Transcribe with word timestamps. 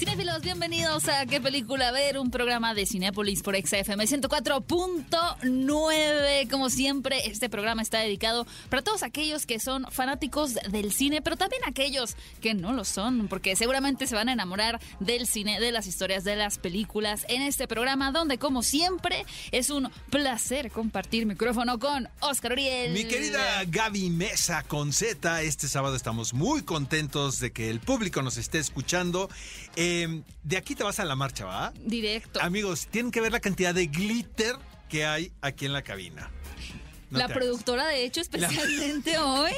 Cinéfilos, 0.00 0.40
bienvenidos 0.40 1.06
a 1.08 1.26
¿Qué 1.26 1.42
película 1.42 1.92
ver? 1.92 2.18
Un 2.18 2.30
programa 2.30 2.72
de 2.72 2.86
Cinépolis 2.86 3.42
por 3.42 3.54
XFM 3.54 4.06
104.9. 4.06 6.50
Como 6.50 6.70
siempre, 6.70 7.28
este 7.28 7.50
programa 7.50 7.82
está 7.82 7.98
dedicado 7.98 8.46
para 8.70 8.80
todos 8.80 9.02
aquellos 9.02 9.44
que 9.44 9.60
son 9.60 9.84
fanáticos 9.90 10.54
del 10.70 10.90
cine, 10.90 11.20
pero 11.20 11.36
también 11.36 11.60
aquellos 11.66 12.16
que 12.40 12.54
no 12.54 12.72
lo 12.72 12.86
son, 12.86 13.28
porque 13.28 13.56
seguramente 13.56 14.06
se 14.06 14.14
van 14.14 14.30
a 14.30 14.32
enamorar 14.32 14.80
del 15.00 15.26
cine, 15.26 15.60
de 15.60 15.70
las 15.70 15.86
historias, 15.86 16.24
de 16.24 16.34
las 16.34 16.56
películas 16.56 17.26
en 17.28 17.42
este 17.42 17.68
programa, 17.68 18.10
donde 18.10 18.38
como 18.38 18.62
siempre 18.62 19.26
es 19.52 19.68
un 19.68 19.90
placer 20.08 20.70
compartir 20.70 21.26
micrófono 21.26 21.78
con 21.78 22.08
Oscar 22.20 22.52
Uriel. 22.52 22.94
Mi 22.94 23.04
querida 23.04 23.64
Gaby 23.66 24.08
Mesa 24.08 24.62
con 24.62 24.94
Z, 24.94 25.42
este 25.42 25.68
sábado 25.68 25.94
estamos 25.94 26.32
muy 26.32 26.62
contentos 26.62 27.38
de 27.38 27.52
que 27.52 27.68
el 27.68 27.80
público 27.80 28.22
nos 28.22 28.38
esté 28.38 28.60
escuchando. 28.60 29.28
Eh, 29.76 30.22
de 30.42 30.56
aquí 30.56 30.74
te 30.74 30.82
vas 30.82 30.98
a 31.00 31.04
la 31.04 31.14
marcha, 31.16 31.44
¿va? 31.44 31.72
Directo. 31.84 32.40
Amigos, 32.42 32.88
tienen 32.90 33.12
que 33.12 33.20
ver 33.20 33.32
la 33.32 33.40
cantidad 33.40 33.74
de 33.74 33.86
glitter 33.86 34.56
que 34.88 35.04
hay 35.06 35.32
aquí 35.40 35.66
en 35.66 35.72
la 35.72 35.82
cabina. 35.82 36.30
No 37.10 37.18
la 37.18 37.28
productora, 37.28 37.86
de 37.88 38.04
hecho, 38.04 38.20
especialmente 38.20 39.18
hoy, 39.18 39.52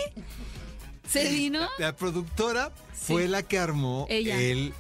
se 1.08 1.28
vino. 1.30 1.60
La, 1.78 1.86
la 1.86 1.96
productora 1.96 2.72
fue 2.94 3.28
la 3.28 3.42
que 3.42 3.58
armó 3.58 4.06
Ella. 4.08 4.40
el, 4.40 4.72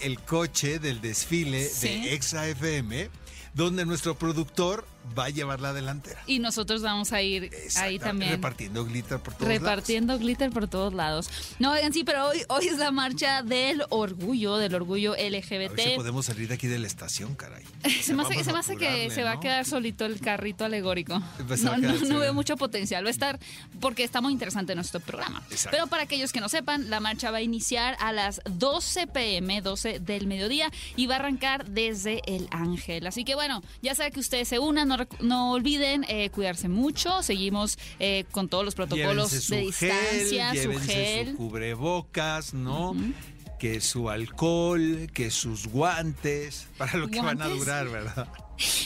el 0.00 0.18
coche 0.20 0.78
del 0.78 1.00
desfile 1.00 1.64
Sí. 1.68 1.88
de 1.88 2.14
Exa 2.14 2.46
FM, 2.48 3.10
donde 3.54 3.84
nuestro 3.84 4.16
productor 4.18 4.86
va 5.16 5.26
a 5.26 5.30
llevar 5.30 5.60
la 5.60 5.72
delantera. 5.72 6.20
Y 6.26 6.38
nosotros 6.38 6.82
vamos 6.82 7.12
a 7.12 7.22
ir 7.22 7.50
ahí 7.76 7.98
también. 7.98 8.32
Repartiendo 8.32 8.84
glitter 8.84 9.18
por 9.20 9.34
todos 9.34 9.48
lados. 9.48 9.60
Repartiendo 9.60 10.18
glitter 10.18 10.50
por 10.50 10.68
todos 10.68 10.94
lados. 10.94 11.30
No, 11.58 11.72
oigan, 11.72 11.92
sí, 11.92 12.04
pero 12.04 12.28
hoy, 12.28 12.42
hoy 12.48 12.66
es 12.66 12.78
la 12.78 12.90
marcha 12.90 13.42
del 13.42 13.82
orgullo, 13.90 14.56
del 14.56 14.74
orgullo 14.74 15.12
A 15.12 15.16
ver 15.16 15.42
si 15.42 15.54
LGBT. 15.56 15.96
podemos 15.96 16.26
salir 16.26 16.48
de 16.48 16.54
aquí 16.54 16.66
de 16.66 16.78
la 16.78 16.86
estación, 16.86 17.34
caray. 17.34 17.64
Se 18.02 18.14
me 18.14 18.22
hace, 18.22 18.34
Vamos 18.34 18.44
se 18.44 18.52
me 18.52 18.56
a 18.58 18.60
hace 18.60 18.76
que 18.76 19.10
se 19.10 19.22
va 19.22 19.32
a 19.32 19.40
quedar 19.40 19.64
solito 19.64 20.04
el 20.04 20.20
carrito 20.20 20.64
alegórico. 20.64 21.20
No, 21.64 21.76
no, 21.76 22.18
veo 22.18 22.34
mucho 22.34 22.56
potencial. 22.56 23.04
Va 23.04 23.08
a 23.08 23.10
estar 23.10 23.38
porque 23.80 24.04
está 24.04 24.20
muy 24.20 24.32
interesante 24.32 24.74
nuestro 24.74 25.00
programa. 25.00 25.42
Exacto. 25.50 25.70
Pero 25.76 25.86
para 25.86 26.02
aquellos 26.02 26.32
que 26.32 26.40
no 26.40 26.48
sepan, 26.48 26.90
la 26.90 27.00
marcha 27.00 27.30
va 27.30 27.38
a 27.38 27.42
iniciar 27.42 27.96
a 28.00 28.12
las 28.12 28.40
12 28.44 29.06
pm, 29.06 29.60
12 29.62 30.00
del 30.00 30.26
mediodía, 30.26 30.70
y 30.96 31.06
va 31.06 31.16
a 31.16 31.18
arrancar 31.18 31.66
desde 31.66 32.22
el 32.26 32.48
Ángel. 32.50 33.06
Así 33.06 33.24
que 33.24 33.34
bueno, 33.34 33.62
ya 33.82 33.94
sea 33.94 34.10
que 34.10 34.20
ustedes 34.20 34.48
se 34.48 34.58
unan, 34.58 34.90
no, 35.20 35.52
olviden 35.52 36.04
eh, 36.08 36.30
cuidarse 36.30 36.68
mucho. 36.68 37.22
Seguimos 37.22 37.78
eh, 37.98 38.24
con 38.30 38.48
todos 38.48 38.64
los 38.64 38.74
protocolos 38.74 39.30
Llévense 39.30 39.54
de 39.54 39.60
distancia, 39.62 40.50
gel, 40.52 40.74
su 40.74 40.80
gel. 40.80 41.30
su 41.30 41.36
cubrebocas, 41.36 42.54
¿no? 42.54 42.96
Que 43.58 43.80
su 43.80 44.10
alcohol, 44.10 45.10
que 45.12 45.30
sus 45.30 45.68
guantes, 45.68 46.66
para 46.76 46.96
lo 46.98 47.08
que 47.08 47.20
van 47.20 47.40
a 47.40 47.48
durar, 47.48 47.88
¿verdad? 47.88 48.28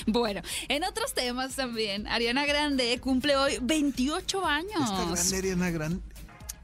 Bueno, 0.07 0.41
en 0.69 0.83
otros 0.83 1.13
temas 1.13 1.55
también, 1.55 2.07
Ariana 2.07 2.47
Grande 2.47 2.99
cumple 3.01 3.37
hoy 3.37 3.59
28 3.61 4.47
años. 4.47 4.81
Está 4.81 5.05
grande 5.05 5.37
Ariana 5.37 5.71
Grande. 5.71 6.01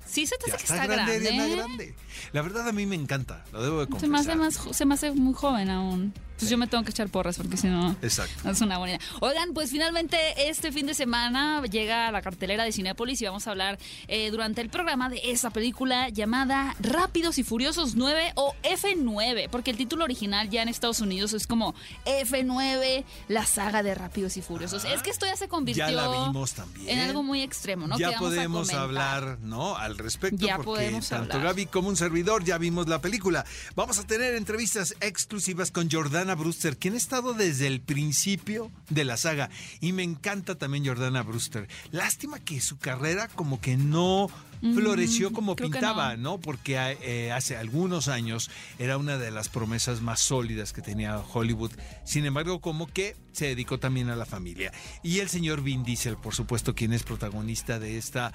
Sí, 0.06 0.26
se 0.26 0.38
te 0.38 0.50
hace 0.50 0.56
que 0.56 0.62
está, 0.62 0.76
está 0.76 0.86
grande, 0.86 1.20
grande. 1.20 1.28
Ariana. 1.28 1.56
Grande. 1.56 1.94
La 2.32 2.42
verdad 2.42 2.68
a 2.68 2.72
mí 2.72 2.86
me 2.86 2.94
encanta, 2.96 3.44
lo 3.52 3.62
debo 3.62 3.80
de 3.80 3.86
Se 3.86 4.08
me, 4.08 4.16
confesar. 4.18 4.20
hace 4.20 4.36
más, 4.36 4.76
se 4.76 4.84
me 4.86 4.94
hace 4.94 5.10
muy 5.12 5.34
joven 5.34 5.70
aún. 5.70 6.12
Pues 6.36 6.50
yo 6.50 6.58
me 6.58 6.66
tengo 6.66 6.82
que 6.82 6.90
echar 6.90 7.08
porras 7.10 7.36
porque 7.36 7.56
si 7.56 7.68
no... 7.68 7.94
Exacto. 8.02 8.50
Es 8.50 8.60
una 8.60 8.76
buena 8.78 8.96
idea. 8.96 9.06
Oigan, 9.20 9.54
pues 9.54 9.70
finalmente 9.70 10.18
este 10.48 10.72
fin 10.72 10.84
de 10.84 10.92
semana 10.92 11.62
llega 11.70 12.08
a 12.08 12.10
la 12.12 12.22
cartelera 12.22 12.64
de 12.64 12.72
Cinépolis 12.72 13.22
y 13.22 13.24
vamos 13.24 13.46
a 13.46 13.52
hablar 13.52 13.78
eh, 14.08 14.32
durante 14.32 14.60
el 14.60 14.68
programa 14.68 15.08
de 15.08 15.20
esa 15.30 15.50
película 15.50 16.08
llamada 16.08 16.74
Rápidos 16.80 17.38
y 17.38 17.44
Furiosos 17.44 17.94
9 17.94 18.32
o 18.34 18.52
F9, 18.64 19.48
porque 19.48 19.70
el 19.70 19.76
título 19.76 20.02
original 20.02 20.50
ya 20.50 20.62
en 20.62 20.68
Estados 20.68 21.00
Unidos 21.00 21.32
es 21.34 21.46
como 21.46 21.72
F9, 22.04 23.04
la 23.28 23.46
saga 23.46 23.82
de 23.82 23.94
Rápidos 23.94 24.36
y 24.36 24.42
Furiosos. 24.42 24.84
Es 24.84 25.02
que 25.02 25.10
esto 25.10 25.26
ya 25.26 25.36
se 25.36 25.48
convirtió 25.48 25.86
Ya 25.86 25.92
la 25.92 26.08
vimos 26.08 26.54
también. 26.54 26.88
en 26.88 26.98
algo 27.08 27.22
muy 27.22 27.42
extremo, 27.42 27.86
¿no? 27.86 27.96
ya 27.96 28.18
podemos 28.18 28.72
hablar, 28.72 29.38
¿no? 29.40 29.76
Al 29.76 29.96
respecto, 29.98 30.44
Ya 30.44 30.56
porque 30.56 30.66
podemos 30.66 31.08
tanto 31.08 31.34
hablar. 31.36 31.52
Gaby 31.54 31.66
como 31.66 31.88
un 31.88 31.96
servidor 32.04 32.44
ya 32.44 32.58
vimos 32.58 32.86
la 32.86 33.00
película. 33.00 33.46
Vamos 33.74 33.98
a 33.98 34.06
tener 34.06 34.34
entrevistas 34.34 34.94
exclusivas 35.00 35.70
con 35.70 35.90
Jordana 35.90 36.34
Brewster, 36.34 36.76
quien 36.76 36.92
ha 36.92 36.98
estado 36.98 37.32
desde 37.32 37.66
el 37.66 37.80
principio 37.80 38.70
de 38.90 39.04
la 39.04 39.16
saga. 39.16 39.48
Y 39.80 39.92
me 39.92 40.02
encanta 40.02 40.56
también 40.56 40.84
Jordana 40.84 41.22
Brewster. 41.22 41.66
Lástima 41.92 42.40
que 42.40 42.60
su 42.60 42.76
carrera 42.76 43.28
como 43.28 43.58
que 43.58 43.78
no 43.78 44.28
floreció 44.60 45.32
como 45.32 45.52
Mm, 45.52 45.56
creo 45.56 45.70
que 45.70 45.78
pintaba, 45.78 46.16
¿no? 46.16 46.38
Porque 46.38 46.76
eh, 47.02 47.32
hace 47.32 47.56
algunos 47.56 48.08
años 48.08 48.50
era 48.78 48.96
una 48.96 49.18
de 49.18 49.30
las 49.30 49.48
promesas 49.48 50.00
más 50.00 50.20
sólidas 50.20 50.72
que 50.72 50.82
tenía 50.82 51.18
Hollywood. 51.18 51.72
Sin 52.04 52.24
embargo, 52.24 52.60
como 52.60 52.86
que 52.86 53.16
se 53.32 53.46
dedicó 53.46 53.78
también 53.78 54.10
a 54.10 54.16
la 54.16 54.26
familia. 54.26 54.72
Y 55.02 55.20
el 55.20 55.28
señor 55.28 55.62
Vin 55.62 55.84
Diesel, 55.84 56.16
por 56.16 56.34
supuesto, 56.34 56.74
quien 56.74 56.92
es 56.92 57.02
protagonista 57.02 57.78
de 57.78 57.98
esta 57.98 58.32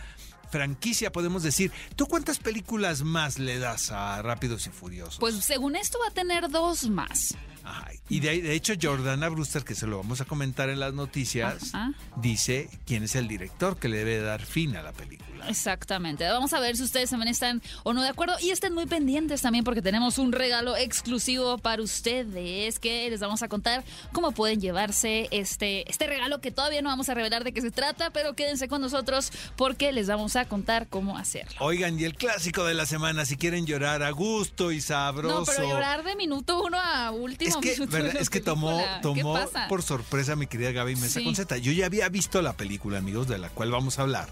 franquicia, 0.50 1.12
podemos 1.12 1.44
decir. 1.44 1.72
¿Tú 1.96 2.08
cuántas 2.08 2.40
películas 2.40 3.04
más 3.04 3.40
le 3.40 3.60
das 3.60 3.92
a 3.92 4.22
Rápidos 4.22 4.68
y 4.68 4.70
Furiosos? 4.70 5.18
Pues 5.20 5.36
según 5.44 5.76
esto 5.76 5.98
va 6.04 6.10
a 6.10 6.14
tener 6.14 6.50
dos 6.50 6.90
más. 6.90 7.36
Ajá. 7.64 7.90
Y 8.08 8.22
de, 8.22 8.42
de 8.42 8.54
hecho, 8.54 8.74
Jordana 8.82 9.30
Brewster, 9.30 9.64
que 9.64 9.76
se 9.76 9.86
lo 9.86 9.98
vamos 9.98 10.22
a 10.22 10.26
comentar 10.26 10.70
en 10.70 10.80
las 10.80 10.94
noticias, 10.94 11.76
Ajá. 11.76 11.94
dice 12.16 12.70
quién 12.86 13.04
es 13.04 13.16
el 13.16 13.28
director 13.28 13.78
que 13.78 13.90
le 13.90 13.98
debe 13.98 14.20
dar 14.22 14.42
fin 14.44 14.76
a 14.76 14.82
la 14.82 14.92
película. 14.92 15.48
Exactamente. 15.48 16.28
Vamos 16.28 16.54
a 16.54 16.60
ver 16.60 16.76
si 16.76 16.84
ustedes 16.84 17.10
también 17.12 17.30
están 17.30 17.62
o 17.84 17.94
no 17.94 18.02
de 18.02 18.10
acuerdo. 18.10 18.36
Y 18.42 18.50
estén 18.50 18.74
muy 18.74 18.88
pendientes 18.88 19.42
también 19.42 19.64
porque 19.64 19.82
tenemos 19.82 20.18
un 20.18 20.32
regalo 20.32 20.76
exclusivo 20.76 21.58
para 21.58 21.82
ustedes 21.82 22.80
que 22.80 23.10
les 23.10 23.20
vamos 23.20 23.44
a 23.44 23.48
contar 23.48 23.84
cómo 24.12 24.32
pueden 24.32 24.60
llevarse 24.60 25.28
este, 25.32 25.90
este 25.90 26.08
regalo 26.08 26.42
que 26.42 26.52
todavía 26.52 26.82
no 26.82 26.90
vamos 26.90 27.10
a 27.10 27.14
revelar 27.14 27.44
de 27.44 27.52
qué 27.52 27.62
se 27.62 27.72
trata, 27.72 28.10
pero 28.10 28.34
quédense 28.36 28.68
con 28.68 28.82
nosotros 28.82 29.32
porque 29.56 29.92
les 29.92 30.08
vamos 30.08 30.36
a 30.36 30.39
contar 30.46 30.88
cómo 30.88 31.18
hacerlo. 31.18 31.54
Oigan, 31.60 32.00
y 32.00 32.04
el 32.06 32.16
clásico 32.16 32.64
de 32.66 32.74
la 32.74 32.86
semana, 32.86 33.26
si 33.26 33.36
quieren 33.38 33.66
llorar 33.66 34.04
a 34.04 34.12
gusto 34.12 34.72
y 34.72 34.82
sabroso. 34.82 35.40
No, 35.40 35.46
pero 35.46 35.68
llorar 35.68 36.04
de 36.04 36.16
minuto 36.16 36.64
uno 36.64 36.78
a 36.80 37.12
último 37.12 37.50
Es 37.50 37.58
que, 37.58 37.72
es 38.20 38.30
que 38.30 38.40
tomó, 38.42 38.78
película. 38.78 38.96
¿Qué 39.16 39.22
tomó 39.22 39.40
por 39.68 39.84
sorpresa 39.84 40.34
a 40.34 40.36
mi 40.36 40.48
querida 40.48 40.72
Gaby 40.72 40.96
Mesa 40.96 41.20
Sí. 41.20 41.26
con 41.26 41.36
Z. 41.36 41.58
Yo 41.58 41.72
ya 41.72 41.86
había 41.88 42.08
visto 42.10 42.42
la 42.42 42.54
película, 42.54 43.00
amigos, 43.00 43.28
de 43.28 43.38
la 43.38 43.50
cual 43.50 43.72
vamos 43.72 44.00
a 44.00 44.04
hablar. 44.04 44.30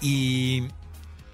Y 0.00 0.64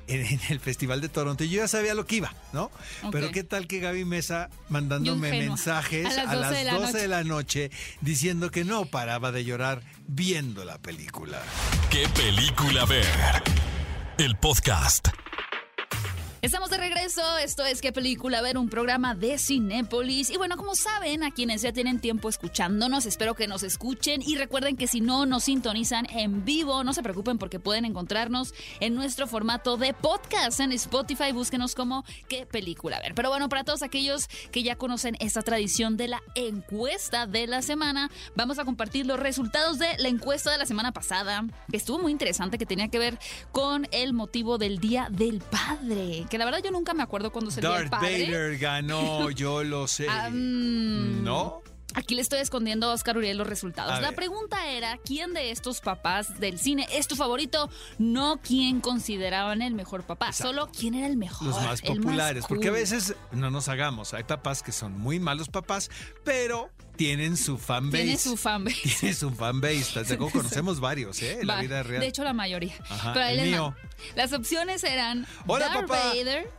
en, 0.08 0.24
en 0.26 0.40
el 0.50 0.60
Festival 0.60 1.00
de 1.00 1.08
Toronto 1.08 1.42
yo 1.44 1.56
ya 1.62 1.68
sabía 1.68 1.94
lo 1.94 2.06
que 2.06 2.16
iba, 2.16 2.32
¿no? 2.52 2.70
Pero 3.10 3.30
qué 3.32 3.42
tal 3.44 3.66
que 3.66 3.80
Gaby 3.80 4.04
Mesa 4.04 4.50
mandándome 4.68 5.30
mensajes 5.30 6.06
A 6.06 6.12
las 6.36 6.50
12 6.50 6.54
de 6.58 6.64
la 6.64 6.72
12 6.74 6.86
noche. 6.86 6.98
de 7.02 7.08
la 7.08 7.24
noche 7.24 7.70
diciendo 8.00 8.50
que 8.50 8.64
no 8.64 8.86
paraba 8.86 9.32
de 9.32 9.44
llorar 9.44 9.82
viendo 10.06 10.64
la 10.64 10.78
película. 10.78 11.42
¿Qué 11.90 12.08
película 12.10 12.84
ver? 12.84 13.06
El 14.18 14.34
podcast. 14.36 15.08
Estamos 16.42 16.68
de 16.68 16.76
regreso, 16.76 17.22
esto 17.38 17.64
es 17.64 17.80
¿Qué 17.80 17.92
película? 17.92 18.42
ver 18.42 18.58
un 18.58 18.68
programa 18.68 19.14
de 19.14 19.38
Cinépolis. 19.38 20.28
Y 20.30 20.36
bueno, 20.36 20.58
como 20.58 20.74
saben, 20.74 21.24
a 21.24 21.30
quienes 21.30 21.62
ya 21.62 21.72
tienen 21.72 21.98
tiempo 21.98 22.28
escuchándonos, 22.28 23.06
espero 23.06 23.34
que 23.34 23.48
nos 23.48 23.62
escuchen 23.62 24.20
y 24.22 24.36
recuerden 24.36 24.76
que 24.76 24.86
si 24.86 25.00
no 25.00 25.24
nos 25.24 25.44
sintonizan 25.44 26.06
en 26.10 26.44
vivo, 26.44 26.84
no 26.84 26.92
se 26.92 27.02
preocupen 27.02 27.38
porque 27.38 27.58
pueden 27.58 27.86
encontrarnos 27.86 28.52
en 28.80 28.94
nuestro 28.94 29.26
formato 29.26 29.78
de 29.78 29.94
podcast 29.94 30.60
en 30.60 30.72
Spotify. 30.72 31.32
Búsquenos 31.32 31.74
como 31.74 32.04
¿Qué 32.28 32.44
película? 32.44 33.00
ver. 33.00 33.14
Pero 33.14 33.30
bueno, 33.30 33.48
para 33.48 33.64
todos 33.64 33.82
aquellos 33.82 34.28
que 34.52 34.62
ya 34.62 34.76
conocen 34.76 35.16
esta 35.20 35.40
tradición 35.40 35.96
de 35.96 36.08
la 36.08 36.22
encuesta 36.34 37.26
de 37.26 37.46
la 37.46 37.62
semana, 37.62 38.10
vamos 38.36 38.58
a 38.58 38.64
compartir 38.66 39.06
los 39.06 39.18
resultados 39.18 39.78
de 39.78 39.88
la 39.98 40.08
encuesta 40.08 40.52
de 40.52 40.58
la 40.58 40.66
semana 40.66 40.92
pasada, 40.92 41.44
que 41.70 41.78
estuvo 41.78 41.98
muy 41.98 42.12
interesante, 42.12 42.58
que 42.58 42.66
tenía 42.66 42.88
que 42.88 42.98
ver 42.98 43.18
con 43.52 43.88
el 43.90 44.12
motivo 44.12 44.58
del 44.58 44.78
Día 44.78 45.08
del 45.10 45.40
Padre. 45.40 46.26
Que 46.36 46.38
la 46.38 46.44
verdad 46.44 46.60
yo 46.62 46.70
nunca 46.70 46.92
me 46.92 47.02
acuerdo 47.02 47.32
cuándo 47.32 47.48
es 47.48 47.56
el 47.56 47.64
Padre. 47.64 47.88
Vader 47.88 48.58
ganó, 48.58 49.30
yo 49.34 49.64
lo 49.64 49.88
sé. 49.88 50.06
Ah, 50.06 50.28
mm, 50.30 51.24
¿No? 51.24 51.62
Aquí 51.94 52.14
le 52.14 52.20
estoy 52.20 52.40
escondiendo 52.40 52.90
a 52.90 52.92
Oscar 52.92 53.16
Uriel 53.16 53.38
los 53.38 53.46
resultados. 53.46 53.90
A 53.90 54.02
La 54.02 54.08
ver. 54.08 54.16
pregunta 54.16 54.66
era, 54.68 54.98
¿quién 55.02 55.32
de 55.32 55.50
estos 55.50 55.80
papás 55.80 56.38
del 56.38 56.58
cine 56.58 56.86
es 56.92 57.08
tu 57.08 57.16
favorito? 57.16 57.70
No 57.96 58.38
quién 58.42 58.82
consideraban 58.82 59.62
el 59.62 59.72
mejor 59.72 60.02
papá, 60.02 60.26
Exacto. 60.26 60.52
solo 60.52 60.70
quién 60.78 60.92
era 60.92 61.06
el 61.06 61.16
mejor. 61.16 61.48
Los 61.48 61.56
más 61.62 61.80
populares, 61.80 62.44
porque 62.46 62.68
a 62.68 62.72
veces 62.72 63.14
no 63.32 63.50
nos 63.50 63.68
hagamos, 63.70 64.12
hay 64.12 64.24
papás 64.24 64.62
que 64.62 64.72
son 64.72 64.92
muy 64.98 65.18
malos 65.18 65.48
papás, 65.48 65.90
pero 66.22 66.68
tienen 66.96 67.36
su 67.36 67.58
fanbase. 67.58 67.96
Tiene 68.04 68.18
su 68.18 68.36
fanbase. 68.36 68.76
Tiene 69.00 69.14
su 69.14 69.30
fanbase, 69.30 69.78
¿estás 69.78 70.08
de 70.08 70.14
acuerdo? 70.14 70.32
Conocemos 70.38 70.80
varios, 70.80 71.20
¿eh? 71.22 71.38
En 71.40 71.46
la 71.46 71.60
vida 71.60 71.82
real. 71.82 72.00
De 72.00 72.06
hecho, 72.08 72.24
la 72.24 72.32
mayoría. 72.32 72.74
Ajá, 72.88 73.12
Pero 73.12 73.26
el 73.26 73.42
mío. 73.42 73.74
Las 74.14 74.32
opciones 74.32 74.82
eran 74.84 75.26
Hola, 75.46 75.68
Darth 75.68 75.88
papá. 75.88 76.08
Vader. 76.14 76.50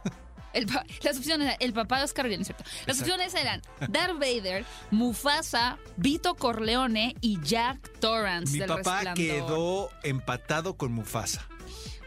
el 0.53 0.65
las 1.03 1.17
opciones 1.17 1.47
eran 1.47 1.57
el 1.59 1.73
papá 1.73 1.99
de 1.99 2.03
Oscar 2.05 2.25
Uriel, 2.25 2.39
¿no 2.39 2.41
es 2.41 2.47
cierto? 2.47 2.63
Las 2.87 2.99
Exacto. 2.99 3.03
opciones 3.03 3.33
eran 3.35 3.61
Darth 3.91 4.19
Vader, 4.19 4.65
Mufasa, 4.91 5.77
Vito 5.97 6.35
Corleone 6.35 7.15
y 7.21 7.39
Jack 7.41 7.99
Torrance 7.99 8.53
Mi 8.53 8.59
del 8.59 8.67
papá 8.67 9.01
Resplandor. 9.01 9.15
quedó 9.15 9.89
empatado 10.03 10.75
con 10.77 10.91
Mufasa. 10.93 11.47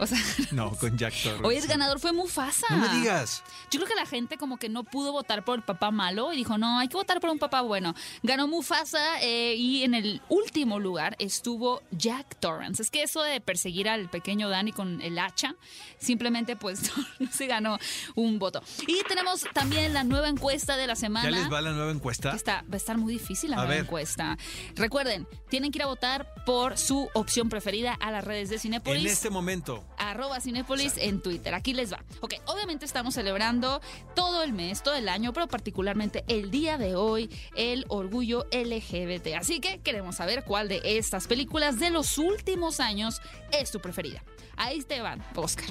O 0.00 0.06
sea, 0.06 0.18
No, 0.52 0.70
con 0.76 0.96
Jack 0.96 1.14
Torrance. 1.22 1.46
hoy 1.46 1.56
el 1.56 1.66
ganador 1.66 2.00
fue 2.00 2.12
Mufasa. 2.12 2.66
No 2.70 2.78
me 2.78 2.88
digas. 2.98 3.42
Yo 3.70 3.78
creo 3.78 3.86
que 3.86 3.94
la 3.94 4.06
gente 4.06 4.38
como 4.38 4.56
que 4.56 4.68
no 4.68 4.82
pudo 4.84 5.12
votar 5.12 5.44
por 5.44 5.58
el 5.58 5.62
papá 5.64 5.90
malo 5.90 6.32
y 6.32 6.36
dijo, 6.36 6.56
no, 6.58 6.78
hay 6.78 6.88
que 6.88 6.96
votar 6.96 7.20
por 7.20 7.30
un 7.30 7.38
papá 7.38 7.60
bueno. 7.60 7.94
Ganó 8.22 8.48
Mufasa 8.48 9.20
eh, 9.20 9.54
y 9.56 9.84
en 9.84 9.94
el 9.94 10.22
último 10.28 10.78
lugar 10.80 11.16
estuvo 11.18 11.82
Jack 11.92 12.36
Torrance. 12.40 12.82
Es 12.82 12.90
que 12.90 13.02
eso 13.02 13.22
de 13.22 13.40
perseguir 13.40 13.88
al 13.88 14.08
pequeño 14.08 14.48
Danny 14.48 14.72
con 14.72 15.02
el 15.02 15.18
hacha, 15.18 15.54
simplemente 15.98 16.56
pues 16.56 16.90
no, 17.20 17.30
se 17.30 17.46
ganó 17.46 17.78
un 18.14 18.38
voto. 18.38 18.62
Y 18.86 19.02
tenemos 19.06 19.44
también 19.52 19.92
la 19.92 20.02
nueva 20.04 20.28
encuesta 20.28 20.76
de 20.76 20.86
la 20.86 20.96
semana. 20.96 21.28
¿Ya 21.30 21.36
les 21.36 21.52
va 21.52 21.60
la 21.60 21.72
nueva 21.72 21.90
encuesta? 21.92 22.34
Está, 22.34 22.62
va 22.62 22.74
a 22.74 22.76
estar 22.76 22.96
muy 22.96 23.12
difícil 23.12 23.50
la 23.50 23.56
A 23.56 23.60
nueva 23.60 23.74
ver. 23.74 23.84
encuesta. 23.84 24.38
Recuerden, 24.76 25.28
tienen 25.50 25.70
que 25.72 25.78
ir 25.78 25.82
a 25.82 25.86
votar 25.86 26.26
por 26.46 26.78
su 26.78 27.08
opción 27.14 27.48
preferida 27.50 27.92
a 28.00 28.10
las 28.10 28.24
redes 28.24 28.48
de 28.48 28.58
Cinepolis 28.58 29.02
En 29.04 29.10
este 29.10 29.28
momento. 29.30 29.84
Arroba 30.00 30.40
Cinépolis 30.40 30.96
en 30.96 31.20
Twitter. 31.20 31.54
Aquí 31.54 31.72
les 31.74 31.92
va. 31.92 32.02
Ok, 32.20 32.34
obviamente 32.46 32.84
estamos 32.84 33.14
celebrando 33.14 33.80
todo 34.14 34.42
el 34.42 34.52
mes, 34.52 34.82
todo 34.82 34.94
el 34.94 35.08
año, 35.08 35.32
pero 35.32 35.46
particularmente 35.46 36.24
el 36.26 36.50
día 36.50 36.78
de 36.78 36.96
hoy, 36.96 37.30
el 37.54 37.84
orgullo 37.88 38.46
LGBT. 38.50 39.34
Así 39.38 39.60
que 39.60 39.80
queremos 39.80 40.16
saber 40.16 40.44
cuál 40.44 40.68
de 40.68 40.80
estas 40.84 41.26
películas 41.26 41.78
de 41.78 41.90
los 41.90 42.18
últimos 42.18 42.80
años 42.80 43.20
es 43.52 43.70
tu 43.70 43.80
preferida. 43.80 44.22
Ahí 44.56 44.82
te 44.82 45.00
van, 45.00 45.22
Oscar. 45.36 45.66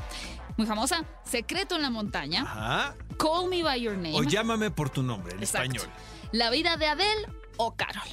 Muy 0.57 0.65
famosa, 0.67 1.05
Secreto 1.23 1.75
en 1.75 1.81
la 1.81 1.89
Montaña, 1.89 2.41
Ajá. 2.43 2.95
Call 3.17 3.49
Me 3.49 3.63
By 3.63 3.81
Your 3.81 3.95
Name. 3.95 4.15
O 4.15 4.23
llámame 4.23 4.71
por 4.71 4.89
tu 4.89 5.03
nombre, 5.03 5.33
en 5.35 5.39
Exacto. 5.43 5.71
español. 5.77 5.89
La 6.31 6.49
vida 6.49 6.75
de 6.77 6.87
Adele 6.87 7.27
o 7.57 7.75
Carol. 7.75 8.07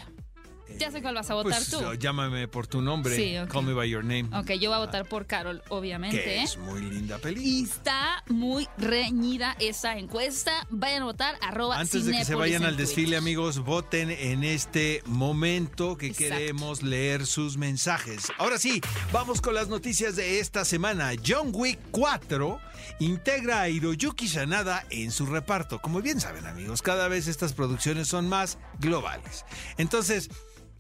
Ya 0.79 0.91
sé 0.91 1.01
cuál 1.03 1.15
vas 1.15 1.31
a 1.31 1.35
votar 1.35 1.53
Pues, 1.53 1.71
tú. 1.71 1.95
llámame 1.95 2.49
por 2.49 2.67
tu 2.67 2.83
nombre. 2.83 3.15
Sí, 3.17 3.39
ok. 3.39 3.49
Call 3.51 3.65
me 3.65 3.73
by 3.73 3.89
your 3.89 4.05
name. 4.05 4.29
Ok, 4.37 4.53
yo 4.61 4.71
voy 4.71 4.77
a 4.77 4.79
votar 4.85 5.07
por 5.09 5.27
Carol, 5.27 5.63
obviamente. 5.69 6.23
Que 6.23 6.43
es 6.43 6.57
muy 6.59 6.81
linda 6.81 7.17
Y 7.17 7.21
película. 7.21 7.75
está 7.75 8.25
muy 8.29 8.69
reñida 8.77 9.57
esa 9.61 9.97
encuesta. 9.97 10.67
Vayan 10.71 11.03
a 11.03 11.07
votar 11.07 11.37
arroba 11.41 11.79
Antes 11.79 12.05
de 12.05 12.13
que 12.13 12.25
se 12.25 12.35
vayan 12.35 12.65
al 12.65 12.77
desfile, 12.77 13.17
amigos, 13.17 13.61
voten 13.61 14.11
en 14.11 14.45
este 14.45 15.03
momento 15.07 15.97
que 15.97 16.09
Exacto. 16.09 16.35
queremos 16.35 16.83
leer 16.83 17.27
sus 17.27 17.57
mensajes. 17.57 18.33
Ahora 18.39 18.59
sí, 18.59 18.81
vamos 19.13 19.41
con 19.41 19.55
las 19.55 19.69
noticias 19.69 20.17
de 20.17 20.41
esta 20.41 20.65
semana. 20.65 21.13
John 21.27 21.51
Wick 21.53 21.79
4 21.93 22.59
integra 22.99 23.61
a 23.63 23.69
Hiroyuki 23.69 24.29
Sanada 24.29 24.85
en 24.91 25.11
su 25.11 25.27
reparto. 25.27 25.81
Como 25.81 26.03
bien 26.03 26.21
saben, 26.21 26.47
amigos, 26.47 26.83
cada 26.83 27.09
vez 27.09 27.27
estas 27.29 27.53
producciones 27.53 28.09
son 28.09 28.29
más 28.29 28.59
globales. 28.79 29.45
Entonces, 29.79 30.29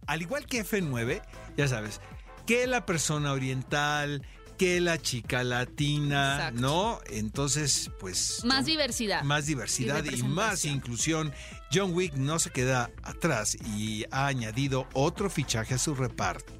al 0.07 0.23
igual 0.23 0.47
que 0.47 0.65
F9, 0.65 1.23
ya 1.57 1.69
sabes, 1.69 2.01
que 2.47 2.67
la 2.67 2.87
persona 2.87 3.33
oriental, 3.33 4.23
que 4.57 4.81
la 4.81 4.99
chica 4.99 5.45
latina, 5.45 6.37
Exacto. 6.37 6.61
¿no? 6.61 7.01
Entonces, 7.11 7.91
pues... 8.01 8.43
Más 8.45 8.67
diversidad. 8.67 9.23
más 9.23 9.47
diversidad 9.47 10.05
Y 10.05 10.21
y, 10.21 10.23
más 10.23 10.65
inclusión. 10.65 11.33
John 11.73 11.93
Wick 11.95 12.15
no 12.15 12.39
se 12.39 12.51
queda 12.51 12.91
atrás 13.03 13.57
y 13.77 14.05
ha 14.11 14.27
añadido 14.27 14.89
otro 14.93 15.29
fichaje 15.29 15.75
a 15.75 15.79
su 15.79 15.95
reparto. 15.95 16.53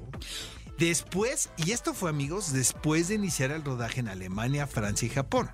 Después, 0.77 1.49
y 1.57 1.71
esto 1.71 1.93
fue 1.95 2.09
amigos, 2.09 2.53
después 2.53 3.07
de 3.07 3.15
iniciar 3.15 3.51
el 3.51 3.63
rodaje 3.63 3.99
en 3.99 4.09
Alemania, 4.09 4.67
Francia 4.67 5.07
y 5.07 5.09
Japón. 5.09 5.49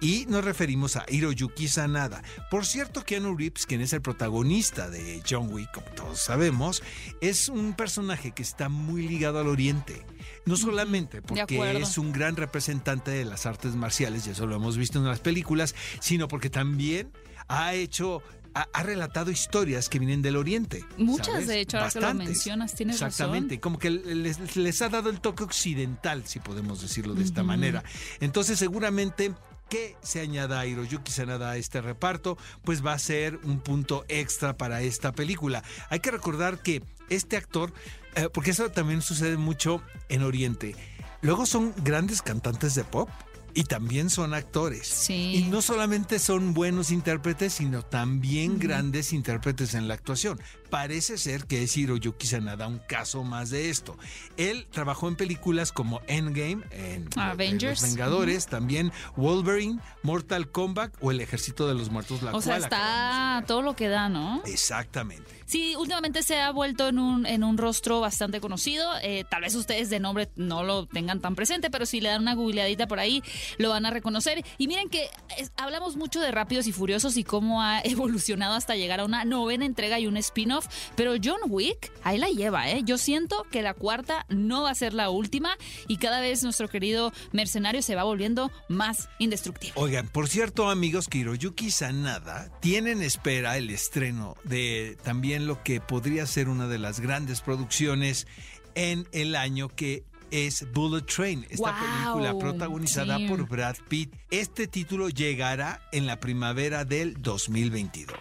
Y 0.00 0.26
nos 0.26 0.44
referimos 0.44 0.96
a 0.96 1.06
Hiroyuki 1.08 1.68
Sanada. 1.68 2.22
Por 2.50 2.66
cierto, 2.66 3.02
Keanu 3.02 3.34
Reeves, 3.36 3.64
quien 3.66 3.80
es 3.80 3.92
el 3.92 4.02
protagonista 4.02 4.90
de 4.90 5.22
John 5.28 5.52
Wick, 5.52 5.72
como 5.72 5.86
todos 5.88 6.20
sabemos, 6.20 6.82
es 7.20 7.48
un 7.48 7.72
personaje 7.72 8.32
que 8.32 8.42
está 8.42 8.68
muy 8.68 9.08
ligado 9.08 9.38
al 9.38 9.48
oriente. 9.48 10.04
No 10.44 10.56
solamente 10.56 11.22
porque 11.22 11.72
es 11.80 11.98
un 11.98 12.12
gran 12.12 12.36
representante 12.36 13.10
de 13.10 13.24
las 13.24 13.46
artes 13.46 13.74
marciales, 13.74 14.26
y 14.26 14.30
eso 14.30 14.46
lo 14.46 14.56
hemos 14.56 14.76
visto 14.76 14.98
en 14.98 15.06
las 15.06 15.20
películas, 15.20 15.74
sino 16.00 16.28
porque 16.28 16.50
también 16.50 17.10
ha 17.48 17.74
hecho, 17.74 18.22
ha, 18.54 18.68
ha 18.72 18.82
relatado 18.82 19.30
historias 19.30 19.88
que 19.88 19.98
vienen 19.98 20.20
del 20.22 20.36
oriente. 20.36 20.84
Muchas, 20.98 21.26
¿sabes? 21.26 21.48
de 21.48 21.60
hecho, 21.60 21.78
ahora 21.78 21.90
que 21.90 22.00
lo 22.00 22.06
Bastantes. 22.06 22.28
mencionas, 22.28 22.74
tienes 22.74 22.96
razón. 23.00 23.08
Exactamente, 23.08 23.60
como 23.60 23.78
que 23.78 23.90
les, 23.90 24.56
les 24.56 24.82
ha 24.82 24.88
dado 24.88 25.10
el 25.10 25.20
toque 25.20 25.42
occidental, 25.42 26.26
si 26.26 26.38
podemos 26.38 26.82
decirlo 26.82 27.14
de 27.14 27.24
esta 27.24 27.42
manera. 27.42 27.82
Entonces, 28.20 28.58
seguramente 28.58 29.34
que 29.68 29.96
se 30.02 30.20
añada 30.20 30.60
a 30.60 30.66
Hiroyuki 30.66 31.10
Sanada 31.10 31.50
a 31.50 31.56
este 31.56 31.80
reparto, 31.80 32.38
pues 32.64 32.84
va 32.84 32.92
a 32.92 32.98
ser 32.98 33.38
un 33.44 33.60
punto 33.60 34.04
extra 34.08 34.56
para 34.56 34.82
esta 34.82 35.12
película. 35.12 35.62
Hay 35.90 36.00
que 36.00 36.10
recordar 36.10 36.60
que 36.62 36.82
este 37.08 37.36
actor, 37.36 37.72
eh, 38.14 38.28
porque 38.32 38.50
eso 38.50 38.70
también 38.70 39.02
sucede 39.02 39.36
mucho 39.36 39.82
en 40.08 40.22
Oriente, 40.22 40.74
luego 41.20 41.46
son 41.46 41.74
grandes 41.78 42.22
cantantes 42.22 42.74
de 42.74 42.84
pop. 42.84 43.08
Y 43.56 43.64
también 43.64 44.10
son 44.10 44.34
actores. 44.34 44.86
Sí. 44.86 45.36
Y 45.36 45.42
no 45.44 45.62
solamente 45.62 46.18
son 46.18 46.52
buenos 46.52 46.90
intérpretes, 46.90 47.54
sino 47.54 47.82
también 47.82 48.58
grandes 48.58 49.14
intérpretes 49.14 49.72
en 49.72 49.88
la 49.88 49.94
actuación. 49.94 50.38
Parece 50.68 51.16
ser 51.16 51.46
que 51.46 51.62
es 51.62 51.74
Hiroyuki 51.74 52.26
Sanada 52.26 52.66
un 52.66 52.80
caso 52.80 53.24
más 53.24 53.48
de 53.48 53.70
esto. 53.70 53.96
Él 54.36 54.66
trabajó 54.70 55.08
en 55.08 55.16
películas 55.16 55.72
como 55.72 56.02
Endgame, 56.06 56.64
en 56.70 57.08
Avengers. 57.16 57.80
Los 57.80 57.90
Vengadores, 57.90 58.46
también 58.46 58.92
Wolverine, 59.16 59.80
Mortal 60.02 60.50
Kombat 60.50 60.94
o 61.00 61.10
El 61.10 61.22
Ejército 61.22 61.66
de 61.66 61.74
los 61.74 61.88
Muertos, 61.88 62.22
la 62.22 62.32
O 62.32 62.42
sea, 62.42 62.58
cual 62.58 62.60
de 62.60 62.66
está 62.66 63.44
todo 63.46 63.62
lo 63.62 63.74
que 63.74 63.88
da, 63.88 64.10
¿no? 64.10 64.42
Exactamente. 64.44 65.36
Sí, 65.46 65.76
últimamente 65.76 66.24
se 66.24 66.40
ha 66.40 66.50
vuelto 66.50 66.88
en 66.88 66.98
un, 66.98 67.24
en 67.24 67.44
un 67.44 67.56
rostro 67.56 68.00
bastante 68.00 68.40
conocido. 68.40 68.90
Eh, 69.00 69.24
tal 69.30 69.42
vez 69.42 69.54
ustedes 69.54 69.88
de 69.90 70.00
nombre 70.00 70.28
no 70.34 70.64
lo 70.64 70.86
tengan 70.86 71.20
tan 71.20 71.36
presente, 71.36 71.70
pero 71.70 71.86
si 71.86 72.00
le 72.00 72.08
dan 72.08 72.22
una 72.22 72.34
googleadita 72.34 72.88
por 72.88 72.98
ahí, 72.98 73.22
lo 73.58 73.70
van 73.70 73.86
a 73.86 73.90
reconocer. 73.90 74.44
Y 74.58 74.68
miren 74.68 74.88
que 74.88 75.08
hablamos 75.56 75.96
mucho 75.96 76.20
de 76.20 76.30
Rápidos 76.30 76.66
y 76.66 76.72
Furiosos 76.72 77.16
y 77.16 77.24
cómo 77.24 77.62
ha 77.62 77.80
evolucionado 77.84 78.54
hasta 78.54 78.76
llegar 78.76 79.00
a 79.00 79.04
una 79.04 79.24
novena 79.24 79.64
entrega 79.64 79.98
y 79.98 80.06
un 80.06 80.16
spin-off. 80.16 80.66
Pero 80.96 81.14
John 81.22 81.40
Wick, 81.48 81.92
ahí 82.02 82.18
la 82.18 82.28
lleva, 82.28 82.70
¿eh? 82.70 82.82
Yo 82.84 82.98
siento 82.98 83.44
que 83.50 83.62
la 83.62 83.74
cuarta 83.74 84.26
no 84.28 84.62
va 84.62 84.70
a 84.70 84.74
ser 84.74 84.94
la 84.94 85.10
última 85.10 85.56
y 85.88 85.98
cada 85.98 86.20
vez 86.20 86.42
nuestro 86.42 86.68
querido 86.68 87.12
mercenario 87.32 87.82
se 87.82 87.94
va 87.94 88.04
volviendo 88.04 88.50
más 88.68 89.08
indestructible. 89.18 89.74
Oigan, 89.76 90.08
por 90.08 90.28
cierto, 90.28 90.70
amigos, 90.70 91.08
que 91.08 91.18
Hiroyuki 91.18 91.70
Sanada 91.70 92.50
tiene 92.60 92.92
en 92.92 93.02
espera 93.02 93.56
el 93.56 93.70
estreno 93.70 94.36
de 94.44 94.96
también 95.02 95.46
lo 95.46 95.62
que 95.62 95.80
podría 95.80 96.26
ser 96.26 96.48
una 96.48 96.68
de 96.68 96.78
las 96.78 97.00
grandes 97.00 97.40
producciones 97.40 98.26
en 98.74 99.08
el 99.12 99.34
año 99.34 99.68
que 99.68 100.04
es 100.30 100.66
Bullet 100.72 101.02
Train, 101.02 101.46
esta 101.50 101.72
Wow, 101.72 101.80
película 101.80 102.38
protagonizada 102.38 103.16
sí. 103.18 103.26
por 103.28 103.48
Brad 103.48 103.76
Pitt. 103.88 104.14
Este 104.30 104.66
título 104.66 105.08
llegará 105.08 105.80
en 105.92 106.06
la 106.06 106.20
primavera 106.20 106.84
del 106.84 107.20
2022. 107.22 108.16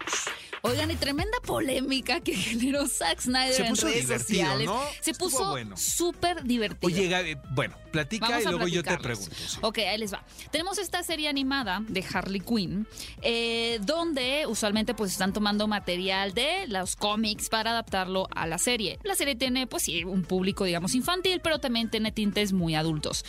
Oigan, 0.66 0.90
y 0.90 0.96
tremenda 0.96 1.38
polémica 1.46 2.22
que 2.22 2.34
generó 2.34 2.88
Zack 2.88 3.22
Snyder 3.22 3.54
Se 3.54 3.68
en 3.68 3.76
redes 3.76 4.08
sociales. 4.08 4.66
¿no? 4.66 4.82
Se 5.00 5.14
puso 5.14 5.52
bueno. 5.52 5.78
súper 5.78 6.44
divertido. 6.44 6.92
Oye, 6.92 7.08
Gaby, 7.08 7.38
bueno, 7.52 7.76
platica 7.92 8.30
Vamos 8.30 8.44
y 8.44 8.48
luego 8.48 8.68
yo 8.68 8.84
te 8.84 8.98
pregunto. 8.98 9.36
sí. 9.36 9.58
Ok, 9.62 9.78
ahí 9.80 9.98
les 10.00 10.12
va. 10.12 10.24
Tenemos 10.52 10.80
esta 10.80 11.04
serie 11.04 11.30
animada 11.30 11.84
de 11.88 12.04
Harley 12.12 12.40
Quinn, 12.42 12.88
eh, 13.22 13.80
donde 13.84 14.46
usualmente 14.48 14.96
pues 14.96 15.12
están 15.12 15.34
tomando 15.34 15.68
material 15.68 16.34
de 16.34 16.66
los 16.68 16.96
cómics 16.96 17.50
para 17.50 17.72
adaptarlo 17.72 18.28
a 18.36 18.48
la 18.48 18.58
serie. 18.58 18.98
La 19.04 19.16
serie 19.16 19.36
tiene 19.36 19.68
pues 19.68 19.84
sí 19.84 20.04
un 20.04 20.24
público 20.24 20.64
digamos 20.64 20.96
infantil, 20.96 21.42
pero 21.44 21.60
también 21.60 21.90
tiene 21.92 22.12
tintes 22.12 22.54
muy 22.54 22.74
adultos. 22.74 23.24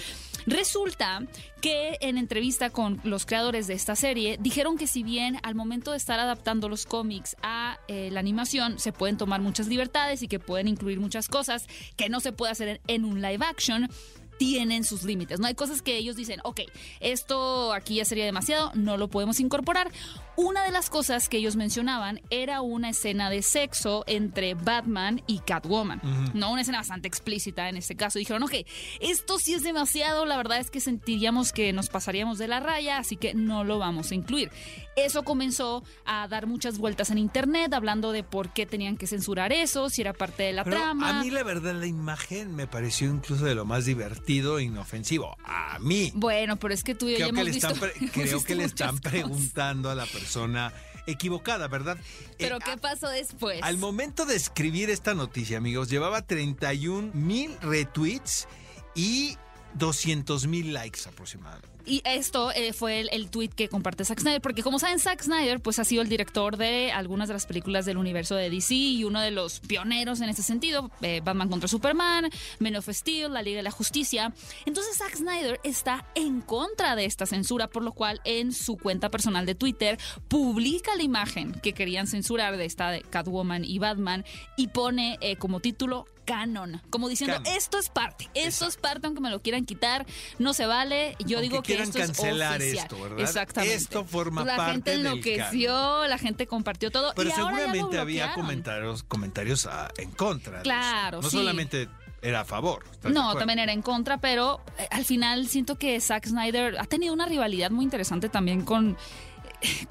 Resulta 0.47 1.23
que 1.67 1.99
en 2.01 2.17
entrevista 2.17 2.71
con 2.71 3.01
los 3.03 3.27
creadores 3.27 3.67
de 3.67 3.75
esta 3.75 3.97
serie 3.97 4.37
dijeron 4.41 4.79
que 4.79 4.87
si 4.87 5.03
bien 5.03 5.41
al 5.43 5.57
momento 5.57 5.91
de 5.91 5.97
estar 5.97 6.21
adaptando 6.21 6.69
los 6.69 6.87
cómics 6.87 7.37
a 7.43 7.81
eh, 7.89 8.09
la 8.13 8.21
animación 8.21 8.79
se 8.79 8.93
pueden 8.93 9.17
tomar 9.17 9.41
muchas 9.41 9.67
libertades 9.67 10.23
y 10.23 10.29
que 10.29 10.39
pueden 10.39 10.69
incluir 10.69 11.01
muchas 11.01 11.27
cosas 11.27 11.67
que 11.97 12.09
no 12.09 12.21
se 12.21 12.31
puede 12.31 12.53
hacer 12.53 12.81
en, 12.87 13.05
un 13.05 13.21
live 13.21 13.45
action, 13.45 13.89
tienen 14.39 14.85
sus 14.85 15.05
límites. 15.05 15.41
No 15.41 15.47
hay 15.47 15.55
cosas 15.55 15.83
que 15.83 15.97
ellos 15.97 16.17
dicen, 16.17 16.41
ok, 16.45 16.61
esto 17.01 17.73
aquí 17.73 17.97
ya 17.97 18.05
sería 18.05 18.25
demasiado, 18.25 18.71
no 18.75 18.97
lo 18.97 19.09
podemos 19.09 19.41
incorporar. 19.41 19.91
Una 20.37 20.65
de 20.65 20.71
las 20.71 20.91
cosas 20.91 21.29
que 21.29 21.39
ellos 21.39 21.57
mencionaban 21.57 22.21
era 22.29 22.61
una 22.61 22.91
escena 22.91 23.31
de 23.31 23.41
sexo 23.43 24.05
entre 24.07 24.55
Batman 24.55 25.23
y 25.27 25.39
Catwoman. 25.39 26.03
No, 26.35 26.53
una 26.53 26.61
escena 26.61 26.79
bastante 26.79 27.09
explícita 27.09 27.69
en 27.71 27.77
este 27.77 27.97
caso. 27.97 28.19
Dijeron, 28.19 28.43
ok, 28.43 28.53
esto 29.01 29.39
sí 29.39 29.55
es 29.55 29.63
demasiado, 29.63 30.27
la 30.27 30.37
verdad 30.37 30.59
es 30.59 30.71
que 30.71 30.81
sentiríamos 30.81 31.53
que 31.53 31.73
nos 31.73 31.89
pasaríamos 31.89 32.37
de 32.37 32.49
la 32.49 32.61
raya, 32.61 32.99
así 32.99 33.17
que 33.17 33.33
no 33.33 33.65
lo 33.65 33.79
vamos 33.79 34.11
a 34.11 34.15
incluir. 34.15 34.51
Eso 34.97 35.25
comenzó 35.25 35.85
a 36.07 36.27
dar 36.27 36.47
muchas 36.47 36.79
vueltas 36.79 37.11
en 37.11 37.19
internet, 37.19 37.75
hablando 37.75 38.13
de 38.13 38.23
por 38.25 38.55
qué 38.55 38.65
tenían 38.65 38.97
que 38.97 39.07
censurar 39.07 39.53
eso, 39.53 39.91
si 39.91 40.01
era 40.01 40.15
parte 40.15 40.43
de 40.45 40.55
la 40.55 40.65
Pero 40.65 40.79
trama. 40.79 41.19
a 41.19 41.23
mí 41.23 41.31
la 41.31 41.43
verdad 41.43 41.75
la 41.75 41.87
imagen 41.87 42.57
me 42.57 42.67
pareció 42.67 43.11
incluso 43.11 43.45
de 43.45 43.55
lo 43.55 43.67
más 43.67 43.85
divertido 43.85 44.59
e 44.59 44.65
inofensivo. 44.65 45.37
A 45.45 45.79
mí. 45.81 46.13
Bueno, 46.15 46.57
pero 46.57 46.73
es 46.73 46.83
que 46.83 46.95
tú 46.95 47.09
y 47.09 47.13
yo 47.13 47.19
ya 47.19 47.25
creo 47.29 47.35
que 47.35 47.41
hemos 47.41 47.45
le 47.45 47.53
visto. 47.53 47.69
están, 47.69 47.81
pre- 47.91 47.99
hemos 48.01 48.11
creo 48.13 48.25
visto 48.25 48.45
que 48.47 48.55
le 48.55 48.65
están 48.65 48.97
cosas. 48.97 49.13
preguntando 49.13 49.91
a 49.91 49.95
la 49.95 50.07
persona 50.07 50.73
equivocada, 51.07 51.69
¿verdad? 51.69 51.99
Pero 52.39 52.57
Eh, 52.57 52.61
¿qué 52.65 52.77
pasó 52.79 53.09
después? 53.11 53.63
Al 53.63 53.77
momento 53.77 54.25
de 54.25 54.35
escribir 54.35 54.89
esta 54.89 55.15
noticia, 55.15 55.59
amigos, 55.59 55.91
llevaba 55.91 56.23
31 56.23 57.11
mil 57.13 57.55
retweets 57.61 58.49
y 58.95 59.37
200 59.75 60.47
mil 60.47 60.73
likes 60.73 61.01
aproximadamente. 61.07 61.76
Y 61.87 62.03
esto 62.05 62.51
eh, 62.51 62.73
fue 62.73 63.01
el, 63.01 63.09
el 63.13 63.31
tweet 63.31 63.51
que 63.51 63.69
comparte 63.69 64.05
Zack 64.05 64.21
Snyder, 64.21 64.41
porque 64.41 64.63
como 64.63 64.79
saben, 64.79 64.99
Zack 64.99 65.23
Snyder 65.23 65.61
pues 65.61 65.79
ha 65.79 65.85
sido 65.85 66.03
el 66.03 66.09
director 66.09 66.57
de 66.57 66.91
algunas 66.93 67.29
de 67.29 67.35
las 67.35 67.47
películas 67.47 67.87
del 67.87 67.97
universo 67.97 68.35
de 68.35 68.51
DC 68.51 68.75
y 68.75 69.05
uno 69.05 69.21
de 69.21 69.31
los 69.31 69.61
pioneros 69.61 70.21
en 70.21 70.29
ese 70.29 70.43
sentido, 70.43 70.91
eh, 71.03 71.21
Batman 71.25 71.49
contra 71.49 71.69
Superman, 71.69 72.29
Men 72.59 72.77
of 72.77 72.89
Steel, 72.89 73.33
La 73.33 73.43
Liga 73.43 73.59
de 73.59 73.63
la 73.63 73.71
Justicia. 73.71 74.33
Entonces 74.65 74.97
Zack 74.97 75.17
Snyder 75.17 75.61
está 75.63 76.07
en 76.15 76.41
contra 76.41 76.97
de 76.97 77.05
esta 77.05 77.27
censura, 77.27 77.69
por 77.69 77.83
lo 77.83 77.93
cual 77.93 78.21
en 78.25 78.53
su 78.53 78.77
cuenta 78.77 79.11
personal 79.11 79.47
de 79.47 79.55
Twitter 79.55 79.99
publica 80.29 80.97
la 80.97 81.03
imagen 81.03 81.53
que 81.53 81.73
querían 81.73 82.07
censurar 82.07 82.57
de 82.57 82.65
esta 82.65 82.91
de 82.91 83.03
Catwoman 83.03 83.65
y 83.65 83.79
Batman 83.79 84.25
y 84.57 84.69
pone 84.69 85.19
eh, 85.21 85.37
como 85.37 85.61
título 85.61 86.07
canon, 86.27 86.83
como 86.91 87.09
diciendo, 87.09 87.37
Canon. 87.37 87.53
esto 87.57 87.79
es 87.79 87.89
parte, 87.89 88.29
esto 88.35 88.67
es 88.67 88.77
parte, 88.77 89.07
aunque 89.07 89.23
me 89.23 89.31
lo 89.31 89.41
quieran 89.41 89.65
quitar, 89.65 90.05
no 90.39 90.53
se 90.53 90.67
vale. 90.67 91.17
Yo 91.21 91.39
Aunque 91.39 91.43
digo 91.43 91.63
que 91.63 91.83
esto 91.83 91.99
es 91.99 92.09
cancelar 92.09 92.61
oficial. 92.61 92.85
esto, 92.85 93.01
¿verdad? 93.01 93.21
Exactamente. 93.21 93.75
Esto 93.77 94.05
forma 94.05 94.45
la 94.45 94.57
parte 94.57 94.73
gente 94.73 94.91
del 94.91 95.07
enloqueció, 95.07 96.07
la 96.07 96.19
gente 96.19 96.47
compartió 96.47 96.91
todo. 96.91 97.13
Pero 97.17 97.31
y 97.31 97.33
ahora 97.33 97.57
seguramente 97.57 97.99
había 97.99 98.35
comentarios, 98.35 99.03
comentarios 99.05 99.67
ah, 99.67 99.89
en 99.97 100.11
contra. 100.11 100.61
Claro. 100.63 101.23
No 101.23 101.31
sí. 101.31 101.39
solamente 101.39 101.89
era 102.21 102.41
a 102.41 102.45
favor. 102.45 102.85
¿estás 102.91 103.13
de 103.13 103.19
No, 103.19 103.35
también 103.37 103.61
era 103.61 103.73
en 103.73 103.83
contra, 103.83 104.19
pero 104.19 104.61
eh, 104.79 104.89
al 104.91 105.05
final 105.05 105.47
siento 105.47 105.77
que 105.77 106.01
Zack 106.01 106.27
Snyder 106.27 106.77
ha 106.79 106.85
tenido 106.85 107.15
una 107.15 107.27
rivalidad 107.27 107.71
muy 107.71 107.85
interesante 107.85 108.29
también 108.29 108.63
con, 108.63 108.97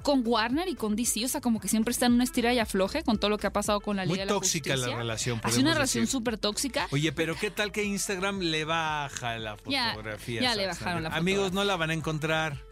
con 0.01 0.21
Warner 0.25 0.67
y 0.67 0.75
con 0.75 0.95
DC. 0.95 1.25
O 1.25 1.27
sea, 1.27 1.41
como 1.41 1.59
que 1.59 1.67
siempre 1.67 1.91
está 1.91 2.05
en 2.05 2.13
una 2.13 2.23
estira 2.23 2.53
y 2.53 2.59
afloje 2.59 3.03
con 3.03 3.17
todo 3.19 3.29
lo 3.29 3.37
que 3.37 3.47
ha 3.47 3.53
pasado 3.53 3.79
con 3.81 3.95
la 3.97 4.05
Muy 4.05 4.13
Liga 4.13 4.25
de 4.25 4.31
la 4.31 4.33
tóxica 4.35 4.75
la 4.75 4.95
relación, 4.95 5.41
sido 5.49 5.61
una 5.61 5.73
relación 5.73 6.07
súper 6.07 6.37
tóxica. 6.37 6.87
Oye, 6.91 7.11
pero 7.11 7.35
¿qué 7.35 7.51
tal 7.51 7.71
que 7.71 7.83
Instagram 7.83 8.39
le 8.39 8.65
baja 8.65 9.37
la 9.39 9.57
Ya, 9.67 9.89
fotografía? 9.91 10.41
ya 10.41 10.55
le 10.55 10.67
bajaron 10.67 11.03
la 11.03 11.09
Amigos, 11.09 11.45
fotografía. 11.45 11.55
no 11.59 11.63
la 11.63 11.75
van 11.75 11.89
a 11.89 11.93
encontrar. 11.93 12.63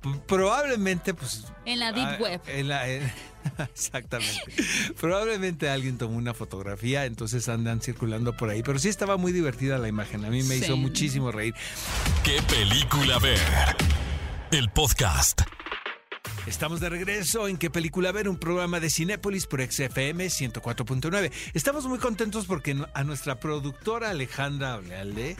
P- 0.00 0.10
Probablemente, 0.26 1.14
pues. 1.14 1.44
En 1.64 1.78
la 1.80 1.92
deep 1.92 2.06
ah, 2.06 2.16
web. 2.20 2.40
en 2.46 2.68
la- 2.68 2.88
en- 2.88 3.12
exactamente. 3.74 4.42
Probablemente 5.00 5.70
alguien 5.70 5.96
tomó 5.98 6.16
una 6.16 6.34
fotografía, 6.34 7.04
entonces 7.06 7.48
andan 7.48 7.80
circulando 7.80 8.36
por 8.36 8.50
ahí. 8.50 8.62
Pero 8.62 8.78
sí 8.78 8.88
estaba 8.88 9.16
muy 9.16 9.32
divertida 9.32 9.78
la 9.78 9.88
imagen. 9.88 10.24
A 10.24 10.30
mí 10.30 10.42
me 10.42 10.56
Sí. 10.56 10.64
hizo 10.64 10.76
muchísimo 10.76 11.32
reír. 11.32 11.54
¿Qué 12.24 12.40
película 12.42 13.18
ver? 13.18 13.38
El 14.50 14.68
podcast. 14.70 15.42
Estamos 16.48 16.80
de 16.80 16.88
regreso 16.88 17.46
en 17.46 17.58
¿Qué 17.58 17.68
película 17.68 18.10
ver? 18.10 18.26
Un 18.28 18.38
programa 18.38 18.80
de 18.80 18.88
Cinépolis 18.88 19.46
por 19.46 19.60
XFM 19.60 20.26
104.9. 20.26 21.30
Estamos 21.52 21.84
muy 21.86 21.98
contentos 21.98 22.46
porque 22.46 22.74
a 22.94 23.04
nuestra 23.04 23.38
productora 23.38 24.10
Alejandra 24.10 24.76
Olealde 24.76 25.36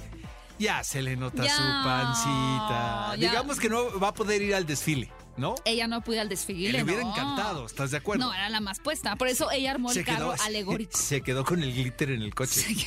ya 0.59 0.85
se 0.85 1.01
le 1.01 1.17
nota 1.17 1.45
Ya, 1.47 1.57
su 1.57 1.63
pancita. 1.63 3.17
ya. 3.17 3.31
Digamos 3.31 3.59
que 3.59 3.71
no 3.71 3.99
va 3.99 4.09
a 4.09 4.15
poder 4.15 4.43
ir 4.43 4.55
al 4.55 4.67
desfile, 4.67 5.11
¿no? 5.39 5.55
Ella 5.65 5.87
no 5.87 6.03
pudo 6.03 6.21
al 6.21 6.29
desfile. 6.29 6.73
le 6.73 6.83
hubiera 6.85 7.03
no. 7.03 7.11
encantado, 7.13 7.65
¿estás 7.65 7.91
de 7.91 7.97
acuerdo? 7.97 8.27
No, 8.27 8.35
era 8.35 8.51
la 8.51 8.61
más 8.61 8.79
puesta. 8.79 9.17
Por 9.17 9.29
eso 9.29 9.51
ella 9.51 9.71
armó 9.71 9.91
el 9.91 10.05
carro 10.05 10.35
alegórico. 10.45 10.93
se 10.99 11.23
quedó 11.23 11.43
con 11.45 11.63
el 11.63 11.73
glitter 11.73 12.11
en 12.11 12.21
el 12.23 12.35
coche. 12.35 12.61
Sí, 12.61 12.87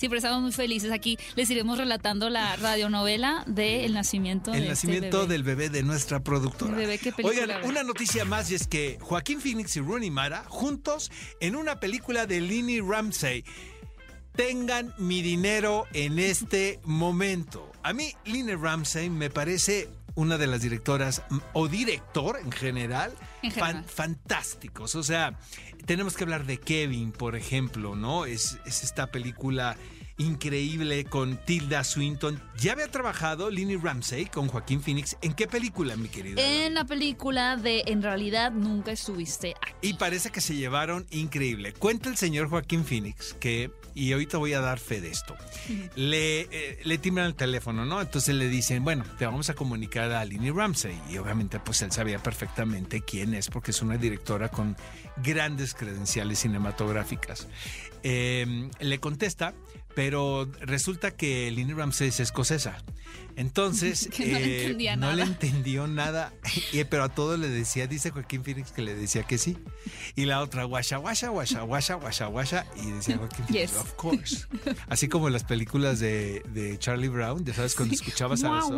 pero 0.00 0.16
estamos 0.16 0.42
muy 0.42 0.52
felices. 0.52 0.92
Aquí 0.92 1.18
les 1.36 1.50
iremos 1.50 1.78
relatando 1.78 2.30
la 2.30 2.56
radionovela 2.56 3.44
de 3.46 3.84
El 3.84 3.94
nacimiento 3.94 4.52
El 4.52 4.62
de 4.62 4.68
nacimiento 4.68 5.06
este 5.06 5.16
bebé. 5.18 5.32
del 5.32 5.42
bebé 5.42 5.68
de 5.70 5.82
nuestra 5.82 6.20
productora. 6.20 6.74
Bebé, 6.74 6.98
¿qué 6.98 7.12
película 7.12 7.56
Oigan, 7.56 7.64
una 7.64 7.82
noticia 7.82 8.24
más 8.24 8.50
y 8.50 8.54
es 8.54 8.66
que 8.66 8.98
Joaquín 9.00 9.40
Phoenix 9.40 9.76
y 9.76 9.80
Rooney 9.80 10.10
Mara 10.10 10.44
juntos 10.48 11.10
en 11.40 11.56
una 11.56 11.80
película 11.80 12.26
de 12.26 12.40
Lini 12.40 12.80
Ramsey. 12.80 13.44
Tengan 14.36 14.94
mi 14.98 15.20
dinero 15.20 15.86
en 15.92 16.18
este 16.18 16.80
momento. 16.84 17.72
A 17.82 17.92
mí, 17.92 18.12
Lini 18.24 18.54
Ramsey 18.54 19.10
me 19.10 19.30
parece 19.30 19.88
una 20.18 20.36
de 20.36 20.48
las 20.48 20.62
directoras 20.62 21.22
o 21.52 21.68
director 21.68 22.40
en 22.44 22.50
general, 22.50 23.12
En 23.42 23.52
general. 23.52 23.84
fan- 23.84 23.84
fantásticos. 23.84 24.96
O 24.96 25.04
sea, 25.04 25.38
tenemos 25.86 26.16
que 26.16 26.24
hablar 26.24 26.44
de 26.44 26.58
Kevin, 26.58 27.12
por 27.12 27.36
ejemplo, 27.36 27.94
¿no? 27.94 28.24
Es, 28.26 28.58
es 28.66 28.82
esta 28.82 29.12
película 29.12 29.76
increíble 30.16 31.04
con 31.04 31.36
Tilda 31.44 31.84
Swinton. 31.84 32.42
Ya 32.58 32.72
había 32.72 32.88
trabajado 32.88 33.48
Lini 33.50 33.76
Ramsey 33.76 34.26
con 34.26 34.48
Joaquín 34.48 34.82
Phoenix. 34.82 35.16
¿En 35.22 35.32
qué 35.34 35.46
película, 35.46 35.94
mi 35.94 36.08
querida? 36.08 36.42
En 36.42 36.74
la 36.74 36.84
película 36.84 37.56
de 37.56 37.84
En 37.86 38.02
realidad 38.02 38.50
nunca 38.50 38.90
estuviste 38.90 39.54
aquí. 39.62 39.90
Y 39.90 39.94
parece 39.94 40.30
que 40.30 40.40
se 40.40 40.56
llevaron 40.56 41.06
increíble. 41.10 41.72
Cuenta 41.72 42.08
el 42.08 42.16
señor 42.16 42.48
Joaquín 42.48 42.84
Phoenix 42.84 43.34
que, 43.34 43.70
y 43.98 44.12
ahorita 44.12 44.38
voy 44.38 44.52
a 44.52 44.60
dar 44.60 44.78
fe 44.78 45.00
de 45.00 45.10
esto, 45.10 45.36
le, 45.96 46.42
eh, 46.42 46.78
le 46.84 46.98
timbran 46.98 47.26
el 47.26 47.34
teléfono, 47.34 47.84
¿no? 47.84 48.00
Entonces 48.00 48.34
le 48.34 48.48
dicen, 48.48 48.84
bueno, 48.84 49.04
te 49.18 49.26
vamos 49.26 49.50
a 49.50 49.54
comunicar 49.54 50.12
a 50.12 50.24
Lini 50.24 50.50
Ramsey. 50.50 50.96
Y 51.10 51.18
obviamente 51.18 51.58
pues 51.58 51.82
él 51.82 51.90
sabía 51.90 52.18
perfectamente 52.20 53.00
quién 53.00 53.34
es, 53.34 53.48
porque 53.48 53.72
es 53.72 53.82
una 53.82 53.96
directora 53.96 54.50
con 54.50 54.76
grandes 55.16 55.74
credenciales 55.74 56.38
cinematográficas. 56.38 57.48
Eh, 58.04 58.70
le 58.78 59.00
contesta, 59.00 59.54
pero 59.96 60.48
resulta 60.60 61.10
que 61.10 61.50
Lini 61.50 61.72
Ramsey 61.72 62.08
es 62.08 62.20
escocesa. 62.20 62.84
Entonces, 63.38 64.10
no, 64.18 64.24
eh, 64.26 64.74
le 65.14 65.22
entendió 65.22 65.86
nada, 65.86 66.32
pero 66.90 67.04
a 67.04 67.08
todo 67.08 67.36
le 67.36 67.48
decía, 67.48 67.86
dice 67.86 68.10
Joaquín 68.10 68.42
Phoenix 68.42 68.72
que 68.72 68.82
le 68.82 68.96
decía 68.96 69.22
que 69.22 69.38
sí. 69.38 69.56
Y 70.16 70.24
la 70.24 70.40
otra, 70.40 70.64
guasha, 70.64 70.96
guasha, 70.96 71.28
guasha, 71.28 71.60
guasha, 71.60 71.94
guasha, 71.94 72.26
guasha. 72.26 72.66
Y 72.82 72.90
decía 72.90 73.16
Joaquín 73.18 73.46
Phoenix, 73.46 73.72
yes. 73.72 73.80
of 73.80 73.92
course. 73.92 74.46
Así 74.88 75.06
como 75.06 75.28
en 75.28 75.34
las 75.34 75.44
películas 75.44 76.00
de, 76.00 76.42
de 76.52 76.76
Charlie 76.80 77.06
Brown, 77.06 77.44
ya 77.44 77.54
sabes, 77.54 77.76
cuando 77.76 77.94
escuchabas 77.94 78.42
a 78.42 78.48
los... 78.48 78.68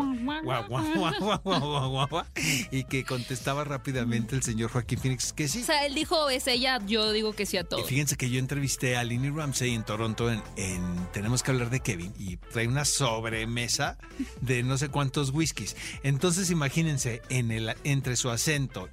y 2.71 2.85
que 2.85 3.05
contestaba 3.05 3.65
rápidamente 3.65 4.37
el 4.37 4.43
señor 4.43 4.71
Joaquín 4.71 4.99
Phoenix 4.99 5.33
que 5.33 5.49
sí. 5.49 5.63
O 5.63 5.65
sea, 5.65 5.87
él 5.87 5.95
dijo, 5.95 6.29
es 6.29 6.47
ella, 6.47 6.81
yo 6.85 7.13
digo 7.13 7.33
que 7.33 7.47
sí 7.47 7.57
a 7.57 7.65
todo. 7.65 7.81
Y 7.81 7.85
fíjense 7.85 8.19
que 8.19 8.29
yo 8.29 8.39
entrevisté 8.39 8.99
a 8.99 9.05
Lini 9.05 9.31
Ramsey 9.31 9.75
en 9.75 9.85
Toronto 9.85 10.31
en, 10.31 10.43
en 10.57 11.09
Tenemos 11.15 11.43
que 11.43 11.51
hablar 11.51 11.71
de 11.71 11.81
Kevin 11.81 12.13
y 12.19 12.37
trae 12.37 12.69
una 12.69 12.85
sobremesa 12.85 13.97
de 14.43 14.50
no 14.65 14.79
sé 14.79 14.89
cuántos 14.89 15.31
whiskies. 15.31 15.77
Entonces 16.03 16.51
imagínense 16.51 17.23
en 17.29 17.51
el, 17.51 17.75
entre 17.85 18.17
su 18.17 18.31
acento 18.31 18.89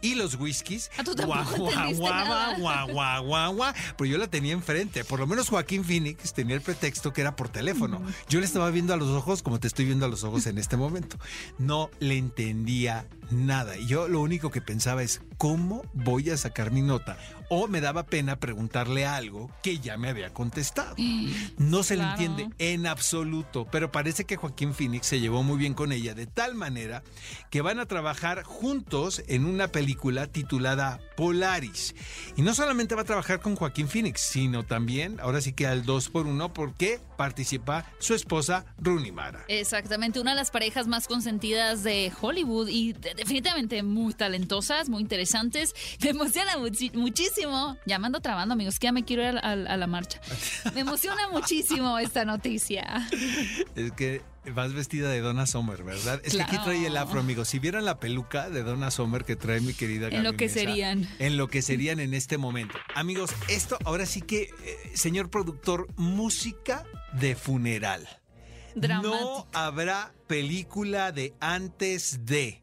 y 0.00 0.14
los 0.14 0.36
whiskies. 0.36 0.90
Ah, 0.98 1.02
guau, 1.02 1.44
guau, 1.56 1.94
guau, 1.94 2.88
guau, 2.88 3.24
guau, 3.24 3.54
guau. 3.54 3.74
Pero 3.96 4.10
yo 4.10 4.18
la 4.18 4.28
tenía 4.28 4.52
enfrente. 4.52 5.04
Por 5.04 5.20
lo 5.20 5.26
menos 5.26 5.48
Joaquín 5.48 5.84
Phoenix 5.84 6.32
tenía 6.32 6.54
el 6.54 6.62
pretexto 6.62 7.12
que 7.12 7.20
era 7.20 7.36
por 7.36 7.48
teléfono. 7.48 8.02
Yo 8.28 8.40
le 8.40 8.46
estaba 8.46 8.70
viendo 8.70 8.94
a 8.94 8.96
los 8.96 9.08
ojos 9.08 9.42
como 9.42 9.60
te 9.60 9.66
estoy 9.66 9.84
viendo 9.84 10.06
a 10.06 10.08
los 10.08 10.24
ojos 10.24 10.46
en 10.46 10.58
este 10.58 10.76
momento. 10.76 11.18
No 11.58 11.90
le 12.00 12.16
entendía 12.16 13.06
nada. 13.32 13.76
Y 13.76 13.86
yo 13.86 14.08
lo 14.08 14.20
único 14.20 14.50
que 14.50 14.60
pensaba 14.60 15.02
es, 15.02 15.20
¿cómo 15.38 15.82
voy 15.92 16.30
a 16.30 16.36
sacar 16.36 16.70
mi 16.70 16.82
nota? 16.82 17.18
O 17.48 17.66
me 17.66 17.80
daba 17.80 18.06
pena 18.06 18.36
preguntarle 18.36 19.06
algo 19.06 19.50
que 19.62 19.78
ya 19.78 19.96
me 19.96 20.08
había 20.08 20.32
contestado. 20.32 20.94
No 21.58 21.82
se 21.82 21.96
le 21.96 22.04
entiende 22.04 22.48
en 22.58 22.86
absoluto, 22.86 23.66
pero 23.70 23.90
parece 23.90 24.24
que 24.24 24.36
Joaquín 24.36 24.74
Phoenix 24.74 25.06
se 25.06 25.20
llevó 25.20 25.42
muy 25.42 25.58
bien 25.58 25.74
con 25.74 25.92
ella, 25.92 26.14
de 26.14 26.26
tal 26.26 26.54
manera 26.54 27.02
que 27.50 27.60
van 27.60 27.80
a 27.80 27.86
trabajar 27.86 28.44
juntos 28.44 29.22
en 29.26 29.44
una 29.44 29.68
película 29.68 30.26
titulada 30.28 31.00
Polaris. 31.20 31.94
Y 32.36 32.40
no 32.40 32.54
solamente 32.54 32.94
va 32.94 33.02
a 33.02 33.04
trabajar 33.04 33.40
con 33.40 33.54
Joaquín 33.54 33.88
Phoenix, 33.88 34.22
sino 34.22 34.64
también, 34.64 35.20
ahora 35.20 35.42
sí 35.42 35.52
que 35.52 35.66
al 35.66 35.84
dos 35.84 36.08
por 36.08 36.26
uno, 36.26 36.54
porque 36.54 36.98
participa 37.18 37.84
su 37.98 38.14
esposa 38.14 38.64
Rooney 38.78 39.12
Mara. 39.12 39.44
Exactamente, 39.48 40.18
una 40.18 40.30
de 40.30 40.36
las 40.36 40.50
parejas 40.50 40.86
más 40.86 41.06
consentidas 41.06 41.82
de 41.82 42.10
Hollywood 42.22 42.68
y 42.68 42.94
de- 42.94 43.12
definitivamente 43.14 43.82
muy 43.82 44.14
talentosas, 44.14 44.88
muy 44.88 45.02
interesantes. 45.02 45.74
Me 46.02 46.08
emociona 46.08 46.56
muchi- 46.56 46.94
muchísimo. 46.94 47.76
Ya 47.84 47.98
me 47.98 48.06
ando 48.06 48.20
trabando, 48.20 48.54
amigos, 48.54 48.78
que 48.78 48.86
ya 48.86 48.92
me 48.92 49.04
quiero 49.04 49.22
ir 49.22 49.36
a, 49.36 49.40
a- 49.40 49.52
a 49.52 49.76
la 49.76 49.86
marcha. 49.86 50.22
Me 50.74 50.80
emociona 50.80 51.28
muchísimo 51.30 51.98
esta 51.98 52.24
noticia. 52.24 53.06
Es 53.76 53.92
que 53.92 54.22
vas 54.54 54.72
vestida 54.72 55.10
de 55.10 55.20
Donna 55.20 55.46
Summer, 55.46 55.82
¿verdad? 55.82 56.20
Es 56.24 56.34
que 56.34 56.42
aquí 56.42 56.56
trae 56.64 56.86
el 56.86 56.96
afro, 56.96 57.20
amigos. 57.20 57.48
Si 57.48 57.58
vieran 57.58 57.84
la 57.84 58.00
peluca 58.00 58.48
de 58.50 58.62
Donna 58.62 58.90
Summer 58.90 59.24
que 59.24 59.36
trae 59.36 59.60
mi 59.60 59.74
querida 59.74 60.08
Gaby 60.08 60.16
En 60.16 60.24
lo 60.24 60.32
que 60.36 60.46
Mesa, 60.46 60.60
serían. 60.60 61.08
En 61.18 61.36
lo 61.36 61.48
que 61.48 61.62
serían 61.62 62.00
en 62.00 62.14
este 62.14 62.38
momento. 62.38 62.78
Amigos, 62.94 63.30
esto 63.48 63.78
ahora 63.84 64.06
sí 64.06 64.22
que, 64.22 64.42
eh, 64.64 64.92
señor 64.94 65.30
productor, 65.30 65.88
música 65.96 66.84
de 67.12 67.36
funeral. 67.36 68.08
Dramático. 68.74 69.14
No 69.14 69.46
habrá 69.52 70.12
película 70.26 71.12
de 71.12 71.34
antes 71.40 72.24
de. 72.24 72.62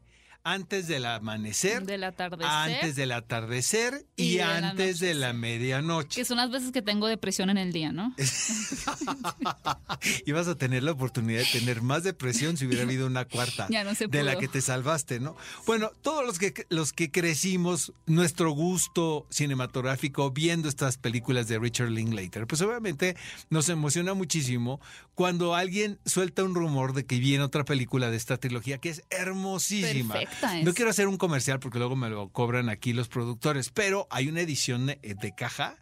Antes 0.52 0.88
del 0.88 1.06
amanecer, 1.06 1.84
Del 1.84 2.04
atardecer. 2.04 2.46
antes 2.50 2.96
del 2.96 3.12
atardecer 3.12 4.04
y, 4.16 4.24
Y 4.24 4.30
de 4.32 4.38
la 4.38 4.56
antes 4.70 5.00
de 5.00 5.14
la 5.14 5.32
medianoche. 5.32 6.20
Que 6.20 6.24
son 6.24 6.38
las 6.38 6.50
veces 6.50 6.72
que 6.72 6.82
tengo 6.82 7.06
depresión 7.06 7.50
en 7.50 7.58
el 7.58 7.72
día, 7.72 7.92
¿no? 7.92 8.14
Ibas 10.26 10.48
a 10.48 10.54
tener 10.56 10.82
la 10.82 10.92
oportunidad 10.92 11.40
de 11.40 11.60
tener 11.60 11.82
más 11.82 12.04
depresión 12.04 12.56
si 12.56 12.66
hubiera 12.66 12.82
habido 12.84 13.06
una 13.06 13.24
cuarta 13.24 13.66
Ya 13.70 13.84
no 13.84 13.94
se 13.94 14.08
de 14.08 14.22
la 14.22 14.36
que 14.36 14.48
te 14.48 14.60
salvaste, 14.60 15.20
¿no? 15.20 15.36
Bueno, 15.66 15.90
todos 16.02 16.24
los 16.24 16.38
que 16.38 16.66
los 16.70 16.92
que 16.92 17.10
crecimos 17.10 17.92
nuestro 18.06 18.50
gusto 18.50 19.26
cinematográfico 19.30 20.30
viendo 20.30 20.68
estas 20.68 20.98
películas 20.98 21.48
de 21.48 21.58
Richard 21.58 21.90
Linklater, 21.90 22.46
pues 22.46 22.60
obviamente 22.62 23.16
nos 23.50 23.68
emociona 23.68 24.14
muchísimo 24.14 24.80
cuando 25.14 25.54
alguien 25.54 25.98
suelta 26.06 26.44
un 26.44 26.54
rumor 26.54 26.92
de 26.92 27.04
que 27.04 27.18
viene 27.18 27.44
otra 27.44 27.64
película 27.64 28.10
de 28.10 28.16
esta 28.16 28.36
trilogía 28.36 28.78
que 28.78 28.90
es 28.90 29.02
hermosísima. 29.10 30.14
Es. 30.42 30.64
No 30.64 30.72
quiero 30.74 30.90
hacer 30.90 31.08
un 31.08 31.16
comercial 31.16 31.60
porque 31.60 31.78
luego 31.78 31.96
me 31.96 32.08
lo 32.10 32.28
cobran 32.30 32.68
aquí 32.68 32.92
los 32.92 33.08
productores, 33.08 33.70
pero 33.70 34.06
hay 34.10 34.28
una 34.28 34.40
edición 34.40 34.86
de, 34.86 34.96
de 35.02 35.34
caja 35.36 35.76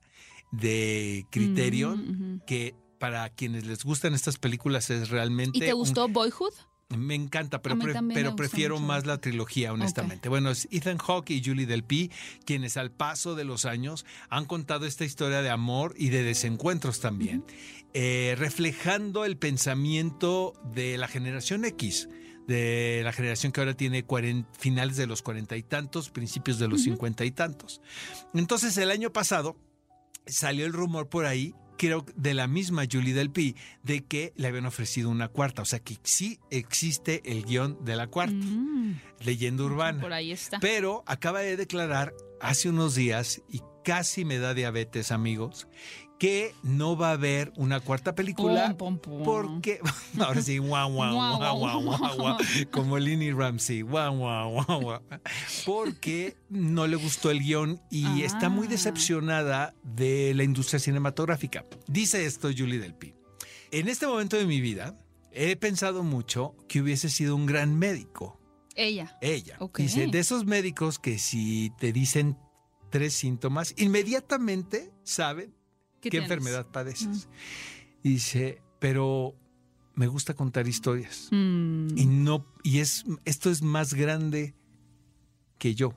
de 0.52 1.26
Criterion 1.30 2.36
Mm, 2.36 2.40
que 2.46 2.74
para 2.98 3.28
quienes 3.30 3.66
les 3.66 3.84
gustan 3.84 4.14
estas 4.14 4.38
películas 4.38 4.88
es 4.90 5.10
realmente 5.10 5.58
¿Y 5.58 5.60
te 5.60 5.74
un- 5.74 5.80
gustó 5.80 6.08
Boyhood? 6.08 6.52
me 6.96 7.16
encanta, 7.16 7.60
pero, 7.62 7.76
pre- 7.76 7.94
pero 8.14 8.36
prefiero 8.36 8.76
mucho. 8.76 8.86
más 8.86 9.06
la 9.06 9.18
trilogía, 9.18 9.72
honestamente. 9.72 10.28
Bueno, 10.28 10.50
es 10.52 10.68
Ethan 10.70 10.98
Hawke 10.98 11.30
y 11.30 11.42
Julie 11.44 11.66
Delpy, 11.66 12.12
quienes 12.44 12.76
al 12.76 12.92
paso 12.92 13.34
de 13.34 13.42
los 13.44 13.64
años 13.64 14.06
han 14.30 14.44
contado 14.44 14.86
esta 14.86 15.04
historia 15.04 15.42
de 15.42 15.50
amor 15.50 15.94
y 15.98 16.10
de 16.10 16.22
desencuentros 16.22 17.00
también, 17.00 17.44
eh, 17.92 18.36
reflejando 18.38 19.24
el 19.24 19.36
pensamiento 19.36 20.52
de 20.72 20.96
la 20.96 21.08
generación 21.08 21.64
X, 21.64 22.08
de 22.46 23.00
la 23.04 23.12
generación 23.12 23.52
que 23.52 23.60
ahora 23.60 23.74
tiene 23.74 24.04
finales 24.58 24.96
de 24.96 25.06
los 25.06 25.22
cuarenta 25.22 25.56
y 25.56 25.62
tantos, 25.62 26.10
principios 26.10 26.58
de 26.58 26.68
los 26.68 26.82
cincuenta 26.82 27.24
y 27.24 27.30
tantos. 27.30 27.80
Entonces, 28.34 28.76
el 28.76 28.90
año 28.90 29.12
pasado 29.12 29.56
salió 30.26 30.66
el 30.66 30.72
rumor 30.72 31.08
por 31.08 31.26
ahí, 31.26 31.54
creo 31.78 32.04
de 32.16 32.34
la 32.34 32.46
misma 32.46 32.84
Julie 32.90 33.14
Delpy, 33.14 33.54
de 33.82 34.04
que 34.04 34.32
le 34.36 34.48
habían 34.48 34.66
ofrecido 34.66 35.10
una 35.10 35.28
cuarta. 35.28 35.62
O 35.62 35.66
sea 35.66 35.78
que 35.80 35.98
sí 36.02 36.38
existe 36.50 37.20
el 37.24 37.44
guion 37.44 37.84
de 37.84 37.96
la 37.96 38.06
cuarta, 38.06 38.34
Mm, 38.34 38.98
leyenda 39.24 39.64
urbana. 39.64 40.00
por 40.00 40.12
ahí 40.12 40.32
está. 40.32 40.58
Pero 40.60 41.02
acaba 41.06 41.40
de 41.40 41.56
declarar 41.56 42.14
hace 42.40 42.68
unos 42.70 42.94
días, 42.94 43.42
y 43.50 43.60
casi 43.84 44.24
me 44.24 44.38
da 44.38 44.52
diabetes, 44.54 45.12
amigos, 45.12 45.68
que 46.18 46.54
no 46.62 46.96
va 46.96 47.10
a 47.10 47.12
haber 47.12 47.52
una 47.56 47.80
cuarta 47.80 48.14
película. 48.14 48.74
Pum, 48.76 48.98
pum, 48.98 49.18
pum. 49.18 49.22
Porque, 49.24 49.80
ahora 50.18 50.40
sí, 50.40 50.58
guau, 50.58 50.92
guau, 50.92 51.14
Guau, 51.14 51.38
guau, 51.58 51.82
guau, 51.82 52.16
guau, 52.16 52.36
como 52.70 52.98
Lini 52.98 53.32
Ramsey, 53.32 53.82
guau, 53.82 54.16
guau, 54.16 54.50
guau, 54.64 54.80
guau. 54.80 55.00
Porque 55.64 56.36
no 56.48 56.86
le 56.86 56.96
gustó 56.96 57.30
el 57.30 57.40
guion 57.40 57.80
y 57.90 58.22
está 58.22 58.48
muy 58.48 58.66
Ah. 58.66 58.70
decepcionada 58.70 59.74
de 59.82 60.32
la 60.34 60.44
industria 60.44 60.78
cinematográfica. 60.78 61.64
Dice 61.86 62.24
esto 62.24 62.48
Julie 62.56 62.78
Delpy. 62.78 63.14
En 63.70 63.88
este 63.88 64.06
momento 64.06 64.36
de 64.36 64.46
mi 64.46 64.60
vida, 64.60 64.98
he 65.32 65.56
pensado 65.56 66.02
mucho 66.02 66.54
que 66.68 66.80
hubiese 66.80 67.08
sido 67.10 67.36
un 67.36 67.46
gran 67.46 67.78
médico. 67.78 68.40
Ella. 68.74 69.16
Ella. 69.20 69.56
Ok. 69.58 69.78
Dice, 69.80 70.06
de 70.06 70.18
esos 70.18 70.44
médicos 70.46 70.98
que 70.98 71.18
si 71.18 71.72
te 71.78 71.92
dicen 71.92 72.36
tres 72.90 73.14
síntomas, 73.14 73.74
inmediatamente 73.76 74.92
saben 75.02 75.54
¿Qué 76.10 76.18
enfermedad 76.18 76.66
padeces. 76.66 77.28
Dice, 78.02 78.62
pero 78.78 79.34
me 79.94 80.06
gusta 80.06 80.34
contar 80.34 80.68
historias. 80.68 81.28
Mm, 81.32 81.96
Y 81.98 82.06
no, 82.06 82.46
y 82.62 82.78
es, 82.78 83.04
esto 83.24 83.50
es 83.50 83.62
más 83.62 83.94
grande 83.94 84.54
que 85.58 85.74
yo. 85.74 85.92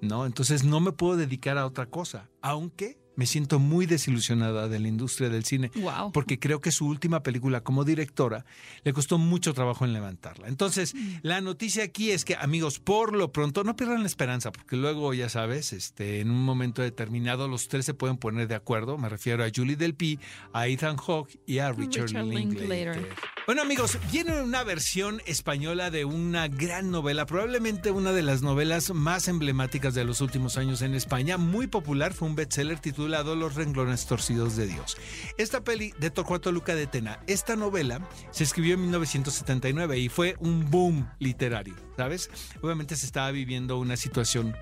¿No? 0.00 0.26
Entonces 0.26 0.64
no 0.64 0.80
me 0.80 0.92
puedo 0.92 1.16
dedicar 1.16 1.58
a 1.58 1.66
otra 1.66 1.86
cosa. 1.86 2.28
Aunque 2.40 2.98
me 3.16 3.26
siento 3.26 3.58
muy 3.58 3.86
desilusionada 3.86 4.68
de 4.68 4.78
la 4.78 4.88
industria 4.88 5.28
del 5.28 5.44
cine. 5.44 5.70
Wow. 5.74 6.12
Porque 6.12 6.38
creo 6.38 6.60
que 6.60 6.70
su 6.70 6.86
última 6.86 7.22
película 7.22 7.62
como 7.62 7.84
directora 7.84 8.44
le 8.84 8.92
costó 8.92 9.18
mucho 9.18 9.54
trabajo 9.54 9.84
en 9.84 9.92
levantarla. 9.92 10.48
Entonces, 10.48 10.94
la 11.22 11.40
noticia 11.40 11.84
aquí 11.84 12.10
es 12.10 12.24
que, 12.24 12.36
amigos, 12.36 12.78
por 12.78 13.14
lo 13.14 13.32
pronto, 13.32 13.64
no 13.64 13.76
pierdan 13.76 14.00
la 14.00 14.06
esperanza, 14.06 14.50
porque 14.52 14.76
luego, 14.76 15.12
ya 15.14 15.28
sabes, 15.28 15.72
este, 15.72 16.20
en 16.20 16.30
un 16.30 16.42
momento 16.44 16.82
determinado, 16.82 17.48
los 17.48 17.68
tres 17.68 17.84
se 17.84 17.94
pueden 17.94 18.16
poner 18.16 18.48
de 18.48 18.54
acuerdo. 18.54 18.96
Me 18.98 19.08
refiero 19.08 19.44
a 19.44 19.48
Julie 19.54 19.76
Delpy, 19.76 20.18
a 20.52 20.66
Ethan 20.66 20.96
Hawke 20.96 21.38
y 21.46 21.58
a 21.58 21.72
Richard, 21.72 22.06
Richard 22.06 22.24
Linklater. 22.24 22.68
Linklater. 22.68 23.08
Bueno, 23.46 23.62
amigos, 23.62 23.98
viene 24.12 24.40
una 24.40 24.62
versión 24.62 25.20
española 25.26 25.90
de 25.90 26.04
una 26.04 26.46
gran 26.48 26.90
novela, 26.90 27.26
probablemente 27.26 27.90
una 27.90 28.12
de 28.12 28.22
las 28.22 28.42
novelas 28.42 28.94
más 28.94 29.26
emblemáticas 29.26 29.94
de 29.94 30.04
los 30.04 30.20
últimos 30.20 30.56
años 30.56 30.80
en 30.80 30.94
España, 30.94 31.38
muy 31.38 31.66
popular, 31.66 32.14
fue 32.14 32.28
un 32.28 32.36
bestseller 32.36 32.78
titulado 32.78 33.01
Los 33.08 33.54
renglones 33.54 34.06
torcidos 34.06 34.56
de 34.56 34.66
Dios. 34.66 34.96
Esta 35.36 35.62
peli 35.62 35.92
de 35.98 36.10
Torcuato 36.10 36.52
Luca 36.52 36.74
de 36.74 36.86
Tena, 36.86 37.20
esta 37.26 37.56
novela 37.56 38.08
se 38.30 38.44
escribió 38.44 38.74
en 38.74 38.82
1979 38.82 39.98
y 39.98 40.08
fue 40.08 40.36
un 40.38 40.70
boom 40.70 41.08
literario, 41.18 41.74
¿sabes? 41.96 42.30
Obviamente 42.60 42.96
se 42.96 43.06
estaba 43.06 43.30
viviendo 43.30 43.78
una 43.78 43.96
situación 43.96 44.56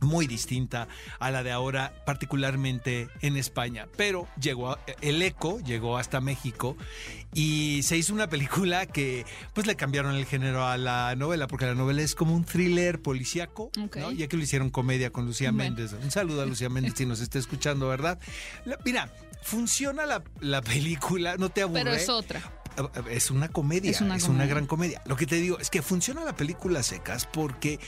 muy 0.00 0.26
distinta 0.26 0.88
a 1.18 1.30
la 1.30 1.42
de 1.42 1.50
ahora, 1.52 1.92
particularmente 2.06 3.08
en 3.20 3.36
España. 3.36 3.86
Pero 3.96 4.28
llegó 4.40 4.72
a- 4.72 4.78
el 5.00 5.20
eco, 5.22 5.60
llegó 5.60 5.98
hasta 5.98 6.20
México 6.20 6.76
y 7.34 7.82
se 7.82 7.96
hizo 7.96 8.14
una 8.14 8.28
película 8.28 8.86
que 8.86 9.26
pues 9.54 9.66
le 9.66 9.76
cambiaron 9.76 10.14
el 10.14 10.24
género 10.26 10.66
a 10.66 10.76
la 10.76 11.14
novela, 11.16 11.46
porque 11.46 11.66
la 11.66 11.74
novela 11.74 12.02
es 12.02 12.14
como 12.14 12.34
un 12.34 12.44
thriller 12.44 13.00
policíaco, 13.02 13.70
Ok. 13.82 13.96
¿no? 13.96 14.12
ya 14.12 14.28
que 14.28 14.36
lo 14.36 14.42
hicieron 14.42 14.70
comedia 14.70 15.10
con 15.10 15.26
Lucía 15.26 15.50
Bueno. 15.50 15.74
Méndez. 15.76 15.92
Un 16.02 16.10
saludo 16.10 16.42
a 16.42 16.46
Lucía 16.46 16.68
Méndez 16.68 16.94
si 16.96 17.06
nos 17.06 17.20
está 17.20 17.38
escuchando, 17.38 17.88
¿verdad? 17.88 18.18
La- 18.64 18.78
mira, 18.84 19.12
funciona 19.42 20.06
la, 20.06 20.22
la 20.40 20.62
película, 20.62 21.36
no 21.36 21.48
te 21.50 21.62
aburre. 21.62 21.82
Pero 21.84 21.94
es 21.96 22.08
otra. 22.08 22.40
Es 23.10 23.32
una 23.32 23.48
comedia, 23.48 23.90
Es 23.90 23.96
es 23.96 24.02
una 24.02 24.16
una, 24.28 24.46
gran 24.46 24.66
comedia. 24.66 25.02
Lo 25.04 25.16
que 25.16 25.26
te 25.26 25.36
digo 25.36 25.58
es 25.58 25.68
que 25.68 25.82
funciona 25.82 26.24
la 26.24 26.36
película 26.36 26.82
secas 26.84 27.26
porque 27.26 27.80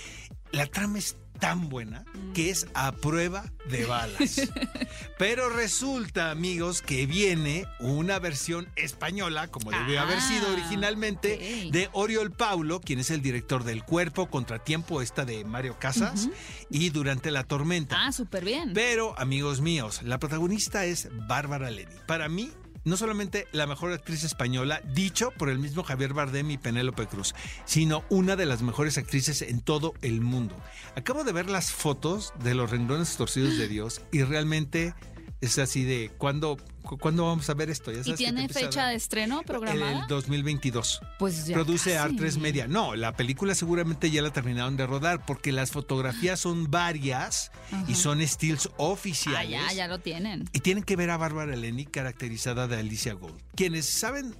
la 0.51 0.67
trama 0.67 0.99
es 0.99 1.17
tan 1.41 1.69
buena 1.69 2.05
que 2.35 2.51
es 2.51 2.69
a 2.75 2.93
prueba 2.93 3.45
de 3.69 3.85
balas. 3.87 4.49
Pero 5.19 5.49
resulta, 5.51 6.31
amigos, 6.31 6.83
que 6.83 7.07
viene 7.07 7.67
una 7.81 8.19
versión 8.19 8.69
española, 8.77 9.49
como 9.49 9.71
debió 9.71 10.01
haber 10.01 10.21
sido 10.21 10.47
Ah, 10.49 10.53
originalmente, 10.53 11.69
de 11.71 11.89
Oriol 11.93 12.31
Paulo, 12.31 12.81
quien 12.81 12.99
es 12.99 13.11
el 13.11 13.23
director 13.23 13.65
del 13.65 13.85
Cuerpo, 13.85 14.31
Contratiempo, 14.31 15.03
esta 15.03 15.25
de 15.25 15.45
Mario 15.45 15.79
Casas, 15.79 16.29
y 16.71 16.91
Durante 16.91 17.31
la 17.31 17.45
Tormenta. 17.45 18.07
Ah, 18.07 18.13
súper 18.13 18.45
bien. 18.45 18.73
Pero, 18.75 19.19
amigos 19.19 19.61
míos, 19.61 20.03
la 20.03 20.19
protagonista 20.19 20.85
es 20.85 21.09
Bárbara 21.27 21.71
Leni. 21.71 21.93
Para 22.07 22.29
mí, 22.29 22.51
no 22.85 22.97
solamente 22.97 23.47
la 23.53 23.67
mejor 23.67 23.93
actriz 23.93 24.25
española, 24.25 24.81
dicho 24.95 25.31
por 25.33 25.51
el 25.51 25.59
mismo 25.59 25.83
Javier 25.83 26.15
Bardem 26.15 26.51
y 26.51 26.59
Penélope 26.59 27.07
Cruz, 27.07 27.35
sino 27.65 28.05
una 28.09 28.37
de 28.37 28.47
las 28.47 28.63
mejores 28.63 28.99
actrices 28.99 29.43
en 29.43 29.61
todo 29.61 29.95
el 30.03 30.21
mundo. 30.21 30.55
Acabo 30.97 31.25
de 31.25 31.33
ver 31.33 31.51
las 31.51 31.73
fotos 31.73 32.33
de 32.43 32.55
los 32.55 32.71
renglones 32.71 33.17
torcidos 33.17 33.57
de 33.59 33.69
Dios 33.69 34.03
y 34.13 34.23
realmente 34.23 34.95
es 35.41 35.59
así 35.59 35.85
de, 35.85 36.11
¿cuándo, 36.19 36.59
cu- 36.83 36.99
¿cuándo 36.99 37.25
vamos 37.27 37.49
a 37.49 37.55
ver 37.55 37.71
esto? 37.71 37.91
Ya 37.93 38.01
¿Y 38.01 38.05
sabes 38.05 38.19
tiene 38.19 38.49
fecha 38.49 38.89
de 38.89 38.95
estreno 38.97 39.41
En 39.41 39.47
programada? 39.47 40.03
el 40.03 40.07
2022 40.07 41.01
pues 41.19 41.47
ya 41.47 41.55
produce 41.55 41.95
casi. 41.95 42.15
Art3 42.17 42.39
Media. 42.39 42.69
No, 42.69 42.95
la 42.95 43.17
película 43.17 43.55
seguramente 43.55 44.11
ya 44.11 44.21
la 44.23 44.33
terminaron 44.33 44.77
de 44.77 44.87
rodar 44.87 45.25
porque 45.25 45.53
las 45.53 45.71
fotografías 45.71 46.41
son 46.41 46.71
varias 46.71 47.51
y 47.89 47.95
son 47.95 48.27
stills 48.27 48.67
Ah, 48.73 48.75
oficiales. 48.79 49.51
ya, 49.51 49.73
ya 49.73 49.89
lo 49.89 49.99
tienen. 50.01 50.49
Y 50.53 50.61
tienen 50.61 50.85
que 50.85 50.97
ver 50.97 51.11
a 51.11 51.17
Bárbara 51.17 51.57
Leni 51.57 51.87
caracterizada 51.87 52.69
de 52.69 52.77
Alicia 52.77 53.15
Gold. 53.15 53.41
Quienes 53.55 53.87
saben 53.87 54.35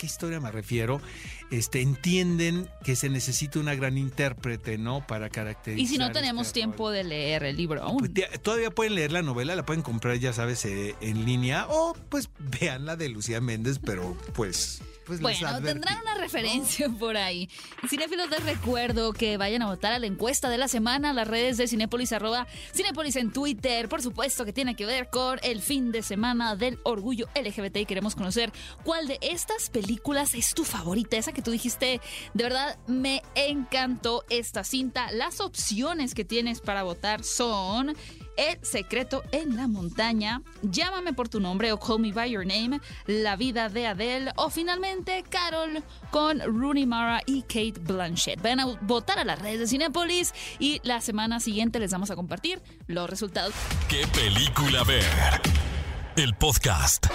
qué 0.00 0.06
historia 0.06 0.40
me 0.40 0.50
refiero, 0.50 1.02
este, 1.50 1.82
entienden 1.82 2.70
que 2.82 2.96
se 2.96 3.10
necesita 3.10 3.60
una 3.60 3.74
gran 3.74 3.98
intérprete, 3.98 4.78
¿no? 4.78 5.06
Para 5.06 5.28
caracterizar. 5.28 5.78
Y 5.78 5.86
si 5.86 5.98
no 5.98 6.10
tenemos 6.10 6.46
este 6.46 6.60
tiempo 6.60 6.86
rol. 6.86 6.94
de 6.94 7.04
leer 7.04 7.44
el 7.44 7.56
libro 7.58 7.82
aún. 7.82 7.98
Pues, 7.98 8.14
tía, 8.14 8.30
todavía 8.42 8.70
pueden 8.70 8.94
leer 8.94 9.12
la 9.12 9.20
novela, 9.20 9.54
la 9.54 9.66
pueden 9.66 9.82
comprar, 9.82 10.16
ya 10.16 10.32
sabes, 10.32 10.64
eh, 10.64 10.94
en 11.02 11.26
línea 11.26 11.66
o 11.68 11.94
pues 12.08 12.30
vean 12.60 12.86
la 12.86 12.96
de 12.96 13.10
Lucía 13.10 13.42
Méndez, 13.42 13.78
pero 13.78 14.16
pues... 14.32 14.80
pues 15.06 15.20
Bueno, 15.20 15.60
tendrán 15.62 16.00
una 16.02 16.14
referencia 16.14 16.88
por 16.98 17.16
ahí. 17.16 17.48
Cinéfilos, 17.88 18.30
les 18.30 18.42
recuerdo 18.44 19.12
que 19.12 19.36
vayan 19.36 19.62
a 19.62 19.66
votar 19.66 19.92
a 19.92 19.98
la 19.98 20.06
encuesta 20.06 20.48
de 20.48 20.58
la 20.58 20.68
semana, 20.68 21.12
las 21.12 21.26
redes 21.26 21.56
de 21.56 21.68
Cinépolis, 21.68 22.12
arroba 22.12 22.46
Cinépolis 22.74 23.16
en 23.16 23.32
Twitter, 23.32 23.88
por 23.88 24.02
supuesto 24.02 24.44
que 24.44 24.52
tiene 24.52 24.76
que 24.76 24.86
ver 24.86 25.08
con 25.10 25.38
el 25.42 25.60
fin 25.60 25.92
de 25.92 26.02
semana 26.02 26.56
del 26.56 26.78
orgullo 26.84 27.28
LGBT 27.34 27.76
y 27.78 27.86
queremos 27.86 28.14
conocer 28.14 28.52
cuál 28.84 29.06
de 29.06 29.18
estas 29.22 29.70
películas 29.70 30.34
es 30.34 30.54
tu 30.54 30.64
favorita, 30.64 31.16
esa 31.16 31.32
que 31.32 31.42
tú 31.42 31.50
dijiste, 31.50 32.00
de 32.34 32.42
verdad 32.42 32.78
me 32.86 33.22
encantó 33.34 34.24
esta 34.30 34.64
cinta. 34.64 35.10
Las 35.12 35.40
opciones 35.40 36.14
que 36.14 36.24
tienes 36.24 36.60
para 36.60 36.82
votar 36.82 37.24
son 37.24 37.96
El 38.36 38.58
secreto 38.62 39.22
en 39.32 39.56
la 39.56 39.66
montaña, 39.66 40.42
Llámame 40.62 41.12
por 41.12 41.28
tu 41.28 41.40
nombre 41.40 41.72
o 41.72 41.78
Call 41.78 42.00
Me 42.00 42.12
By 42.12 42.30
Your 42.30 42.46
Name, 42.46 42.80
La 43.06 43.36
vida 43.36 43.68
de 43.68 43.86
Adele 43.86 44.32
o 44.36 44.50
finalmente 44.50 45.24
Carol 45.28 45.82
con 46.10 46.40
Rooney 46.40 46.86
Mara 46.86 47.22
y 47.26 47.42
Kate 47.42 47.74
Blanchett. 47.80 48.40
Ven 48.40 48.60
a 48.60 48.66
votar 48.82 49.18
a 49.18 49.24
las 49.24 49.40
redes 49.40 49.60
de 49.60 49.66
Cinepolis 49.66 50.32
y 50.58 50.80
la 50.84 51.00
semana 51.00 51.40
siguiente 51.40 51.78
les 51.80 51.92
vamos 51.92 52.10
a 52.10 52.16
compartir 52.16 52.62
los 52.86 53.08
resultados. 53.08 53.54
¿Qué 53.88 54.06
película 54.08 54.84
ver? 54.84 55.04
El 56.16 56.34
podcast. 56.34 57.06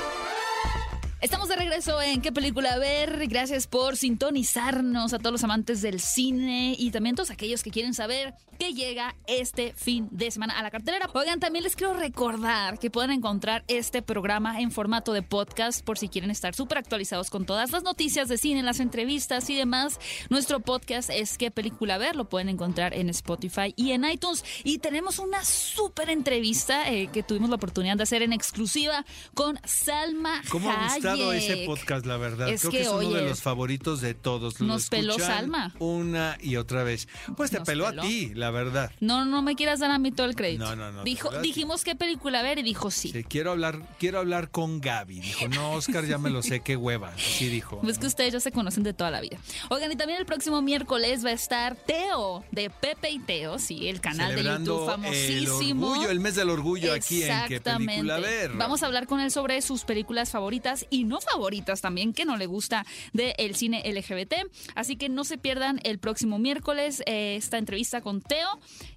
Estamos 1.21 1.47
de 1.49 1.55
regreso 1.55 2.01
en 2.01 2.21
¿Qué 2.21 2.31
película 2.31 2.77
ver? 2.77 3.27
Gracias 3.27 3.67
por 3.67 3.95
sintonizarnos 3.95 5.13
a 5.13 5.17
todos 5.17 5.31
los 5.31 5.43
amantes 5.43 5.81
del 5.81 5.99
cine 5.99 6.75
y 6.77 6.91
también 6.91 7.15
todos 7.15 7.31
aquellos 7.31 7.63
que 7.63 7.71
quieren 7.71 7.93
saber 7.93 8.35
qué 8.59 8.73
llega 8.73 9.15
este 9.27 9.73
fin 9.73 10.07
de 10.11 10.29
semana 10.31 10.57
a 10.57 10.63
la 10.63 10.71
cartelera. 10.71 11.09
Oigan, 11.13 11.39
también 11.39 11.63
les 11.63 11.75
quiero 11.75 11.93
recordar 11.93 12.79
que 12.79 12.89
pueden 12.89 13.11
encontrar 13.11 13.63
este 13.67 14.01
programa 14.01 14.61
en 14.61 14.71
formato 14.71 15.13
de 15.13 15.21
podcast 15.21 15.83
por 15.83 15.97
si 15.97 16.09
quieren 16.09 16.31
estar 16.31 16.53
súper 16.53 16.77
actualizados 16.77 17.29
con 17.29 17.45
todas 17.45 17.71
las 17.71 17.83
noticias 17.83 18.27
de 18.27 18.37
cine, 18.37 18.61
las 18.61 18.79
entrevistas 18.79 19.49
y 19.49 19.55
demás. 19.55 19.99
Nuestro 20.29 20.59
podcast 20.59 21.09
es 21.09 21.37
¿Qué 21.37 21.49
película 21.49 21.97
ver? 21.97 22.15
Lo 22.15 22.29
pueden 22.29 22.49
encontrar 22.49 22.93
en 22.93 23.09
Spotify 23.09 23.73
y 23.75 23.91
en 23.91 24.05
iTunes. 24.05 24.43
Y 24.63 24.79
tenemos 24.79 25.19
una 25.19 25.43
súper 25.43 26.09
entrevista 26.09 26.91
eh, 26.91 27.07
que 27.07 27.23
tuvimos 27.23 27.49
la 27.49 27.55
oportunidad 27.55 27.97
de 27.97 28.03
hacer 28.03 28.21
en 28.21 28.33
exclusiva 28.33 29.05
con 29.33 29.59
Salma 29.63 30.41
¿Cómo 30.49 30.69
gustado 31.11 31.33
ese 31.33 31.65
podcast, 31.65 32.05
la 32.05 32.17
verdad? 32.17 32.49
Es 32.49 32.61
Creo 32.61 32.71
que, 32.71 32.77
que, 32.77 32.83
es 32.83 32.89
uno 32.89 32.97
oye, 32.97 33.21
de 33.21 33.29
los 33.29 33.41
favoritos 33.41 34.01
de 34.01 34.13
todos. 34.13 34.59
Lo 34.59 34.67
nos 34.67 34.89
peló 34.89 35.17
Salma. 35.17 35.73
Una 35.79 36.37
y 36.41 36.55
otra 36.57 36.83
vez. 36.83 37.07
Pues 37.35 37.51
te 37.51 37.61
peló, 37.61 37.87
peló. 37.87 38.01
a 38.01 38.05
ti, 38.05 38.33
la 38.33 38.51
verdad. 38.51 38.91
No, 38.99 39.25
no 39.25 39.41
me 39.41 39.55
quieras 39.55 39.79
dar 39.79 39.91
a 39.91 39.99
mí 39.99 40.11
todo 40.11 40.27
el 40.27 40.35
crédito. 40.35 40.63
No, 40.63 40.75
no, 40.75 40.91
no, 40.91 41.03
Dijo, 41.03 41.29
de 41.29 41.41
dijimos 41.41 41.83
qué 41.83 41.95
película 41.95 42.41
ver 42.41 42.59
y 42.59 42.63
dijo 42.63 42.91
sí. 42.91 43.09
Sí, 43.09 43.23
quiero 43.23 43.51
hablar, 43.51 43.79
quiero 43.99 44.19
hablar 44.19 44.49
con 44.49 44.81
Gaby. 44.81 45.19
Dijo, 45.19 45.47
no, 45.49 45.73
Oscar, 45.73 46.05
ya 46.05 46.17
me 46.17 46.29
lo 46.29 46.41
sé, 46.41 46.61
qué 46.61 46.75
hueva. 46.75 47.09
Así 47.09 47.47
dijo. 47.47 47.79
Pues 47.81 47.97
que 47.97 48.07
ustedes 48.07 48.33
ya 48.33 48.39
se 48.39 48.51
conocen 48.51 48.83
de 48.83 48.93
toda 48.93 49.11
la 49.11 49.21
vida. 49.21 49.37
Oigan, 49.69 49.91
y 49.91 49.95
también 49.95 50.19
el 50.19 50.25
próximo 50.25 50.61
miércoles 50.61 51.25
va 51.25 51.29
a 51.29 51.33
estar 51.33 51.75
Teo, 51.75 52.43
de 52.51 52.69
Pepe 52.69 53.09
y 53.11 53.19
Teo, 53.19 53.59
sí, 53.59 53.87
el 53.87 54.01
canal 54.01 54.29
de 54.29 54.37
Celebrando 54.37 54.79
YouTube 54.79 54.91
famosísimo. 54.91 55.85
El 55.87 55.91
orgullo, 55.91 56.11
el 56.11 56.19
mes 56.19 56.35
del 56.35 56.49
orgullo 56.49 56.93
aquí 56.93 57.23
en 57.23 57.47
qué 57.47 57.61
película 57.61 58.19
ver. 58.19 58.53
Vamos 58.53 58.83
a 58.83 58.87
hablar 58.87 59.07
con 59.07 59.19
él 59.19 59.31
sobre 59.31 59.61
sus 59.61 59.83
películas 59.83 60.31
favoritas 60.31 60.85
y 60.95 61.03
no 61.03 61.19
favoritas 61.19 61.81
también, 61.81 62.13
que 62.13 62.25
no 62.25 62.37
le 62.37 62.45
gusta 62.45 62.85
del 63.13 63.55
cine 63.55 63.83
LGBT. 63.85 64.33
Así 64.75 64.95
que 64.95 65.09
no 65.09 65.23
se 65.23 65.37
pierdan 65.37 65.79
el 65.83 65.99
próximo 65.99 66.39
miércoles 66.39 67.03
eh, 67.05 67.35
esta 67.35 67.57
entrevista 67.57 68.01
con 68.01 68.21
Teo 68.21 68.47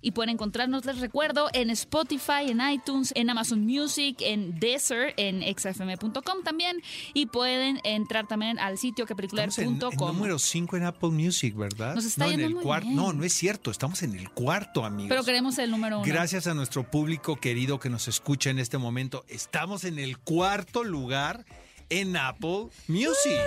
y 0.01 0.13
pueden 0.13 0.31
encontrarnos, 0.31 0.85
les 0.85 0.99
recuerdo, 0.99 1.49
en 1.53 1.71
Spotify, 1.71 2.49
en 2.49 2.61
iTunes, 2.61 3.13
en 3.17 3.31
Amazon 3.31 3.67
Music, 3.67 4.17
en 4.21 4.59
Deezer, 4.59 5.15
en 5.17 5.43
xfm.com 5.43 6.43
también 6.45 6.81
y 7.15 7.27
pueden 7.27 7.81
entrar 7.85 8.27
también 8.27 8.59
al 8.59 8.79
sitio 8.79 9.07
quepelicular.com. 9.07 10.17
número 10.17 10.39
5 10.39 10.77
en 10.77 10.85
Apple 10.85 11.11
Music, 11.11 11.57
¿verdad? 11.57 11.95
Nos 11.95 12.05
está 12.05 12.25
no, 12.25 12.31
en 12.31 12.39
yendo 12.39 12.47
el 12.49 12.55
muy 12.55 12.63
cuarto. 12.63 12.87
bien. 12.87 12.97
No, 12.97 13.13
no 13.13 13.25
es 13.25 13.33
cierto. 13.33 13.71
Estamos 13.71 14.03
en 14.03 14.15
el 14.15 14.31
cuarto, 14.31 14.85
amigos. 14.85 15.09
Pero 15.09 15.25
queremos 15.25 15.59
el 15.59 15.71
número 15.71 15.99
uno. 15.99 16.07
Gracias 16.07 16.47
a 16.47 16.55
nuestro 16.55 16.89
público 16.91 17.37
querido 17.37 17.79
que 17.81 17.91
nos 17.91 18.09
escucha 18.09 18.51
en 18.51 18.59
este 18.59 18.79
momento. 18.79 19.25
Estamos 19.29 19.85
en 19.85 19.99
el 19.99 20.19
cuarto 20.19 20.85
lugar 20.85 21.45
en 21.91 22.17
Apple 22.17 22.69
Music. 22.87 23.41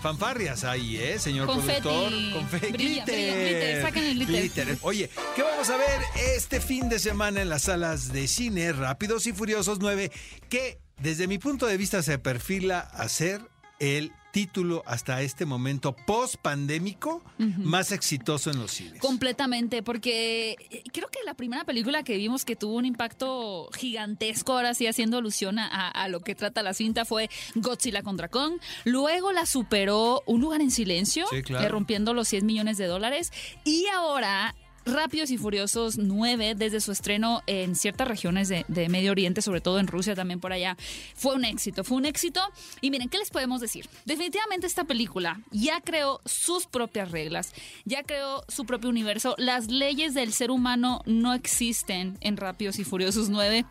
Fanfarrias 0.00 0.62
ahí, 0.64 0.96
¿eh, 0.96 1.18
señor 1.18 1.46
Confeti. 1.46 1.80
productor? 1.82 2.32
Confeti. 2.32 2.72
Brilla, 2.72 3.04
brilla, 3.04 3.34
glitter. 3.36 3.82
Saquen 3.82 4.04
el 4.04 4.26
glitter. 4.26 4.78
Oye, 4.82 5.10
¿qué 5.34 5.42
vamos 5.42 5.68
a 5.70 5.76
ver 5.76 6.00
este 6.36 6.60
fin 6.60 6.88
de 6.88 6.98
semana 6.98 7.42
en 7.42 7.48
las 7.48 7.62
salas 7.62 8.12
de 8.12 8.28
cine 8.28 8.72
Rápidos 8.72 9.26
y 9.26 9.32
Furiosos 9.32 9.80
9? 9.80 10.12
Que 10.48 10.78
desde 11.00 11.26
mi 11.26 11.38
punto 11.38 11.66
de 11.66 11.76
vista 11.76 12.02
se 12.02 12.18
perfila 12.18 12.78
a 12.78 13.08
ser 13.08 13.40
el 13.80 14.12
título 14.32 14.82
hasta 14.86 15.22
este 15.22 15.46
momento 15.46 15.94
post-pandémico 16.06 17.22
más 17.38 17.92
exitoso 17.92 18.50
en 18.50 18.58
los 18.58 18.70
cines. 18.72 19.00
Completamente, 19.00 19.82
porque 19.82 20.56
eh, 20.70 20.82
creo 20.92 21.08
que 21.08 21.18
la 21.24 21.34
primera 21.34 21.64
película 21.64 22.02
que 22.02 22.16
vimos 22.16 22.44
que 22.44 22.56
tuvo 22.56 22.74
un 22.76 22.84
impacto 22.84 23.68
gigantesco, 23.76 24.52
ahora 24.52 24.74
sí 24.74 24.86
haciendo 24.86 25.18
alusión 25.18 25.58
a, 25.58 25.88
a 25.88 26.08
lo 26.08 26.20
que 26.20 26.34
trata 26.34 26.62
la 26.62 26.74
cinta, 26.74 27.04
fue 27.04 27.28
Godzilla 27.54 28.02
contra 28.02 28.28
Kong. 28.28 28.54
Luego 28.84 29.32
la 29.32 29.46
superó 29.46 30.22
Un 30.26 30.40
lugar 30.40 30.60
en 30.60 30.70
silencio, 30.70 31.26
Sí, 31.30 31.42
claro. 31.42 31.64
eh, 31.64 31.68
rompiendo 31.68 32.14
los 32.14 32.28
100 32.28 32.46
millones 32.46 32.78
de 32.78 32.86
dólares. 32.86 33.32
Y 33.64 33.86
ahora... 33.86 34.54
Rápidos 34.88 35.30
y 35.30 35.36
Furiosos 35.36 35.98
9, 35.98 36.54
desde 36.54 36.80
su 36.80 36.92
estreno 36.92 37.42
en 37.46 37.76
ciertas 37.76 38.08
regiones 38.08 38.48
de, 38.48 38.88
Medio 38.88 39.10
Oriente, 39.10 39.42
sobre 39.42 39.60
todo 39.60 39.78
en 39.78 39.86
Rusia, 39.86 40.14
también 40.14 40.40
por 40.40 40.52
allá, 40.52 40.76
fue 41.14 41.34
un 41.34 41.44
éxito, 41.44 41.84
fue 41.84 41.98
un 41.98 42.06
éxito. 42.06 42.40
Y 42.80 42.90
miren, 42.90 43.08
¿qué 43.08 43.18
les 43.18 43.30
podemos 43.30 43.60
decir? 43.60 43.88
Definitivamente 44.06 44.66
esta 44.66 44.84
película 44.84 45.40
ya 45.50 45.80
creó 45.82 46.20
sus 46.24 46.66
propias 46.66 47.10
reglas, 47.10 47.52
ya 47.84 48.02
creó 48.02 48.44
su 48.48 48.64
propio 48.64 48.88
universo. 48.88 49.34
Las 49.36 49.68
leyes 49.68 50.14
del 50.14 50.32
ser 50.32 50.50
humano 50.50 51.02
no 51.04 51.34
existen 51.34 52.16
en 52.20 52.36
Rápidos 52.38 52.78
y 52.78 52.84
Furiosos 52.84 53.28
9. 53.28 53.66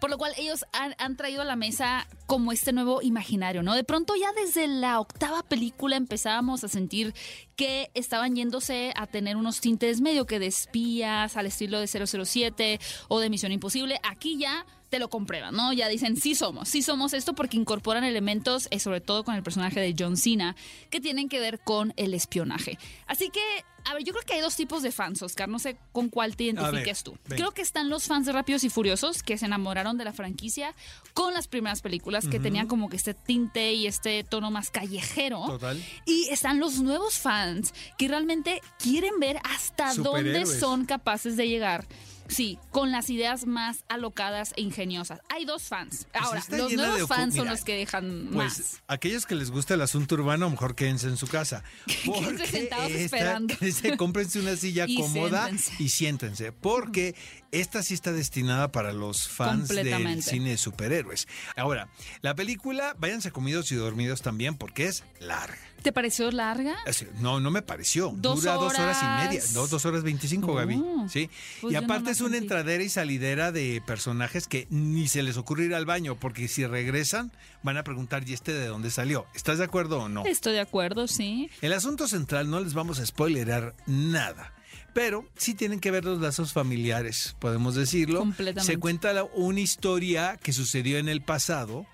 Por 0.00 0.10
lo 0.10 0.18
cual 0.18 0.32
ellos 0.36 0.64
han, 0.72 1.16
traído 1.16 1.42
a 1.42 1.44
la 1.44 1.56
mesa 1.56 2.06
como 2.26 2.52
este 2.52 2.72
nuevo 2.72 3.02
imaginario, 3.02 3.62
¿no? 3.62 3.74
De 3.74 3.84
pronto 3.84 4.14
ya 4.16 4.32
desde 4.32 4.66
la 4.68 5.00
octava 5.00 5.42
película 5.42 5.96
empezábamos 5.96 6.64
a 6.64 6.68
sentir 6.68 7.14
que 7.56 7.90
estaban 7.94 8.36
yéndose 8.36 8.92
a 8.96 9.06
tener 9.06 9.36
unos 9.36 9.60
tintes 9.60 10.00
medio 10.00 10.26
que 10.26 10.38
de 10.38 10.46
espías, 10.46 11.36
al 11.36 11.46
estilo 11.46 11.80
de 11.80 11.86
007 11.86 12.80
o 13.08 13.20
de 13.20 13.30
Misión 13.30 13.52
Imposible. 13.52 14.00
Aquí 14.02 14.38
ya 14.38 14.64
te 14.90 14.98
lo 14.98 15.08
comprueban, 15.08 15.54
¿no? 15.54 15.72
Ya 15.72 15.88
dicen, 15.88 16.16
sí 16.16 16.34
somos, 16.34 16.68
sí 16.68 16.82
somos 16.82 17.14
esto 17.14 17.34
porque 17.34 17.56
incorporan 17.56 18.04
elementos, 18.04 18.68
eh, 18.70 18.80
sobre 18.80 19.00
todo 19.00 19.24
con 19.24 19.36
el 19.36 19.42
personaje 19.42 19.80
de 19.80 19.94
John 19.96 20.16
Cena, 20.16 20.56
que 20.90 21.00
tienen 21.00 21.28
que 21.28 21.38
ver 21.38 21.60
con 21.60 21.94
el 21.96 22.12
espionaje. 22.12 22.76
Así 23.06 23.30
que, 23.30 23.40
a 23.84 23.94
ver, 23.94 24.02
yo 24.02 24.12
creo 24.12 24.24
que 24.26 24.34
hay 24.34 24.40
dos 24.40 24.56
tipos 24.56 24.82
de 24.82 24.90
fans, 24.90 25.22
Oscar, 25.22 25.48
no 25.48 25.60
sé 25.60 25.76
con 25.92 26.08
cuál 26.08 26.36
te 26.36 26.44
identifiques 26.44 27.04
tú. 27.04 27.16
ven. 27.28 27.38
Creo 27.38 27.52
que 27.52 27.62
están 27.62 27.88
los 27.88 28.04
fans 28.04 28.26
de 28.26 28.32
Rápidos 28.32 28.64
y 28.64 28.68
Furiosos, 28.68 29.22
que 29.22 29.38
se 29.38 29.46
enamoraron 29.46 29.96
de 29.96 30.04
la 30.04 30.12
franquicia 30.12 30.74
con 31.14 31.34
las 31.34 31.46
primeras 31.46 31.80
películas, 31.82 32.26
que 32.26 32.40
tenían 32.40 32.66
como 32.66 32.88
que 32.88 32.96
este 32.96 33.14
tinte 33.14 33.72
y 33.72 33.86
este 33.86 34.24
tono 34.24 34.50
más 34.50 34.70
callejero. 34.70 35.44
Total. 35.46 35.82
Y 36.04 36.28
están 36.30 36.58
los 36.58 36.80
nuevos 36.80 37.18
fans 37.18 37.72
que 37.96 38.08
realmente 38.08 38.60
quieren 38.78 39.20
ver 39.20 39.38
hasta 39.44 39.94
dónde 39.94 40.46
son 40.46 40.84
capaces 40.84 41.36
de 41.36 41.48
llegar. 41.48 41.86
Sí, 42.30 42.58
con 42.70 42.90
las 42.92 43.10
ideas 43.10 43.46
más 43.46 43.84
alocadas 43.88 44.52
e 44.56 44.62
ingeniosas. 44.62 45.20
Hay 45.28 45.44
dos 45.44 45.64
fans. 45.64 46.06
Ahora, 46.14 46.38
está 46.40 46.56
los 46.56 46.72
nuevos 46.72 47.08
fans 47.08 47.34
son 47.34 47.48
los 47.48 47.62
que 47.64 47.74
dejan 47.76 48.28
Pues 48.32 48.58
más. 48.58 48.82
aquellos 48.88 49.26
que 49.26 49.34
les 49.34 49.50
gusta 49.50 49.74
el 49.74 49.82
asunto 49.82 50.14
urbano, 50.14 50.48
mejor 50.48 50.74
quédense 50.74 51.08
en 51.08 51.16
su 51.16 51.26
casa. 51.26 51.62
Quédense 52.04 52.46
sentados 52.46 52.90
esperando. 52.92 53.54
se- 53.72 53.96
cómprense 53.96 54.38
una 54.40 54.56
silla 54.56 54.84
Y 54.88 54.96
cómoda 54.96 55.46
siéntense. 55.48 55.82
y 55.82 55.88
siéntense, 55.88 56.52
porque 56.52 57.14
esta 57.52 57.82
sí 57.82 57.94
está 57.94 58.12
destinada 58.12 58.70
para 58.70 58.92
los 58.92 59.28
fans 59.28 59.68
del 59.68 60.22
cine 60.22 60.50
de 60.50 60.56
superhéroes. 60.58 61.26
Ahora, 61.56 61.88
la 62.22 62.34
película, 62.34 62.94
váyanse 62.98 63.32
comidos 63.32 63.72
y 63.72 63.74
dormidos 63.74 64.22
también, 64.22 64.56
porque 64.56 64.86
es 64.86 65.04
larga. 65.18 65.58
¿Te 65.82 65.92
pareció 65.92 66.30
larga? 66.30 66.76
No, 67.20 67.40
no 67.40 67.50
me 67.50 67.62
pareció. 67.62 68.12
Dos 68.16 68.40
Dura 68.42 68.54
dos 68.54 68.74
horas 68.78 68.98
y 69.02 69.26
media. 69.28 69.42
No, 69.54 69.66
dos 69.66 69.84
horas 69.84 70.02
veinticinco, 70.02 70.54
Gaby. 70.54 70.82
Sí. 71.08 71.30
pues 71.60 71.72
y 71.72 71.76
aparte 71.76 72.10
es 72.10 72.20
una 72.20 72.30
sentí. 72.32 72.44
entradera 72.44 72.82
y 72.82 72.88
salidera 72.88 73.52
de 73.52 73.82
personajes 73.86 74.46
que 74.46 74.66
ni 74.70 75.08
se 75.08 75.22
les 75.22 75.36
ocurre 75.36 75.64
ir 75.66 75.74
al 75.74 75.86
baño, 75.86 76.16
porque 76.18 76.48
si 76.48 76.66
regresan 76.66 77.32
van 77.62 77.76
a 77.76 77.84
preguntar, 77.84 78.28
¿y 78.28 78.32
este 78.32 78.52
de 78.52 78.66
dónde 78.66 78.90
salió? 78.90 79.26
¿Estás 79.34 79.58
de 79.58 79.64
acuerdo 79.64 79.98
o 80.02 80.08
no? 80.08 80.24
Estoy 80.26 80.52
de 80.54 80.60
acuerdo, 80.60 81.06
sí. 81.08 81.50
El 81.60 81.72
asunto 81.72 82.08
central 82.08 82.50
no 82.50 82.60
les 82.60 82.74
vamos 82.74 82.98
a 83.00 83.06
spoilerar 83.06 83.74
nada. 83.86 84.52
Pero 84.92 85.24
sí 85.36 85.54
tienen 85.54 85.78
que 85.78 85.92
ver 85.92 86.04
los 86.04 86.20
lazos 86.20 86.52
familiares, 86.52 87.36
podemos 87.38 87.76
decirlo. 87.76 88.18
Completamente. 88.20 88.72
Se 88.72 88.78
cuenta 88.78 89.12
la- 89.12 89.22
una 89.22 89.60
historia 89.60 90.36
que 90.42 90.52
sucedió 90.52 90.98
en 90.98 91.08
el 91.08 91.22
pasado 91.22 91.86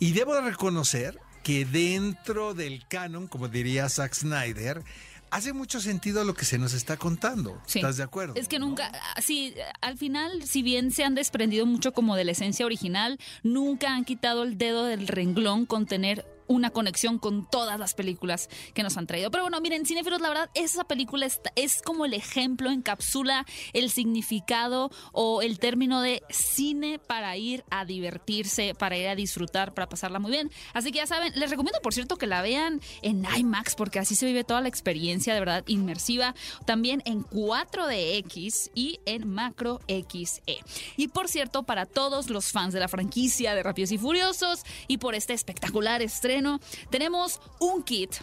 y 0.00 0.12
debo 0.12 0.34
de 0.34 0.40
reconocer 0.40 1.18
que 1.44 1.64
dentro 1.66 2.54
del 2.54 2.84
canon, 2.88 3.28
como 3.28 3.48
diría 3.48 3.88
Zack 3.88 4.14
Snyder, 4.14 4.82
hace 5.30 5.52
mucho 5.52 5.78
sentido 5.80 6.24
lo 6.24 6.34
que 6.34 6.44
se 6.44 6.58
nos 6.58 6.72
está 6.72 6.96
contando. 6.96 7.60
Sí. 7.66 7.80
¿Estás 7.80 7.98
de 7.98 8.02
acuerdo? 8.02 8.34
Es 8.34 8.48
que 8.48 8.58
no? 8.58 8.66
nunca, 8.66 8.90
ah, 8.94 9.20
sí, 9.20 9.54
al 9.82 9.98
final, 9.98 10.42
si 10.44 10.62
bien 10.62 10.90
se 10.90 11.04
han 11.04 11.14
desprendido 11.14 11.66
mucho 11.66 11.92
como 11.92 12.16
de 12.16 12.24
la 12.24 12.32
esencia 12.32 12.64
original, 12.64 13.18
nunca 13.42 13.94
han 13.94 14.04
quitado 14.04 14.42
el 14.42 14.56
dedo 14.56 14.84
del 14.84 15.06
renglón 15.06 15.66
con 15.66 15.86
tener 15.86 16.24
una 16.46 16.70
conexión 16.70 17.18
con 17.18 17.48
todas 17.48 17.78
las 17.78 17.94
películas 17.94 18.48
que 18.74 18.82
nos 18.82 18.96
han 18.96 19.06
traído. 19.06 19.30
Pero 19.30 19.44
bueno, 19.44 19.60
miren, 19.60 19.86
Cinefilos, 19.86 20.20
la 20.20 20.28
verdad, 20.28 20.50
esa 20.54 20.84
película 20.84 21.26
es 21.56 21.82
como 21.82 22.04
el 22.04 22.14
ejemplo, 22.14 22.70
encapsula 22.70 23.46
el 23.72 23.90
significado 23.90 24.90
o 25.12 25.42
el 25.42 25.58
término 25.58 26.00
de 26.00 26.22
cine 26.30 26.98
para 26.98 27.36
ir 27.36 27.64
a 27.70 27.84
divertirse, 27.84 28.74
para 28.74 28.96
ir 28.96 29.08
a 29.08 29.14
disfrutar, 29.14 29.74
para 29.74 29.88
pasarla 29.88 30.18
muy 30.18 30.30
bien. 30.30 30.50
Así 30.72 30.92
que 30.92 30.98
ya 30.98 31.06
saben, 31.06 31.32
les 31.36 31.50
recomiendo, 31.50 31.80
por 31.80 31.94
cierto, 31.94 32.16
que 32.16 32.26
la 32.26 32.42
vean 32.42 32.80
en 33.02 33.24
IMAX, 33.24 33.74
porque 33.74 33.98
así 33.98 34.14
se 34.14 34.26
vive 34.26 34.44
toda 34.44 34.60
la 34.60 34.68
experiencia 34.68 35.34
de 35.34 35.40
verdad 35.40 35.64
inmersiva. 35.66 36.34
También 36.66 37.02
en 37.04 37.24
4DX 37.24 38.70
y 38.74 39.00
en 39.06 39.28
Macro 39.28 39.80
XE. 39.88 40.58
Y 40.96 41.08
por 41.08 41.28
cierto, 41.28 41.62
para 41.62 41.86
todos 41.86 42.30
los 42.30 42.52
fans 42.52 42.74
de 42.74 42.80
la 42.80 42.88
franquicia 42.88 43.54
de 43.54 43.62
Rápidos 43.62 43.92
y 43.92 43.98
Furiosos 43.98 44.62
y 44.88 44.98
por 44.98 45.14
este 45.14 45.32
espectacular 45.32 46.02
estreno, 46.02 46.33
tenemos 46.90 47.40
un 47.60 47.82
kit 47.82 48.14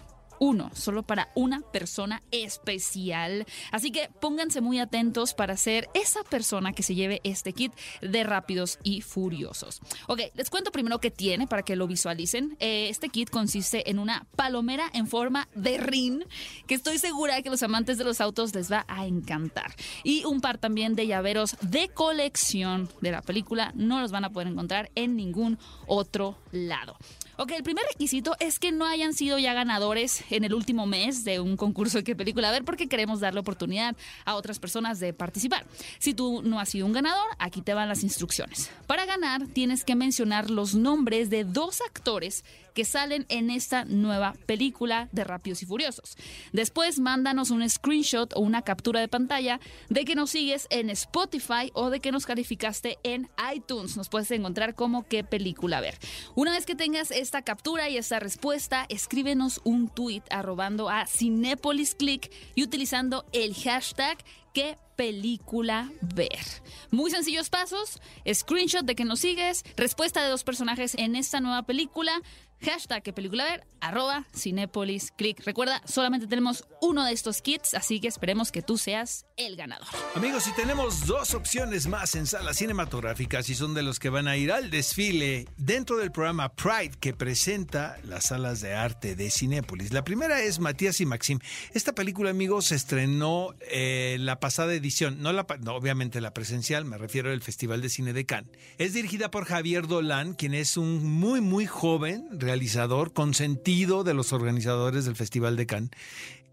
uno, 0.41 0.71
solo 0.73 1.03
para 1.03 1.29
una 1.35 1.61
persona 1.61 2.23
especial. 2.31 3.45
Así 3.71 3.91
que 3.91 4.09
pónganse 4.19 4.59
muy 4.59 4.79
atentos 4.79 5.35
para 5.35 5.55
ser 5.55 5.87
esa 5.93 6.23
persona 6.23 6.73
que 6.73 6.81
se 6.81 6.95
lleve 6.95 7.21
este 7.23 7.53
kit 7.53 7.71
de 8.01 8.23
rápidos 8.23 8.79
y 8.81 9.01
furiosos. 9.01 9.81
Ok, 10.07 10.21
les 10.33 10.49
cuento 10.49 10.71
primero 10.71 10.99
qué 10.99 11.11
tiene 11.11 11.45
para 11.45 11.61
que 11.61 11.75
lo 11.75 11.85
visualicen. 11.85 12.57
Eh, 12.59 12.89
este 12.89 13.09
kit 13.09 13.29
consiste 13.29 13.91
en 13.91 13.99
una 13.99 14.25
palomera 14.35 14.89
en 14.93 15.05
forma 15.05 15.47
de 15.53 15.77
rin, 15.77 16.25
que 16.65 16.73
estoy 16.73 16.97
segura 16.97 17.39
que 17.43 17.51
los 17.51 17.61
amantes 17.61 17.99
de 17.99 18.03
los 18.03 18.19
autos 18.19 18.55
les 18.55 18.71
va 18.71 18.83
a 18.87 19.05
encantar. 19.05 19.75
Y 20.03 20.25
un 20.25 20.41
par 20.41 20.57
también 20.57 20.95
de 20.95 21.05
llaveros 21.05 21.55
de 21.61 21.89
colección 21.89 22.89
de 22.99 23.11
la 23.11 23.21
película. 23.21 23.73
No 23.75 24.01
los 24.01 24.11
van 24.11 24.25
a 24.25 24.31
poder 24.31 24.47
encontrar 24.47 24.89
en 24.95 25.15
ningún 25.15 25.59
otro 25.85 26.39
lado. 26.51 26.97
Ok, 27.41 27.53
el 27.53 27.63
primer 27.63 27.83
requisito 27.91 28.35
es 28.39 28.59
que 28.59 28.71
no 28.71 28.85
hayan 28.85 29.15
sido 29.15 29.39
ya 29.39 29.55
ganadores 29.55 30.23
en 30.29 30.43
el 30.43 30.53
último 30.53 30.85
mes 30.85 31.23
de 31.23 31.39
un 31.39 31.57
concurso 31.57 31.97
de 31.97 32.03
qué 32.03 32.15
película 32.15 32.49
a 32.49 32.51
ver, 32.51 32.63
porque 32.63 32.87
queremos 32.87 33.19
darle 33.19 33.39
oportunidad 33.39 33.95
a 34.25 34.35
otras 34.35 34.59
personas 34.59 34.99
de 34.99 35.11
participar. 35.11 35.65
Si 35.97 36.13
tú 36.13 36.43
no 36.43 36.59
has 36.59 36.69
sido 36.69 36.85
un 36.85 36.93
ganador, 36.93 37.25
aquí 37.39 37.63
te 37.63 37.73
van 37.73 37.89
las 37.89 38.03
instrucciones. 38.03 38.69
Para 38.85 39.07
ganar, 39.07 39.47
tienes 39.47 39.83
que 39.83 39.95
mencionar 39.95 40.51
los 40.51 40.75
nombres 40.75 41.31
de 41.31 41.43
dos 41.43 41.81
actores 41.81 42.45
que 42.73 42.85
salen 42.85 43.25
en 43.29 43.49
esta 43.49 43.85
nueva 43.85 44.33
película 44.45 45.09
de 45.11 45.23
Rápidos 45.23 45.61
y 45.63 45.65
Furiosos. 45.65 46.15
Después 46.53 46.99
mándanos 46.99 47.51
un 47.51 47.67
screenshot 47.69 48.33
o 48.35 48.41
una 48.41 48.61
captura 48.61 48.99
de 48.99 49.07
pantalla 49.07 49.59
de 49.89 50.05
que 50.05 50.15
nos 50.15 50.31
sigues 50.31 50.67
en 50.69 50.89
Spotify 50.89 51.71
o 51.73 51.89
de 51.89 51.99
que 51.99 52.11
nos 52.11 52.25
calificaste 52.25 52.97
en 53.03 53.29
iTunes. 53.53 53.97
Nos 53.97 54.09
puedes 54.09 54.31
encontrar 54.31 54.75
como 54.75 55.03
qué 55.03 55.23
película 55.23 55.81
ver. 55.81 55.97
Una 56.35 56.51
vez 56.51 56.65
que 56.65 56.75
tengas 56.75 57.11
esta 57.11 57.41
captura 57.41 57.89
y 57.89 57.97
esta 57.97 58.19
respuesta, 58.19 58.85
escríbenos 58.89 59.61
un 59.63 59.89
tweet 59.89 60.23
arrobando 60.29 60.89
a 60.89 61.05
Cinepolis 61.05 61.95
Click 61.95 62.31
y 62.55 62.63
utilizando 62.63 63.25
el 63.31 63.53
hashtag 63.55 64.17
qué 64.53 64.77
película 64.95 65.91
ver. 66.01 66.45
Muy 66.91 67.09
sencillos 67.11 67.49
pasos, 67.49 67.99
screenshot 68.31 68.85
de 68.85 68.95
que 68.95 69.05
nos 69.05 69.19
sigues, 69.19 69.63
respuesta 69.75 70.23
de 70.23 70.29
dos 70.29 70.43
personajes 70.43 70.95
en 70.95 71.15
esta 71.15 71.39
nueva 71.39 71.63
película, 71.63 72.21
hashtag 72.61 73.01
que 73.01 73.13
película 73.13 73.45
ver, 73.45 73.65
arroba 73.79 74.25
Cinepolis 74.35 75.11
Click. 75.11 75.43
Recuerda, 75.45 75.81
solamente 75.85 76.27
tenemos 76.27 76.65
uno 76.81 77.03
de 77.05 77.13
estos 77.13 77.41
kits, 77.41 77.73
así 77.73 77.99
que 77.99 78.07
esperemos 78.07 78.51
que 78.51 78.61
tú 78.61 78.77
seas 78.77 79.25
el 79.37 79.55
ganador. 79.55 79.87
Amigos, 80.15 80.47
y 80.47 80.51
tenemos 80.53 81.07
dos 81.07 81.33
opciones 81.33 81.87
más 81.87 82.15
en 82.15 82.27
salas 82.27 82.57
cinematográficas 82.57 83.49
y 83.49 83.55
son 83.55 83.73
de 83.73 83.81
los 83.81 83.99
que 83.99 84.09
van 84.09 84.27
a 84.27 84.37
ir 84.37 84.51
al 84.51 84.69
desfile 84.69 85.47
dentro 85.57 85.97
del 85.97 86.11
programa 86.11 86.53
Pride 86.53 86.91
que 86.99 87.13
presenta 87.13 87.97
las 88.03 88.25
salas 88.25 88.61
de 88.61 88.75
arte 88.75 89.15
de 89.15 89.31
Cinépolis. 89.31 89.91
La 89.91 90.03
primera 90.03 90.41
es 90.41 90.59
Matías 90.59 91.01
y 91.01 91.05
Maxim. 91.05 91.39
Esta 91.73 91.93
película, 91.93 92.29
amigos, 92.29 92.65
se 92.65 92.75
estrenó 92.75 93.53
en 93.61 93.69
eh, 93.71 94.17
la 94.19 94.39
pasada 94.41 94.73
edición, 94.73 95.21
no, 95.21 95.31
la, 95.31 95.47
no 95.61 95.75
obviamente 95.75 96.19
la 96.19 96.33
presencial, 96.33 96.83
me 96.83 96.97
refiero 96.97 97.31
al 97.31 97.41
Festival 97.41 97.79
de 97.79 97.87
Cine 97.87 98.11
de 98.11 98.25
Cannes. 98.25 98.51
Es 98.77 98.93
dirigida 98.93 99.31
por 99.31 99.45
Javier 99.45 99.87
Dolan, 99.87 100.33
quien 100.33 100.53
es 100.53 100.75
un 100.75 101.05
muy, 101.09 101.39
muy 101.39 101.65
joven 101.65 102.27
realizador, 102.31 103.13
consentido 103.13 104.03
de 104.03 104.13
los 104.13 104.33
organizadores 104.33 105.05
del 105.05 105.15
Festival 105.15 105.55
de 105.55 105.67
Cannes, 105.67 105.91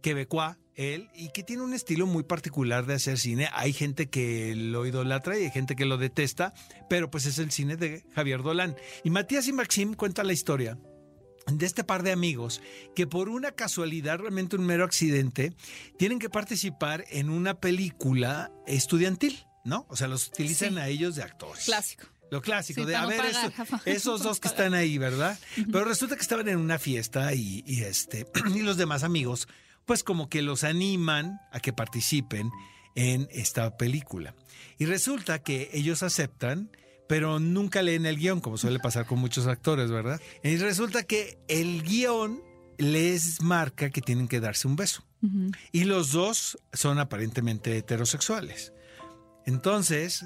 quebecois, 0.02 0.56
él, 0.76 1.08
y 1.12 1.30
que 1.30 1.42
tiene 1.42 1.62
un 1.62 1.74
estilo 1.74 2.06
muy 2.06 2.22
particular 2.22 2.86
de 2.86 2.94
hacer 2.94 3.18
cine. 3.18 3.48
Hay 3.52 3.72
gente 3.72 4.08
que 4.08 4.54
lo 4.54 4.86
idolatra 4.86 5.36
y 5.36 5.44
hay 5.44 5.50
gente 5.50 5.74
que 5.74 5.86
lo 5.86 5.96
detesta, 5.96 6.54
pero 6.88 7.10
pues 7.10 7.26
es 7.26 7.40
el 7.40 7.50
cine 7.50 7.76
de 7.76 8.04
Javier 8.14 8.44
Dolan. 8.44 8.76
Y 9.02 9.10
Matías 9.10 9.48
y 9.48 9.52
Maxim 9.52 9.94
cuenta 9.94 10.22
la 10.22 10.32
historia 10.32 10.78
de 11.50 11.66
este 11.66 11.84
par 11.84 12.02
de 12.02 12.12
amigos 12.12 12.60
que 12.94 13.06
por 13.06 13.28
una 13.28 13.52
casualidad, 13.52 14.18
realmente 14.18 14.56
un 14.56 14.66
mero 14.66 14.84
accidente, 14.84 15.52
tienen 15.98 16.18
que 16.18 16.28
participar 16.28 17.04
en 17.08 17.30
una 17.30 17.54
película 17.60 18.52
estudiantil, 18.66 19.46
¿no? 19.64 19.86
O 19.88 19.96
sea, 19.96 20.08
los 20.08 20.28
utilizan 20.28 20.78
a 20.78 20.88
ellos 20.88 21.16
de 21.16 21.22
actores. 21.22 21.64
Clásico. 21.64 22.04
Lo 22.30 22.42
clásico, 22.42 22.84
de 22.84 22.94
a 22.94 23.06
ver, 23.06 23.22
esos 23.86 24.22
dos 24.22 24.38
que 24.38 24.48
están 24.48 24.74
ahí, 24.74 24.98
¿verdad? 24.98 25.38
Pero 25.72 25.84
resulta 25.84 26.14
que 26.14 26.20
estaban 26.20 26.48
en 26.48 26.58
una 26.58 26.78
fiesta 26.78 27.32
y, 27.34 27.64
este, 27.82 28.26
y 28.54 28.60
los 28.60 28.76
demás 28.76 29.02
amigos, 29.02 29.48
pues 29.86 30.02
como 30.02 30.28
que 30.28 30.42
los 30.42 30.64
animan 30.64 31.40
a 31.52 31.60
que 31.60 31.72
participen 31.72 32.50
en 32.94 33.28
esta 33.30 33.76
película. 33.76 34.34
Y 34.78 34.84
resulta 34.84 35.42
que 35.42 35.70
ellos 35.72 36.02
aceptan, 36.02 36.70
pero 37.08 37.40
nunca 37.40 37.82
leen 37.82 38.06
el 38.06 38.18
guion, 38.18 38.40
como 38.40 38.58
suele 38.58 38.78
pasar 38.78 39.06
con 39.06 39.18
muchos 39.18 39.46
actores, 39.46 39.90
¿verdad? 39.90 40.20
Y 40.44 40.56
resulta 40.58 41.02
que 41.02 41.38
el 41.48 41.82
guion 41.82 42.40
les 42.76 43.42
marca 43.42 43.90
que 43.90 44.00
tienen 44.00 44.28
que 44.28 44.40
darse 44.40 44.68
un 44.68 44.76
beso. 44.76 45.04
Y 45.72 45.82
los 45.82 46.12
dos 46.12 46.58
son 46.72 47.00
aparentemente 47.00 47.76
heterosexuales. 47.76 48.72
Entonces, 49.46 50.24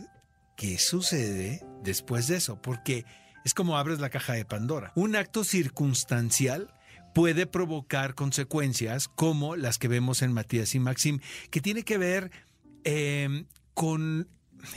¿qué 0.55 0.79
sucede 0.79 1.65
después 1.83 2.27
de 2.27 2.37
eso? 2.37 2.61
Porque 2.61 3.07
es 3.45 3.55
como 3.55 3.79
abres 3.79 4.01
la 4.01 4.11
caja 4.11 4.35
de 4.35 4.45
Pandora. 4.45 4.93
Un 4.95 5.17
acto 5.17 5.45
circunstancial 5.45 6.75
puede 7.15 7.47
provocar 7.47 8.15
consecuencias 8.15 9.09
como 9.09 9.57
las 9.57 9.79
que 9.79 9.89
vemos 9.89 10.21
en 10.21 10.33
Matías 10.33 10.75
y 10.75 10.81
Maxim, 10.81 11.21
que 11.51 11.61
tiene 11.61 11.85
que 11.85 11.97
ver 11.97 12.31
em, 12.85 13.47
con 13.73 14.29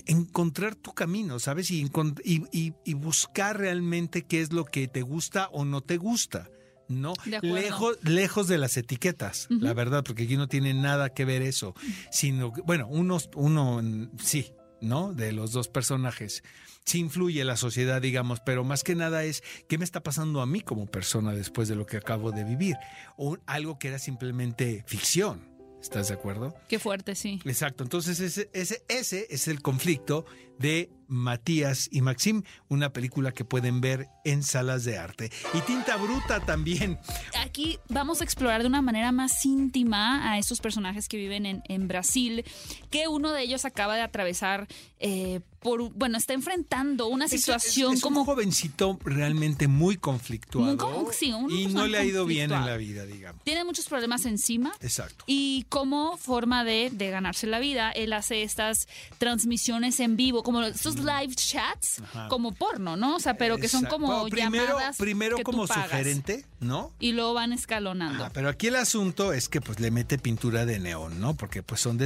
encontrar 0.06 0.76
tu 0.76 0.94
camino, 0.94 1.40
¿sabes? 1.40 1.72
Y, 1.72 1.90
y, 2.24 2.94
buscar 2.94 3.60
realmente 3.60 4.24
qué 4.24 4.42
es 4.42 4.52
lo 4.52 4.66
que 4.66 4.88
te 4.88 5.02
gusta 5.02 5.50
o 5.52 5.66
no 5.66 5.82
te 5.82 5.98
gusta. 5.98 6.50
¿no? 6.88 7.14
Lejos, 7.42 7.98
lejos 8.04 8.48
de 8.48 8.60
las 8.60 8.78
etiquetas, 8.78 9.48
la 9.50 9.74
verdad, 9.74 10.04
porque 10.04 10.24
aquí 10.24 10.38
no 10.38 10.48
tiene 10.48 10.74
nada 10.74 11.10
que 11.10 11.26
ver 11.26 11.42
eso, 11.42 11.74
sino 12.12 12.54
que, 12.54 12.62
bueno, 12.62 12.88
uno, 12.88 13.18
uno 13.36 13.82
sí, 14.22 14.54
¿no? 14.82 15.14
De 15.14 15.32
los 15.32 15.52
dos 15.52 15.68
personajes. 15.68 16.44
Sí 16.86 17.00
influye 17.00 17.44
la 17.44 17.58
sociedad, 17.58 18.02
digamos, 18.02 18.40
pero 18.46 18.64
más 18.64 18.84
que 18.84 18.94
nada 18.94 19.24
es 19.24 19.44
qué 19.68 19.80
me 19.80 19.84
está 19.84 20.04
pasando 20.04 20.42
a 20.42 20.46
mí 20.46 20.62
como 20.62 20.86
persona 20.86 21.34
después 21.34 21.68
de 21.68 21.76
lo 21.76 21.88
que 21.88 21.98
acabo 21.98 22.32
de 22.32 22.44
vivir. 22.44 22.76
O 23.18 23.38
algo 23.48 23.80
que 23.80 23.88
era 23.88 23.98
simplemente 23.98 24.84
ficción. 24.86 25.55
¿Estás 25.86 26.08
de 26.08 26.16
acuerdo? 26.16 26.56
Qué 26.68 26.80
fuerte, 26.80 27.14
sí. 27.14 27.40
Exacto. 27.46 27.84
Entonces 27.84 28.20
ese, 28.20 28.50
ese, 28.54 28.84
ese 28.88 29.28
es 29.30 29.48
el 29.48 29.62
conflicto 29.62 30.26
de 30.58 30.90
Matías 31.08 31.90
y 31.92 32.02
Maxim, 32.02 32.44
una 32.70 32.92
película 32.94 33.32
que 33.32 33.46
pueden 33.46 33.82
ver 33.82 34.08
en 34.24 34.44
salas 34.44 34.84
de 34.84 34.98
arte. 34.98 35.32
Y 35.54 35.60
Tinta 35.62 35.98
Bruta 35.98 36.40
también. 36.40 37.00
Aquí 37.42 37.80
vamos 37.90 38.22
a 38.22 38.24
explorar 38.24 38.62
de 38.62 38.68
una 38.68 38.82
manera 38.82 39.12
más 39.12 39.46
íntima 39.46 40.32
a 40.32 40.38
estos 40.38 40.62
personajes 40.62 41.08
que 41.08 41.18
viven 41.18 41.46
en, 41.46 41.64
en 41.68 41.88
Brasil, 41.88 42.44
que 42.90 43.08
uno 43.08 43.32
de 43.32 43.44
ellos 43.44 43.66
acaba 43.66 43.96
de 43.96 44.02
atravesar 44.02 44.68
eh, 45.00 45.42
por, 45.66 45.92
bueno, 45.94 46.20
está 46.20 46.34
enfrentando 46.34 47.08
una 47.08 47.28
situación 47.28 47.96
es, 47.96 48.02
como... 48.02 48.20
Un 48.20 48.26
jovencito 48.28 49.00
realmente 49.04 49.68
muy 49.68 49.98
conflictuado. 49.98 51.12
sí, 51.12 51.34
y 51.50 51.68
no 51.68 51.88
le 51.88 51.98
ha 51.98 52.04
ido 52.04 52.26
bien 52.26 52.52
en 52.52 52.66
la 52.66 52.78
vida, 52.78 53.04
digamos. 53.06 53.44
Tiene 53.44 53.64
muchos 53.64 53.88
problemas 53.88 54.26
encima. 54.28 54.74
Exacto. 54.82 55.26
Y 55.26 55.66
como 55.70 56.18
forma 56.18 56.64
de, 56.64 56.92
de 56.92 57.10
ganarse 57.10 57.48
la 57.48 57.60
vida, 57.60 57.92
él 57.92 58.14
hace 58.14 58.44
estas 58.44 58.88
transmisiones 59.18 60.00
en 60.00 60.16
vivo 60.16 60.44
como 60.44 60.62
estos 60.62 60.95
live 61.00 61.36
chats, 61.36 62.02
como 62.30 62.54
porno, 62.54 62.96
¿no? 62.96 63.16
O 63.16 63.20
sea, 63.20 63.38
pero 63.38 63.58
que 63.58 63.68
son 63.68 63.86
como 63.86 64.28
primero, 64.28 64.66
llamadas 64.66 64.98
Primero 64.98 65.38
como 65.44 65.68
sugerente, 65.68 66.46
¿no? 66.60 66.92
Y 67.00 67.12
luego 67.12 67.34
van 67.34 67.54
escalonando. 67.54 68.30
pero 68.34 68.50
aquí 68.50 68.68
el 68.68 68.76
asunto 68.76 69.34
es 69.34 69.50
que 69.50 69.62
pues 69.62 69.80
le 69.80 69.92
mete 69.92 70.18
pintura 70.18 70.66
de 70.66 70.80
neón, 70.80 71.20
¿no? 71.20 71.36
Porque 71.36 71.64
pues 71.64 71.82
son, 71.82 72.00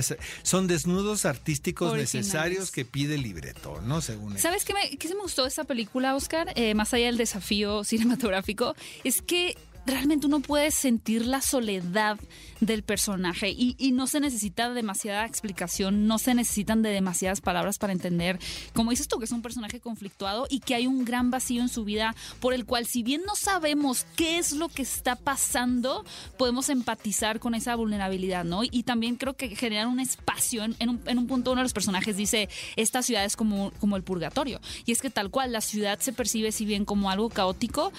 son 0.44 0.68
desnudos 0.68 1.26
artísticos 1.26 1.96
necesarios 1.96 2.72
que 2.72 2.86
pide 2.86 3.16
el 3.16 3.24
libreto, 3.24 3.82
¿no? 3.82 4.02
Según 4.02 4.38
¿Sabes 4.38 4.66
qué, 4.66 4.74
me, 4.74 4.98
qué 4.98 5.08
se 5.08 5.16
me 5.16 5.22
gustó 5.22 5.44
de 5.44 5.50
esta 5.50 5.64
película, 5.64 6.16
Oscar? 6.16 6.52
Eh, 6.56 6.74
más 6.76 6.94
allá 6.94 7.08
del 7.08 7.18
desafío 7.18 7.84
cinematográfico, 7.84 8.76
es 9.04 9.22
que 9.22 9.58
realmente 9.90 10.28
uno 10.28 10.40
puede 10.40 10.72
sentir 10.72 11.26
la 11.26 11.42
soledad 11.42 12.20
del 12.60 12.84
personaje 12.84 13.50
y, 13.50 13.76
y, 13.78 13.92
no 13.92 14.08
se 14.08 14.20
necesita 14.20 14.70
demasiada 14.74 15.26
explicación, 15.26 16.08
no 16.08 16.18
se 16.18 16.34
necesitan 16.34 16.82
de 16.82 16.90
demasiadas 16.90 17.42
palabras 17.42 17.78
para 17.78 17.94
entender, 17.94 18.38
como 18.74 18.92
dices 18.92 19.08
tú, 19.08 19.18
que 19.18 19.26
es 19.26 19.32
un 19.32 19.42
personaje 19.42 19.80
conflictuado 19.80 20.46
y 20.50 20.60
que 20.60 20.76
hay 20.76 20.86
un 20.86 21.06
gran 21.06 21.32
vacío 21.32 21.62
en 21.62 21.70
su 21.70 21.86
vida 21.86 22.16
por 22.40 22.54
el 22.54 22.66
cual 22.66 22.86
si 22.86 23.04
bien 23.04 23.22
no 23.26 23.36
sabemos 23.36 24.06
qué 24.16 24.38
es 24.38 24.52
lo 24.52 24.68
que 24.68 24.82
está 24.82 25.16
pasando, 25.16 26.04
podemos 26.38 26.70
empatizar 26.70 27.40
con 27.40 27.56
esa 27.56 27.76
vulnerabilidad, 27.76 28.44
¿no? 28.44 28.62
Y 28.64 28.84
también 28.84 29.16
creo 29.16 29.36
que 29.36 29.56
generar 29.56 29.88
un 29.88 30.00
espacio, 30.00 30.64
en, 30.64 30.76
en, 30.80 30.90
un, 30.90 31.02
en 31.06 31.18
un, 31.18 31.28
punto 31.28 31.52
uno 31.52 31.60
de 31.62 31.66
los 31.66 31.74
personajes 31.74 32.18
dice, 32.18 32.50
esta 32.76 33.02
ciudad 33.02 33.24
es 33.26 33.36
como, 33.36 33.72
como 33.80 33.96
el 33.96 34.04
purgatorio. 34.04 34.60
Y 34.86 34.92
es 34.92 35.02
que 35.02 35.10
tal 35.10 35.30
cual, 35.30 35.52
la 35.52 35.62
ciudad 35.62 36.00
se 36.00 36.14
percibe 36.14 36.52
si 36.52 36.66
bien 36.66 36.86
como 36.86 37.10
algo 37.10 37.30
caótico, 37.30 37.92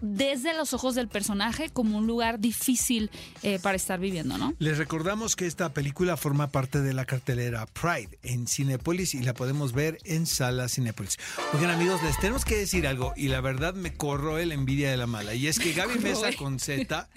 desde 0.00 0.54
los 0.54 0.72
ojos 0.72 0.94
del 0.94 1.08
personaje 1.08 1.68
como 1.70 1.98
un 1.98 2.06
lugar 2.06 2.38
difícil 2.38 3.10
eh, 3.42 3.58
para 3.62 3.76
estar 3.76 4.00
viviendo, 4.00 4.38
¿no? 4.38 4.54
Les 4.58 4.78
recordamos 4.78 5.36
que 5.36 5.46
esta 5.46 5.72
película 5.72 6.16
forma 6.16 6.48
parte 6.48 6.80
de 6.80 6.92
la 6.92 7.04
cartelera 7.04 7.66
Pride 7.66 8.18
en 8.22 8.46
Cinepolis 8.46 9.14
y 9.14 9.22
la 9.22 9.34
podemos 9.34 9.72
ver 9.72 9.98
en 10.04 10.26
Sala 10.26 10.68
Cinepolis. 10.68 11.16
Oigan 11.52 11.70
amigos, 11.70 12.02
les 12.02 12.18
tenemos 12.18 12.44
que 12.44 12.56
decir 12.56 12.86
algo 12.86 13.12
y 13.16 13.28
la 13.28 13.40
verdad 13.40 13.74
me 13.74 13.94
corro 13.94 14.38
el 14.38 14.52
envidia 14.52 14.90
de 14.90 14.96
la 14.96 15.06
mala 15.06 15.34
y 15.34 15.46
es 15.46 15.58
que 15.58 15.72
Gaby 15.72 15.98
Mesa 16.00 16.32
con 16.36 16.58
Z 16.58 17.08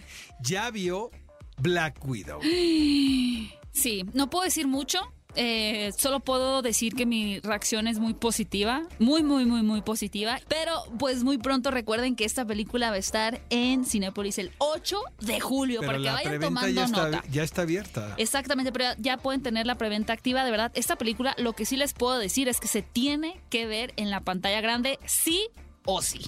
ya 0.41 0.71
vio 0.71 1.11
Black 1.57 2.03
Widow. 2.05 2.41
Sí, 2.41 4.05
no 4.13 4.29
puedo 4.29 4.43
decir 4.43 4.67
mucho, 4.67 4.99
eh, 5.37 5.91
solo 5.97 6.19
puedo 6.19 6.61
decir 6.61 6.95
que 6.95 7.05
mi 7.05 7.39
reacción 7.39 7.87
es 7.87 7.99
muy 7.99 8.13
positiva, 8.13 8.83
muy, 8.99 9.23
muy, 9.23 9.45
muy, 9.45 9.61
muy 9.61 9.81
positiva. 9.81 10.39
Pero 10.47 10.73
pues 10.97 11.23
muy 11.23 11.37
pronto 11.37 11.71
recuerden 11.71 12.15
que 12.15 12.25
esta 12.25 12.45
película 12.45 12.89
va 12.89 12.95
a 12.95 12.99
estar 12.99 13.39
en 13.49 13.85
Cinepolis 13.85 14.39
el 14.39 14.51
8 14.57 14.99
de 15.21 15.39
julio 15.39 15.79
pero 15.81 15.93
para 15.93 16.03
que 16.03 16.09
vayan 16.09 16.41
tomando 16.41 16.69
ya 16.69 16.85
está, 16.85 17.03
nota. 17.03 17.23
Ya 17.29 17.43
está 17.43 17.61
abierta. 17.61 18.15
Exactamente, 18.17 18.71
pero 18.71 18.85
ya 18.97 19.17
pueden 19.17 19.41
tener 19.41 19.67
la 19.67 19.75
preventa 19.75 20.13
activa. 20.13 20.43
De 20.43 20.51
verdad, 20.51 20.71
esta 20.75 20.95
película 20.95 21.35
lo 21.37 21.53
que 21.53 21.65
sí 21.65 21.77
les 21.77 21.93
puedo 21.93 22.17
decir 22.17 22.47
es 22.47 22.59
que 22.59 22.67
se 22.67 22.81
tiene 22.81 23.39
que 23.49 23.67
ver 23.67 23.93
en 23.97 24.09
la 24.09 24.21
pantalla 24.21 24.61
grande, 24.61 24.99
sí 25.05 25.49
o 25.85 26.01
sí. 26.01 26.21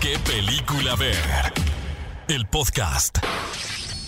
¿Qué 0.00 0.18
película 0.26 0.96
ver? 0.96 1.16
El 2.28 2.46
podcast. 2.46 3.18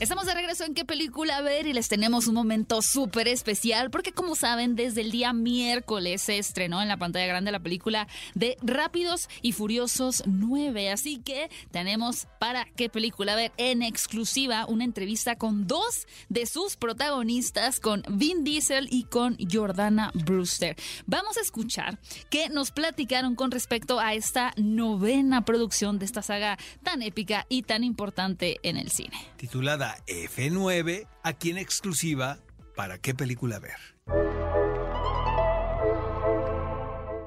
Estamos 0.00 0.26
de 0.26 0.34
regreso 0.34 0.64
en 0.64 0.74
qué 0.74 0.84
película 0.84 1.40
ver 1.40 1.68
y 1.68 1.72
les 1.72 1.88
tenemos 1.88 2.26
un 2.26 2.34
momento 2.34 2.82
súper 2.82 3.28
especial 3.28 3.92
porque 3.92 4.10
como 4.10 4.34
saben 4.34 4.74
desde 4.74 5.02
el 5.02 5.12
día 5.12 5.32
miércoles 5.32 6.20
se 6.22 6.36
estrenó 6.36 6.82
en 6.82 6.88
la 6.88 6.96
pantalla 6.96 7.26
grande 7.26 7.52
la 7.52 7.60
película 7.60 8.08
de 8.34 8.56
Rápidos 8.60 9.28
y 9.40 9.52
Furiosos 9.52 10.24
9. 10.26 10.90
Así 10.90 11.18
que 11.18 11.48
tenemos 11.70 12.26
para 12.40 12.64
qué 12.74 12.88
película 12.88 13.36
ver 13.36 13.52
en 13.56 13.82
exclusiva 13.82 14.66
una 14.66 14.82
entrevista 14.82 15.36
con 15.36 15.68
dos 15.68 16.08
de 16.28 16.46
sus 16.46 16.74
protagonistas, 16.74 17.78
con 17.78 18.02
Vin 18.10 18.42
Diesel 18.42 18.88
y 18.90 19.04
con 19.04 19.36
Jordana 19.48 20.10
Brewster. 20.12 20.74
Vamos 21.06 21.36
a 21.36 21.40
escuchar 21.40 22.00
qué 22.30 22.48
nos 22.48 22.72
platicaron 22.72 23.36
con 23.36 23.52
respecto 23.52 24.00
a 24.00 24.14
esta 24.14 24.54
novena 24.56 25.44
producción 25.44 26.00
de 26.00 26.06
esta 26.06 26.22
saga 26.22 26.58
tan 26.82 27.00
épica 27.00 27.46
y 27.48 27.62
tan 27.62 27.84
importante 27.84 28.58
en 28.64 28.76
el 28.76 28.90
cine. 28.90 29.16
Titulada 29.36 29.83
F9, 30.06 31.06
aquí 31.22 31.50
en 31.50 31.58
exclusiva 31.58 32.38
para 32.74 32.98
qué 32.98 33.14
película 33.14 33.58
ver. 33.58 33.76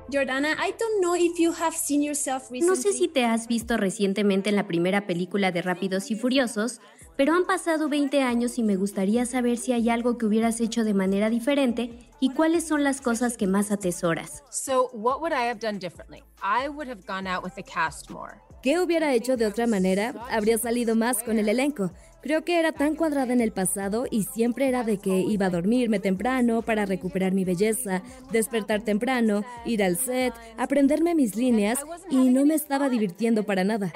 Jordana, 0.10 0.54
I 0.54 0.74
don't 0.80 1.02
know 1.02 1.16
if 1.16 1.38
you 1.38 1.52
have 1.52 1.76
seen 1.76 2.02
yourself 2.02 2.50
recently. 2.50 2.66
No 2.66 2.76
sé 2.78 2.94
si 2.94 3.10
te 3.10 3.26
has 3.26 3.48
visto 3.48 3.76
recientemente 3.76 4.50
en 4.50 4.56
la 4.56 4.66
primera 4.66 5.06
película 5.06 5.52
de 5.52 5.62
Rápidos 5.62 6.12
y 6.12 6.16
Furiosos, 6.16 6.80
pero 7.18 7.34
han 7.34 7.46
pasado 7.46 7.90
20 7.90 8.22
años 8.22 8.58
y 8.58 8.64
me 8.64 8.78
gustaría 8.78 9.26
saber 9.26 9.58
si 9.58 9.74
hay 9.74 9.90
algo 9.90 10.18
que 10.18 10.26
hubieras 10.26 10.62
hecho 10.62 10.86
de 10.86 10.94
manera 10.94 11.30
diferente 11.30 12.10
y 12.22 12.30
cuáles 12.30 12.66
son 12.66 12.86
las 12.86 13.02
cosas 13.02 13.36
que 13.36 13.48
más 13.48 13.70
atesoras. 13.70 14.44
So, 14.50 14.90
what 14.94 15.20
would 15.20 15.34
I 15.34 15.50
have 15.50 15.60
done 15.60 15.78
differently? 15.78 16.24
I 16.42 16.70
would 16.70 16.88
have 16.88 17.06
gone 17.06 17.28
out 17.30 17.44
with 17.44 17.56
the 17.56 17.64
cast 17.64 18.10
more. 18.10 18.36
¿Qué 18.64 18.80
hubiera 18.80 19.14
hecho 19.14 19.36
de 19.36 19.46
otra 19.46 19.68
manera? 19.68 20.14
Habría 20.32 20.58
salido 20.58 20.96
más 20.96 21.22
con 21.22 21.38
el 21.38 21.50
elenco. 21.50 21.92
Creo 22.28 22.44
que 22.44 22.60
era 22.60 22.74
tan 22.74 22.96
cuadrada 22.96 23.32
en 23.32 23.40
el 23.40 23.54
pasado 23.54 24.06
y 24.12 24.24
siempre 24.24 24.68
era 24.68 24.84
de 24.84 24.98
que 24.98 25.18
iba 25.18 25.46
a 25.46 25.50
dormirme 25.50 26.02
temprano 26.02 26.62
para 26.62 26.86
recuperar 26.86 27.32
mi 27.32 27.46
belleza, 27.46 28.04
despertar 28.34 28.82
temprano, 28.82 29.46
ir 29.64 29.82
al 29.82 29.96
set, 29.96 30.34
aprenderme 30.58 31.16
mis 31.16 31.38
líneas 31.38 31.80
y 32.10 32.18
no 32.18 32.46
me 32.46 32.56
estaba 32.56 32.90
divirtiendo 32.90 33.44
para 33.44 33.64
nada. 33.64 33.94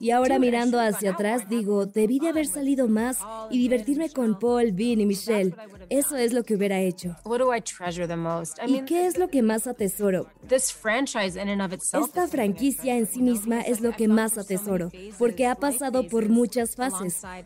Y 0.00 0.10
ahora 0.10 0.38
mirando 0.38 0.80
hacia 0.80 1.10
atrás 1.10 1.46
digo, 1.50 1.84
debí 1.84 2.18
de 2.18 2.30
haber 2.30 2.46
salido 2.46 2.88
más 2.88 3.18
y 3.50 3.58
divertirme 3.58 4.08
con 4.08 4.38
Paul, 4.38 4.72
Vin 4.72 5.02
y 5.02 5.04
Michelle. 5.04 5.54
Eso 5.90 6.16
es 6.16 6.32
lo 6.32 6.44
que 6.44 6.54
hubiera 6.54 6.80
hecho. 6.80 7.14
¿Y 8.66 8.80
qué 8.86 9.06
es 9.06 9.18
lo 9.18 9.28
que 9.28 9.42
más 9.42 9.66
atesoro? 9.66 10.28
Esta 12.08 12.26
franquicia 12.26 12.96
en 12.96 13.06
sí 13.06 13.20
misma 13.20 13.60
es 13.60 13.82
lo 13.82 13.92
que 13.92 14.08
más 14.08 14.38
atesoro, 14.38 14.90
porque 15.18 15.46
ha 15.46 15.56
pasado 15.56 16.08
por 16.08 16.30
muchas 16.30 16.74
fases, 16.74 16.85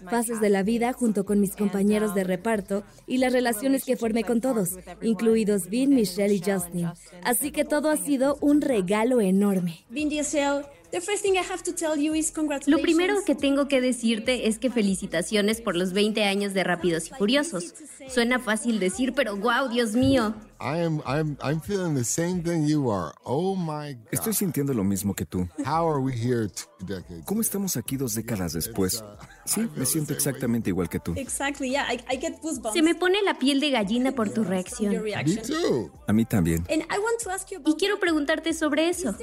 fases 0.09 0.41
de 0.41 0.49
la 0.51 0.63
vida 0.63 0.93
junto 0.93 1.25
con 1.25 1.41
mis 1.41 1.57
compañeros 1.57 2.15
de 2.15 2.25
reparto 2.25 2.83
y 3.07 3.19
las 3.19 3.33
relaciones 3.33 3.85
que 3.85 3.97
formé 3.97 4.25
con 4.25 4.41
todos, 4.41 4.71
incluidos 5.03 5.69
Vin, 5.69 5.95
Michelle 5.95 6.35
y 6.35 6.43
Justin. 6.45 6.89
Así 7.23 7.51
que 7.51 7.65
todo 7.65 7.91
ha 7.91 7.97
sido 7.97 8.39
un 8.41 8.61
regalo 8.61 9.21
enorme. 9.21 9.85
Vin 9.91 10.09
Diesel, 10.09 10.65
the 10.91 11.01
first 11.01 11.23
thing 11.23 11.35
I 11.35 11.39
have 11.39 11.63
to 11.65 11.73
tell 11.73 11.97
you 12.01 12.15
is 12.15 12.29
Lo 12.31 12.35
congratulations. 12.35 12.83
primero 12.83 13.15
que 13.25 13.35
tengo 13.35 13.69
que 13.69 13.81
decirte 13.81 14.49
es 14.49 14.59
que 14.59 14.71
felicitaciones 14.71 15.61
por 15.61 15.77
los 15.77 15.93
20 15.93 16.25
años 16.25 16.55
de 16.55 16.65
Rápidos 16.65 17.09
y 17.09 17.15
Furiosos. 17.15 17.75
Suena 18.09 18.39
fácil 18.39 18.79
decir, 18.81 19.13
pero 19.15 19.37
wow, 19.37 19.69
Dios 19.69 19.93
mío. 19.95 20.35
I 20.61 20.85
am 20.85 21.01
I'm 21.07 21.39
I'm 21.43 21.61
feeling 21.61 21.95
the 21.95 22.05
same 22.05 22.43
thing 22.43 22.67
you 22.67 22.91
are. 22.91 23.15
Oh 23.25 23.57
my 23.57 23.95
god. 23.95 24.09
Estoy 24.13 24.35
sintiendo 24.35 24.75
lo 24.75 24.85
mismo 24.85 25.15
que 25.15 25.25
tú. 25.25 25.49
How 25.65 25.89
are 25.91 26.01
we 26.01 26.13
here 26.13 26.49
two 26.49 26.87
decades? 26.87 27.25
¿Cómo 27.25 27.41
estamos 27.41 27.77
aquí 27.77 27.97
dos 27.97 28.15
décadas 28.15 28.53
después? 28.53 29.03
Sí, 29.47 29.69
me 29.75 29.87
siento 29.87 30.13
exactamente 30.13 30.69
igual 30.69 30.89
que 30.91 31.01
tú. 31.01 31.15
Exactly, 31.17 31.71
yeah, 31.71 31.87
I, 31.91 31.97
I 32.15 32.19
get 32.21 32.41
goosebumps. 32.43 32.75
Se 32.75 32.83
me 32.83 32.95
pone 32.95 33.23
la 33.23 33.39
piel 33.39 33.59
de 33.61 33.71
gallina 33.71 34.13
por 34.13 34.29
tu 34.29 34.43
Your 34.43 34.51
reacción. 34.51 34.93
Me 34.93 34.99
reaction. 35.01 35.43
too. 35.47 35.91
A 36.07 36.13
mí 36.13 36.25
también. 36.27 36.67
And 36.71 36.83
I 36.83 36.99
want 36.99 37.21
to 37.23 37.31
ask 37.31 37.49
you 37.51 37.59
Y 37.59 37.63
about 37.63 37.79
quiero 37.79 37.99
preguntarte 37.99 38.53
sobre 38.53 38.91
eso. 38.91 39.15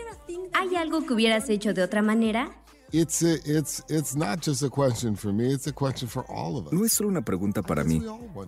¿Hay 0.53 0.75
algo 0.75 1.05
que 1.05 1.13
hubieras 1.13 1.49
hecho 1.49 1.73
de 1.73 1.83
otra 1.83 2.01
manera? 2.01 2.49
It's 2.91 3.21
a, 3.21 3.33
it's 3.45 3.83
it's 3.89 4.15
not 4.15 4.41
just 4.41 4.63
a 4.63 4.69
question 4.69 5.17
for 5.17 5.33
me, 5.33 5.53
it's 5.53 5.67
a 5.67 5.73
question 5.73 6.07
for 6.07 6.23
all 6.29 6.57
of 6.57 6.67
us. 6.67 6.73
No 6.73 6.85
es 6.85 6.93
solo 6.93 7.09
una 7.09 7.21
pregunta 7.21 7.61
para 7.61 7.83
mí, 7.83 8.01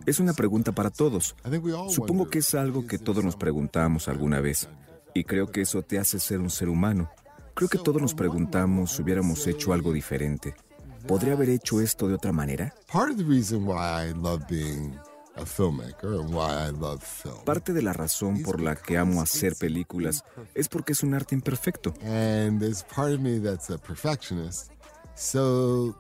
es 0.05 0.19
una 0.21 0.33
pregunta 0.33 0.71
para 0.71 0.89
todos. 0.89 1.35
Supongo 1.89 2.29
que 2.29 2.39
es 2.39 2.55
algo 2.55 2.87
que 2.87 2.97
todos 2.97 3.23
nos 3.23 3.35
preguntamos 3.35 4.07
alguna 4.07 4.39
vez. 4.39 4.69
Y 5.13 5.25
creo 5.25 5.51
que 5.51 5.61
eso 5.61 5.81
te 5.81 5.99
hace 5.99 6.19
ser 6.19 6.39
un 6.39 6.49
ser 6.49 6.69
humano. 6.69 7.09
Creo 7.53 7.67
que 7.67 7.77
todos 7.77 8.01
nos 8.01 8.13
preguntamos 8.13 8.91
si 8.91 9.01
hubiéramos 9.01 9.45
hecho 9.47 9.73
algo 9.73 9.91
diferente. 9.91 10.55
¿Podría 11.05 11.33
haber 11.33 11.49
hecho 11.49 11.81
esto 11.81 12.07
de 12.07 12.13
otra 12.13 12.31
manera? 12.31 12.73
Part 12.91 13.11
of 13.11 13.17
the 13.17 13.23
reason 13.23 13.65
why 13.65 14.07
I 14.07 14.13
love 14.13 14.43
being 14.47 14.93
Parte 17.45 17.73
de 17.73 17.81
la 17.81 17.93
razón 17.93 18.41
por 18.43 18.61
la 18.61 18.75
que 18.75 18.97
amo 18.97 19.21
hacer 19.21 19.55
películas 19.55 20.23
es 20.53 20.67
porque 20.67 20.93
es 20.93 21.03
un 21.03 21.13
arte 21.13 21.35
imperfecto. 21.35 21.93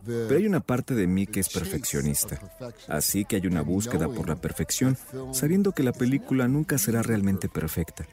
Pero 0.05 0.37
hay 0.37 0.47
una 0.47 0.61
parte 0.61 0.95
de 0.95 1.05
mí 1.05 1.27
que 1.27 1.41
es 1.41 1.49
perfeccionista. 1.49 2.39
Así 2.87 3.25
que 3.25 3.35
hay 3.35 3.47
una 3.47 3.61
búsqueda 3.61 4.07
por 4.07 4.29
la 4.29 4.37
perfección, 4.37 4.97
sabiendo 5.33 5.73
que 5.73 5.83
la 5.83 5.91
película 5.91 6.47
nunca 6.47 6.77
será 6.77 7.01
realmente 7.01 7.49
perfecta. 7.49 8.07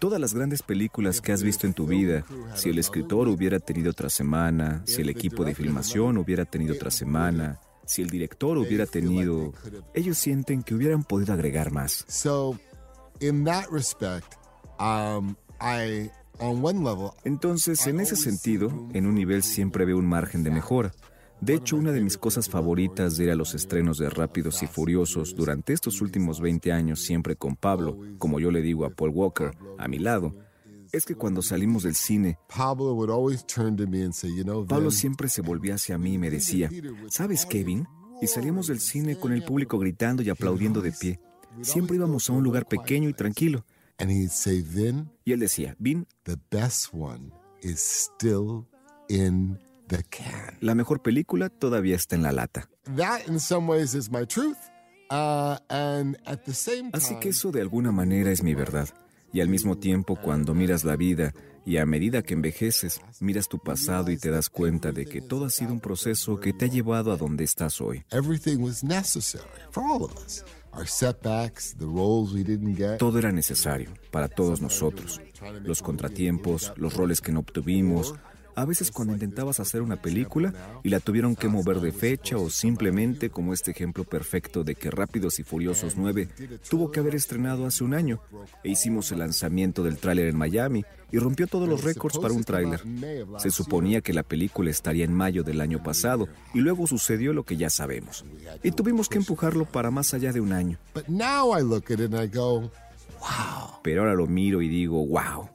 Todas 0.00 0.20
las 0.20 0.34
grandes 0.34 0.62
películas 0.62 1.20
que 1.20 1.32
has 1.32 1.42
visto 1.42 1.66
en 1.66 1.74
tu 1.74 1.86
vida, 1.86 2.24
si 2.54 2.70
el 2.70 2.78
escritor 2.78 3.28
hubiera 3.28 3.58
tenido 3.58 3.90
otra 3.90 4.08
semana, 4.08 4.82
si 4.86 5.02
el 5.02 5.08
equipo 5.08 5.44
de 5.44 5.54
filmación 5.54 6.18
hubiera 6.18 6.44
tenido 6.44 6.74
otra 6.74 6.90
semana, 6.90 7.60
si 7.86 8.02
el 8.02 8.10
director 8.10 8.58
hubiera 8.58 8.86
tenido... 8.86 9.52
Ellos 9.94 10.18
sienten 10.18 10.62
que 10.62 10.74
hubieran 10.74 11.04
podido 11.04 11.32
agregar 11.32 11.72
más. 11.72 12.04
So, 12.08 12.58
in 13.20 13.44
that 13.44 13.66
respect, 13.70 14.34
um, 14.78 15.36
I, 15.60 16.10
on 16.38 16.64
one 16.64 16.84
level, 16.84 17.10
Entonces, 17.24 17.86
en 17.86 18.00
ese 18.00 18.16
sentido, 18.16 18.68
en 18.92 19.06
un 19.06 19.14
nivel 19.14 19.42
siempre 19.42 19.84
veo 19.84 19.98
un 19.98 20.06
margen 20.06 20.42
de 20.42 20.50
mejora. 20.50 20.92
De 21.44 21.52
hecho, 21.52 21.76
una 21.76 21.92
de 21.92 22.00
mis 22.00 22.16
cosas 22.16 22.48
favoritas 22.48 23.18
de 23.18 23.24
ir 23.24 23.30
a 23.30 23.34
los 23.34 23.54
estrenos 23.54 23.98
de 23.98 24.08
Rápidos 24.08 24.62
y 24.62 24.66
Furiosos 24.66 25.34
durante 25.34 25.74
estos 25.74 26.00
últimos 26.00 26.40
20 26.40 26.72
años, 26.72 27.02
siempre 27.02 27.36
con 27.36 27.54
Pablo, 27.54 27.98
como 28.16 28.40
yo 28.40 28.50
le 28.50 28.62
digo 28.62 28.86
a 28.86 28.90
Paul 28.90 29.10
Walker, 29.10 29.50
a 29.76 29.86
mi 29.86 29.98
lado, 29.98 30.34
es 30.90 31.04
que 31.04 31.14
cuando 31.14 31.42
salimos 31.42 31.82
del 31.82 31.96
cine, 31.96 32.38
Pablo 34.66 34.90
siempre 34.90 35.28
se 35.28 35.42
volvía 35.42 35.74
hacia 35.74 35.98
mí 35.98 36.14
y 36.14 36.18
me 36.18 36.30
decía, 36.30 36.70
¿sabes, 37.10 37.44
Kevin? 37.44 37.86
Y 38.22 38.26
salíamos 38.26 38.68
del 38.68 38.80
cine 38.80 39.16
con 39.16 39.34
el 39.34 39.44
público 39.44 39.78
gritando 39.78 40.22
y 40.22 40.30
aplaudiendo 40.30 40.80
de 40.80 40.92
pie. 40.92 41.20
Siempre 41.60 41.96
íbamos 41.96 42.30
a 42.30 42.32
un 42.32 42.42
lugar 42.42 42.66
pequeño 42.66 43.10
y 43.10 43.12
tranquilo. 43.12 43.66
Y 43.98 45.32
él 45.32 45.40
decía, 45.40 45.76
Vin, 45.78 46.06
the 46.22 46.36
best 46.50 46.88
one 46.94 47.32
is 47.60 47.80
still 47.80 48.64
in 49.10 49.58
can. 50.10 50.58
la 50.60 50.74
mejor 50.74 51.02
película 51.02 51.48
todavía 51.48 51.96
está 51.96 52.16
en 52.16 52.22
la 52.22 52.32
lata. 52.32 52.68
That, 52.96 53.28
in 53.28 53.40
some 53.40 53.66
ways, 53.68 53.94
is 53.94 54.10
my 54.10 54.26
truth. 54.26 54.58
Uh, 55.10 55.56
and 55.68 56.18
at 56.26 56.44
the 56.44 56.54
same 56.54 56.90
Así 56.92 57.18
que 57.20 57.28
eso 57.30 57.50
de 57.52 57.60
alguna 57.60 57.92
manera 57.92 58.30
es 58.30 58.42
mi 58.42 58.54
verdad. 58.54 58.88
Y 59.32 59.40
al 59.40 59.48
mismo 59.48 59.76
tiempo, 59.76 60.16
cuando 60.16 60.54
miras 60.54 60.84
la 60.84 60.96
vida 60.96 61.34
y 61.66 61.78
a 61.78 61.86
medida 61.86 62.22
que 62.22 62.34
envejeces, 62.34 63.00
miras 63.20 63.48
tu 63.48 63.58
pasado 63.58 64.10
y 64.10 64.16
te 64.16 64.30
das 64.30 64.48
cuenta 64.48 64.92
de 64.92 65.06
que 65.06 65.20
todo 65.20 65.46
ha 65.46 65.50
sido 65.50 65.72
un 65.72 65.80
proceso 65.80 66.38
que 66.38 66.52
te 66.52 66.66
ha 66.66 66.68
llevado 66.68 67.10
a 67.10 67.16
donde 67.16 67.44
estás 67.44 67.80
hoy. 67.80 68.04
Todo 72.98 73.18
era 73.18 73.32
necesario 73.32 73.90
para 74.10 74.28
todos 74.28 74.60
nosotros. 74.60 75.20
Los 75.62 75.82
contratiempos, 75.82 76.72
los 76.76 76.94
roles 76.94 77.20
que 77.20 77.32
no 77.32 77.40
obtuvimos. 77.40 78.14
A 78.56 78.64
veces 78.64 78.90
cuando 78.90 79.14
intentabas 79.14 79.60
hacer 79.60 79.82
una 79.82 79.96
película 79.96 80.52
y 80.82 80.88
la 80.88 81.00
tuvieron 81.00 81.34
que 81.36 81.48
mover 81.48 81.80
de 81.80 81.92
fecha 81.92 82.36
o 82.36 82.50
simplemente 82.50 83.30
como 83.30 83.52
este 83.52 83.72
ejemplo 83.72 84.04
perfecto 84.04 84.64
de 84.64 84.74
que 84.74 84.90
Rápidos 84.90 85.38
y 85.38 85.42
Furiosos 85.42 85.96
9 85.96 86.28
tuvo 86.68 86.90
que 86.90 87.00
haber 87.00 87.14
estrenado 87.14 87.66
hace 87.66 87.84
un 87.84 87.94
año 87.94 88.20
e 88.62 88.70
hicimos 88.70 89.10
el 89.12 89.18
lanzamiento 89.20 89.82
del 89.82 89.98
tráiler 89.98 90.28
en 90.28 90.36
Miami 90.36 90.84
y 91.10 91.18
rompió 91.18 91.46
todos 91.46 91.68
los 91.68 91.84
récords 91.84 92.18
para 92.18 92.34
un 92.34 92.44
tráiler. 92.44 92.82
Se 93.38 93.50
suponía 93.50 94.00
que 94.00 94.12
la 94.12 94.22
película 94.22 94.70
estaría 94.70 95.04
en 95.04 95.12
mayo 95.12 95.42
del 95.42 95.60
año 95.60 95.82
pasado 95.82 96.28
y 96.52 96.60
luego 96.60 96.86
sucedió 96.86 97.32
lo 97.32 97.44
que 97.44 97.56
ya 97.56 97.70
sabemos. 97.70 98.24
Y 98.62 98.72
tuvimos 98.72 99.08
que 99.08 99.18
empujarlo 99.18 99.64
para 99.64 99.90
más 99.90 100.14
allá 100.14 100.32
de 100.32 100.40
un 100.40 100.52
año. 100.52 100.78
Pero 103.82 104.00
ahora 104.00 104.14
lo 104.14 104.26
miro 104.26 104.62
y 104.62 104.68
digo, 104.68 105.06
wow. 105.06 105.50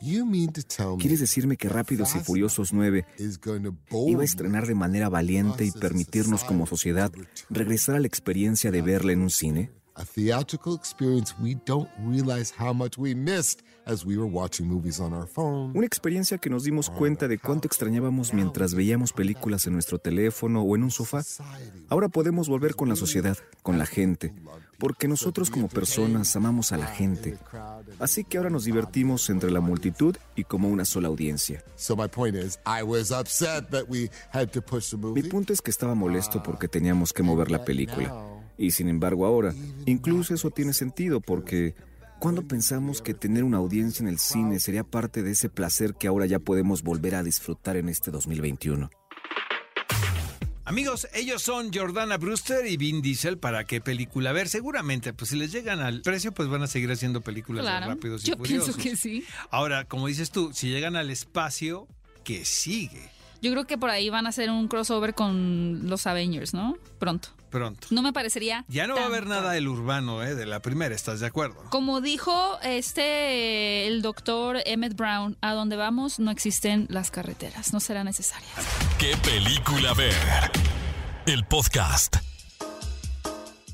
¿Quieres 0.99 1.19
decirme 1.19 1.57
que 1.57 1.67
Rápidos 1.67 2.15
y 2.15 2.19
Furiosos 2.19 2.73
9 2.73 3.05
is 3.17 3.39
going 3.39 3.63
to 3.63 3.75
iba 4.07 4.21
a 4.21 4.25
estrenar 4.25 4.67
de 4.67 4.75
manera 4.75 5.09
valiente 5.09 5.65
y 5.65 5.71
permitirnos 5.71 6.43
como 6.43 6.67
sociedad 6.67 7.11
regresar 7.49 7.95
a 7.95 7.99
la 7.99 8.07
experiencia 8.07 8.71
de 8.71 8.81
verla 8.81 9.13
en 9.13 9.21
un 9.21 9.29
cine? 9.29 9.71
A 9.99 10.05
theatrical 10.05 10.75
experience 10.75 11.35
we 11.41 11.55
don't 11.65 11.89
realize 11.99 12.53
how 12.57 12.73
much 12.73 12.97
we 12.97 13.13
missed 13.13 13.61
as 13.85 14.05
we 14.05 14.17
were 14.17 14.29
watching 14.29 14.65
movies 14.65 14.99
on 14.99 15.13
our 15.13 15.27
phone. 15.27 15.71
Una 15.75 15.85
experiencia 15.85 16.37
que 16.37 16.49
nos 16.49 16.63
dimos 16.63 16.89
cuenta 16.89 17.27
de 17.27 17.37
cuánto 17.37 17.67
extrañábamos 17.67 18.33
mientras 18.33 18.73
veíamos 18.73 19.11
películas 19.11 19.67
en 19.67 19.73
nuestro 19.73 19.99
teléfono 19.99 20.61
o 20.61 20.75
en 20.75 20.83
un 20.83 20.91
sofá. 20.91 21.21
Ahora 21.89 22.07
podemos 22.07 22.47
volver 22.47 22.75
con 22.75 22.87
la 22.87 22.95
sociedad, 22.95 23.37
con 23.61 23.77
la 23.77 23.85
gente, 23.85 24.33
porque 24.77 25.07
nosotros 25.07 25.49
como 25.49 25.67
personas 25.67 26.33
amamos 26.35 26.71
a 26.71 26.77
la 26.77 26.87
gente. 26.87 27.37
Así 27.99 28.23
que 28.23 28.37
ahora 28.37 28.49
nos 28.49 28.63
divertimos 28.63 29.29
entre 29.29 29.51
la 29.51 29.59
multitud 29.59 30.15
y 30.35 30.45
como 30.45 30.69
una 30.69 30.85
sola 30.85 31.09
audiencia. 31.09 31.63
Mi 35.13 35.23
punto 35.23 35.53
es 35.53 35.61
que 35.61 35.71
estaba 35.71 35.95
molesto 35.95 36.43
porque 36.43 36.67
teníamos 36.67 37.11
que 37.11 37.23
mover 37.23 37.51
la 37.51 37.65
película. 37.65 38.38
Y 38.59 38.71
sin 38.71 38.89
embargo 38.89 39.25
ahora, 39.25 39.55
incluso 39.85 40.33
eso 40.35 40.51
tiene 40.51 40.73
sentido 40.73 41.21
porque 41.21 41.73
cuando 42.19 42.45
pensamos 42.45 43.01
que 43.01 43.13
tener 43.13 43.45
una 43.45 43.57
audiencia 43.57 44.03
en 44.03 44.09
el 44.09 44.19
cine 44.19 44.59
sería 44.59 44.83
parte 44.83 45.23
de 45.23 45.31
ese 45.31 45.47
placer 45.49 45.95
que 45.97 46.07
ahora 46.09 46.25
ya 46.25 46.39
podemos 46.39 46.83
volver 46.83 47.15
a 47.15 47.23
disfrutar 47.23 47.77
en 47.77 47.87
este 47.89 48.11
2021. 48.11 48.89
Amigos, 50.65 51.07
ellos 51.13 51.41
son 51.41 51.73
Jordana 51.73 52.17
Brewster 52.17 52.67
y 52.67 52.77
Vin 52.77 53.01
Diesel. 53.01 53.39
¿Para 53.39 53.63
qué 53.63 53.81
película? 53.81 54.29
A 54.29 54.33
ver, 54.33 54.47
seguramente, 54.49 55.13
pues 55.13 55.31
si 55.31 55.37
les 55.37 55.51
llegan 55.51 55.79
al 55.79 56.01
precio, 56.03 56.31
pues 56.31 56.47
van 56.47 56.61
a 56.61 56.67
seguir 56.67 56.91
haciendo 56.91 57.21
películas 57.21 57.63
de 57.65 57.71
Claro, 57.71 57.87
rápidos 57.87 58.23
y 58.23 58.27
yo 58.27 58.37
furiosos. 58.37 58.75
pienso 58.75 58.89
que 58.91 58.95
sí. 58.95 59.23
Ahora, 59.49 59.85
como 59.85 60.05
dices 60.05 60.29
tú, 60.29 60.51
si 60.53 60.69
llegan 60.69 60.95
al 60.95 61.09
espacio, 61.09 61.87
que 62.23 62.45
sigue 62.45 63.09
Yo 63.41 63.51
creo 63.51 63.65
que 63.65 63.77
por 63.77 63.89
ahí 63.89 64.09
van 64.09 64.25
a 64.25 64.29
hacer 64.29 64.49
un 64.49 64.67
crossover 64.67 65.13
con 65.13 65.87
los 65.87 66.05
Avengers, 66.07 66.53
¿no? 66.53 66.77
Pronto. 66.99 67.29
pronto. 67.49 67.87
No 67.89 68.01
me 68.01 68.11
parecería. 68.11 68.65
Ya 68.67 68.85
no 68.85 68.95
va 68.95 69.03
a 69.03 69.05
haber 69.05 69.27
nada 69.27 69.51
del 69.51 69.67
urbano, 69.67 70.21
¿eh? 70.23 70.35
De 70.35 70.45
la 70.45 70.61
primera, 70.61 70.93
¿estás 70.93 71.21
de 71.21 71.27
acuerdo? 71.27 71.63
Como 71.69 72.01
dijo 72.01 72.59
este 72.61 73.87
el 73.87 74.01
doctor 74.01 74.57
Emmett 74.65 74.95
Brown, 74.95 75.37
a 75.41 75.53
donde 75.53 75.77
vamos 75.77 76.19
no 76.19 76.31
existen 76.31 76.85
las 76.89 77.11
carreteras, 77.11 77.73
no 77.73 77.79
serán 77.79 78.05
necesarias. 78.05 78.51
¿Qué 78.97 79.15
película 79.23 79.93
ver? 79.93 80.13
El 81.25 81.45
podcast. 81.45 82.17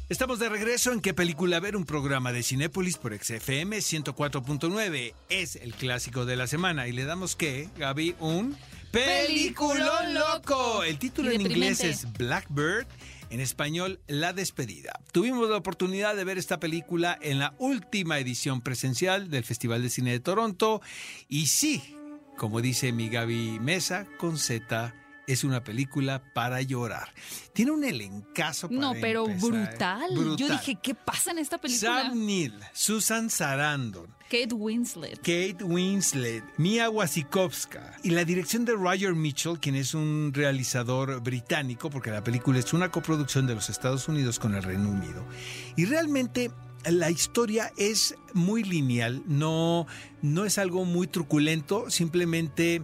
Estamos 0.08 0.38
de 0.38 0.50
regreso 0.50 0.92
en 0.92 1.02
¿Qué 1.02 1.16
película 1.16 1.60
ver? 1.60 1.76
Un 1.76 1.84
programa 1.84 2.32
de 2.32 2.44
Cinépolis 2.44 2.98
por 2.98 3.18
XFM 3.18 3.78
104.9. 3.78 5.16
Es 5.30 5.56
el 5.56 5.74
clásico 5.74 6.28
de 6.28 6.36
la 6.36 6.46
semana 6.46 6.88
y 6.88 6.92
le 6.92 7.06
damos 7.06 7.36
que, 7.36 7.70
Gaby, 7.78 8.16
un 8.20 8.56
peliculón 8.96 10.14
loco. 10.14 10.84
El 10.84 10.98
título 10.98 11.32
en 11.32 11.42
inglés 11.42 11.84
es 11.84 12.12
Blackbird. 12.14 12.88
En 13.32 13.40
español, 13.42 14.00
La 14.08 14.34
Despedida. 14.34 15.00
Tuvimos 15.12 15.50
la 15.50 15.58
oportunidad 15.58 16.16
de 16.16 16.24
ver 16.24 16.38
esta 16.38 16.60
película 16.60 17.18
en 17.22 17.40
la 17.40 17.56
última 17.58 18.20
edición 18.20 18.62
presencial 18.62 19.30
del 19.30 19.44
Festival 19.44 19.82
de 19.82 19.90
Cine 19.90 20.12
de 20.12 20.20
Toronto. 20.20 20.82
Y 21.28 21.48
sí, 21.48 21.96
como 22.38 22.62
dice 22.62 22.92
mi 22.92 23.10
Gaby 23.10 23.60
Mesa, 23.60 24.06
con 24.20 24.38
Z, 24.38 24.94
es 25.28 25.44
una 25.44 25.64
película 25.64 26.24
para 26.34 26.62
llorar. 26.62 27.10
Tiene 27.54 27.72
un 27.72 27.84
elencazo 27.84 28.68
para 28.70 28.80
No, 28.80 28.94
pero 29.00 29.28
empezar, 29.28 29.54
¿eh? 29.54 29.58
brutal. 29.70 30.10
Yo 30.16 30.22
Brutal. 30.22 30.52
dije, 30.52 30.78
¿qué 30.82 30.96
pasa 30.96 31.32
en 31.32 31.40
esta 31.40 31.58
película? 31.60 32.04
Sam 32.04 32.26
Neill, 32.26 32.54
Susan 32.74 33.30
Sarandon, 33.30 34.08
Kate 34.30 34.54
Winslet. 34.54 35.18
Kate 35.18 35.64
Winslet, 35.64 36.44
Mia 36.58 36.90
Wasikowska 36.90 37.96
y 38.04 38.10
la 38.12 38.26
dirección 38.26 38.66
de 38.66 38.74
Roger 38.74 39.14
Mitchell, 39.16 39.60
quien 39.60 39.76
es 39.76 39.94
un 39.94 40.32
realizador 40.34 41.22
británico, 41.22 41.90
porque 41.90 42.12
la 42.12 42.24
película 42.24 42.60
es 42.60 42.74
una 42.74 42.92
coproducción 42.92 43.48
de 43.48 43.56
los 43.56 43.70
Estados 43.70 44.08
Unidos 44.08 44.40
con 44.40 44.56
el 44.56 44.64
Reino 44.64 44.90
Unido. 44.90 45.26
Y 45.76 45.86
realmente 45.86 46.52
la 46.86 47.10
historia 47.10 47.72
es 47.78 48.16
muy 48.34 48.64
lineal, 48.64 49.24
no, 49.26 49.88
no 50.22 50.46
es 50.46 50.58
algo 50.60 50.86
muy 50.86 51.08
truculento, 51.08 51.90
simplemente 51.90 52.84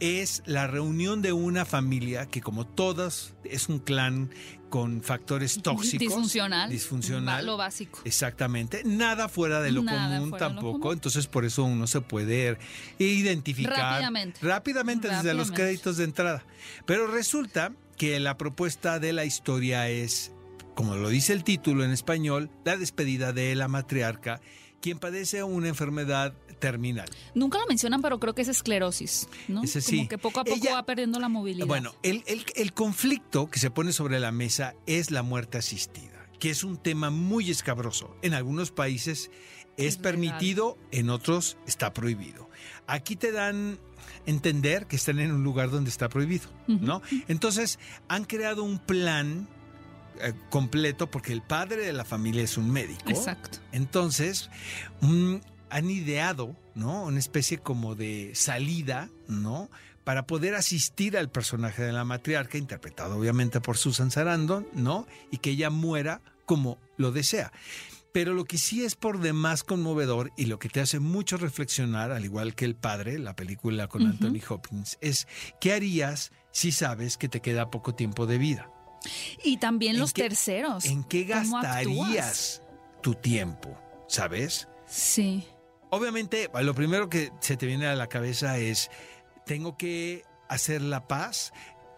es 0.00 0.42
la 0.46 0.66
reunión 0.66 1.22
de 1.22 1.32
una 1.32 1.64
familia 1.64 2.26
que 2.26 2.40
como 2.40 2.66
todas 2.66 3.34
es 3.44 3.68
un 3.68 3.78
clan 3.78 4.30
con 4.70 5.02
factores 5.02 5.60
tóxicos. 5.62 5.98
Disfuncional. 5.98 6.70
Disfuncional. 6.70 7.44
Lo 7.44 7.56
básico. 7.56 8.00
Exactamente, 8.04 8.82
nada 8.84 9.28
fuera 9.28 9.60
de 9.60 9.72
lo 9.72 9.82
Nada 9.82 10.16
común 10.18 10.30
lo 10.30 10.36
tampoco, 10.36 10.80
común. 10.80 10.94
entonces 10.94 11.26
por 11.26 11.44
eso 11.44 11.64
uno 11.64 11.86
se 11.86 12.00
puede 12.00 12.56
identificar 12.98 13.76
Rápidamente. 13.76 14.40
rápidamente 14.42 15.08
desde 15.08 15.34
los 15.34 15.50
créditos 15.50 15.96
de 15.96 16.04
entrada. 16.04 16.44
Pero 16.86 17.06
resulta 17.08 17.72
que 17.96 18.18
la 18.20 18.36
propuesta 18.38 18.98
de 18.98 19.12
la 19.12 19.24
historia 19.24 19.88
es, 19.88 20.32
como 20.74 20.94
lo 20.96 21.08
dice 21.08 21.32
el 21.32 21.44
título 21.44 21.84
en 21.84 21.90
español, 21.90 22.50
la 22.64 22.76
despedida 22.76 23.32
de 23.32 23.54
la 23.56 23.68
matriarca, 23.68 24.40
quien 24.80 24.98
padece 24.98 25.42
una 25.42 25.68
enfermedad 25.68 26.32
terminal. 26.58 27.08
Nunca 27.34 27.58
lo 27.58 27.66
mencionan, 27.66 28.02
pero 28.02 28.18
creo 28.20 28.34
que 28.34 28.42
es 28.42 28.48
esclerosis, 28.48 29.28
¿no? 29.48 29.62
Ese 29.62 29.80
sí. 29.80 29.96
Como 29.98 30.08
que 30.08 30.18
poco 30.18 30.40
a 30.40 30.44
poco 30.44 30.56
Ella- 30.56 30.74
va 30.74 30.84
perdiendo 30.84 31.18
la 31.18 31.28
movilidad. 31.28 31.66
Bueno, 31.66 31.94
el, 32.02 32.22
el- 32.26 32.44
el 32.54 32.72
conflicto 32.72 33.48
que 33.50 33.58
se 33.58 33.70
pone 33.70 33.92
sobre 33.92 34.20
la 34.20 34.30
mesa 34.32 34.74
es 34.86 35.10
la 35.10 35.22
muerte 35.22 35.58
asistida, 35.58 36.26
que 36.38 36.50
es 36.50 36.64
un 36.64 36.76
tema 36.76 37.10
muy 37.10 37.50
escabroso. 37.50 38.14
En 38.22 38.34
algunos 38.34 38.70
países 38.72 39.30
es, 39.76 39.86
Es 39.94 39.96
permitido, 39.96 40.76
en 40.90 41.08
otros 41.08 41.56
está 41.66 41.92
prohibido. 41.94 42.50
Aquí 42.86 43.16
te 43.16 43.32
dan 43.32 43.78
entender 44.26 44.86
que 44.86 44.96
están 44.96 45.18
en 45.20 45.32
un 45.32 45.42
lugar 45.44 45.70
donde 45.70 45.88
está 45.88 46.08
prohibido, 46.10 46.48
¿no? 46.66 47.00
Entonces 47.28 47.78
han 48.08 48.24
creado 48.24 48.62
un 48.64 48.78
plan 48.78 49.48
eh, 50.20 50.32
completo 50.50 51.10
porque 51.10 51.32
el 51.32 51.42
padre 51.42 51.84
de 51.84 51.92
la 51.92 52.04
familia 52.04 52.42
es 52.42 52.56
un 52.56 52.70
médico. 52.70 53.08
Exacto. 53.08 53.58
Entonces, 53.72 54.50
mm, 55.00 55.36
han 55.70 55.90
ideado, 55.90 56.56
¿no? 56.74 57.04
Una 57.04 57.18
especie 57.18 57.58
como 57.58 57.94
de 57.94 58.32
salida, 58.34 59.08
¿no? 59.28 59.70
Para 60.04 60.26
poder 60.26 60.54
asistir 60.54 61.16
al 61.16 61.30
personaje 61.30 61.82
de 61.82 61.92
la 61.92 62.04
matriarca, 62.04 62.58
interpretado 62.58 63.16
obviamente 63.16 63.60
por 63.60 63.76
Susan 63.76 64.10
Sarandon, 64.10 64.66
¿no? 64.74 65.06
Y 65.30 65.38
que 65.38 65.50
ella 65.50 65.70
muera 65.70 66.20
como 66.44 66.78
lo 66.96 67.12
desea. 67.12 67.52
Pero 68.12 68.34
lo 68.34 68.44
que 68.44 68.58
sí 68.58 68.84
es 68.84 68.96
por 68.96 69.20
demás 69.20 69.62
conmovedor 69.62 70.32
y 70.36 70.46
lo 70.46 70.58
que 70.58 70.68
te 70.68 70.80
hace 70.80 70.98
mucho 70.98 71.36
reflexionar, 71.36 72.10
al 72.10 72.24
igual 72.24 72.56
que 72.56 72.64
El 72.64 72.74
Padre, 72.74 73.18
la 73.18 73.36
película 73.36 73.86
con. 73.86 74.00
Anthony 74.04 74.40
Hopkins, 74.48 74.98
es 75.00 75.28
¿qué 75.60 75.72
harías 75.72 76.32
si 76.50 76.72
sabes 76.72 77.16
que 77.16 77.28
te 77.28 77.40
queda 77.40 77.70
poco 77.70 77.94
tiempo 77.94 78.26
de 78.26 78.38
vida? 78.38 78.70
Y 79.44 79.56
también 79.58 79.94
¿En 79.94 80.00
los 80.00 80.12
qué- 80.12 80.22
terceros. 80.22 80.84
¿En 80.84 81.04
qué 81.04 81.26
¿Cómo 81.26 81.56
gastarías 81.60 82.62
tu 83.02 83.14
tiempo? 83.14 83.76
¿Sabes? 84.08 84.68
Sí. 84.86 85.44
obviamente, 85.90 86.50
lo 86.62 86.74
primero 86.74 87.08
que 87.08 87.30
se 87.40 87.56
te 87.56 87.66
viene 87.66 87.86
a 87.86 87.94
la 87.94 88.08
cabeza 88.08 88.58
es, 88.58 88.90
tengo 89.46 89.76
que 89.76 90.24
hacer 90.48 90.82
la 90.82 91.06
paz 91.08 91.52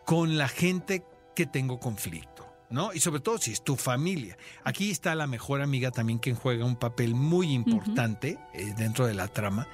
con 0.07 0.37
la 0.39 0.49
gente 0.49 1.05
que 1.35 1.47
tengo 1.47 1.81
conflicto. 1.81 2.47
¿no? 2.71 2.93
Y 2.95 3.01
sobre 3.01 3.21
todo 3.21 3.37
si 3.37 3.53
es 3.53 3.63
tu 3.63 3.77
familia. 3.77 4.39
Aquí 4.65 4.91
está 4.91 5.15
la 5.15 5.27
mejor 5.27 5.61
amiga 5.61 5.91
también 5.91 6.19
que 6.19 6.33
juega 6.35 6.65
un 6.65 6.77
papel 6.77 7.15
muy 7.15 7.53
importante 7.53 8.39
eh, 8.55 8.73
dentro 8.79 9.07
de 9.07 9.13
la 9.13 9.29
trama. 9.29 9.69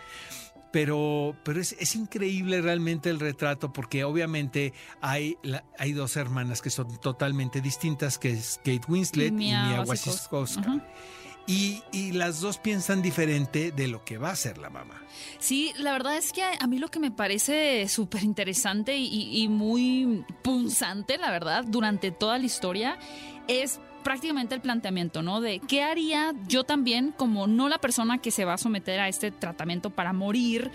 Pero, 0.70 1.34
pero 1.44 1.60
es, 1.60 1.74
es, 1.78 1.96
increíble 1.96 2.60
realmente 2.60 3.08
el 3.08 3.20
retrato 3.20 3.72
porque 3.72 4.04
obviamente 4.04 4.74
hay, 5.00 5.36
hay 5.78 5.92
dos 5.92 6.16
hermanas 6.16 6.60
que 6.60 6.68
son 6.68 7.00
totalmente 7.00 7.62
distintas, 7.62 8.18
que 8.18 8.32
es 8.32 8.58
Kate 8.58 8.82
Winslet 8.86 9.28
y 9.28 9.30
Mia, 9.32 9.82
Wasikowska. 9.86 10.84
Y, 11.46 11.82
y, 11.92 12.12
las 12.12 12.42
dos 12.42 12.58
piensan 12.58 13.00
diferente 13.00 13.72
de 13.72 13.88
lo 13.88 14.04
que 14.04 14.18
va 14.18 14.32
a 14.32 14.36
ser 14.36 14.58
la 14.58 14.68
mamá. 14.68 15.02
Sí, 15.38 15.72
la 15.78 15.92
verdad 15.92 16.18
es 16.18 16.34
que 16.34 16.42
a, 16.44 16.66
mí 16.66 16.78
lo 16.78 16.88
que 16.88 17.00
me 17.00 17.10
parece 17.10 17.88
súper 17.88 18.22
interesante 18.22 18.98
y, 18.98 19.42
y, 19.42 19.48
muy 19.48 20.26
punzante, 20.42 21.16
la 21.16 21.30
verdad, 21.30 21.64
durante 21.66 22.10
toda 22.10 22.36
la 22.36 22.44
historia, 22.44 22.98
es 23.48 23.80
prácticamente 24.08 24.54
el 24.54 24.62
planteamiento, 24.62 25.20
¿no? 25.20 25.42
De 25.42 25.60
qué 25.60 25.82
haría 25.82 26.32
yo 26.46 26.64
también 26.64 27.12
como 27.14 27.46
no 27.46 27.68
la 27.68 27.76
persona 27.76 28.16
que 28.16 28.30
se 28.30 28.46
va 28.46 28.54
a 28.54 28.56
someter 28.56 29.00
a 29.00 29.08
este 29.08 29.30
tratamiento 29.30 29.90
para 29.90 30.14
morir, 30.14 30.70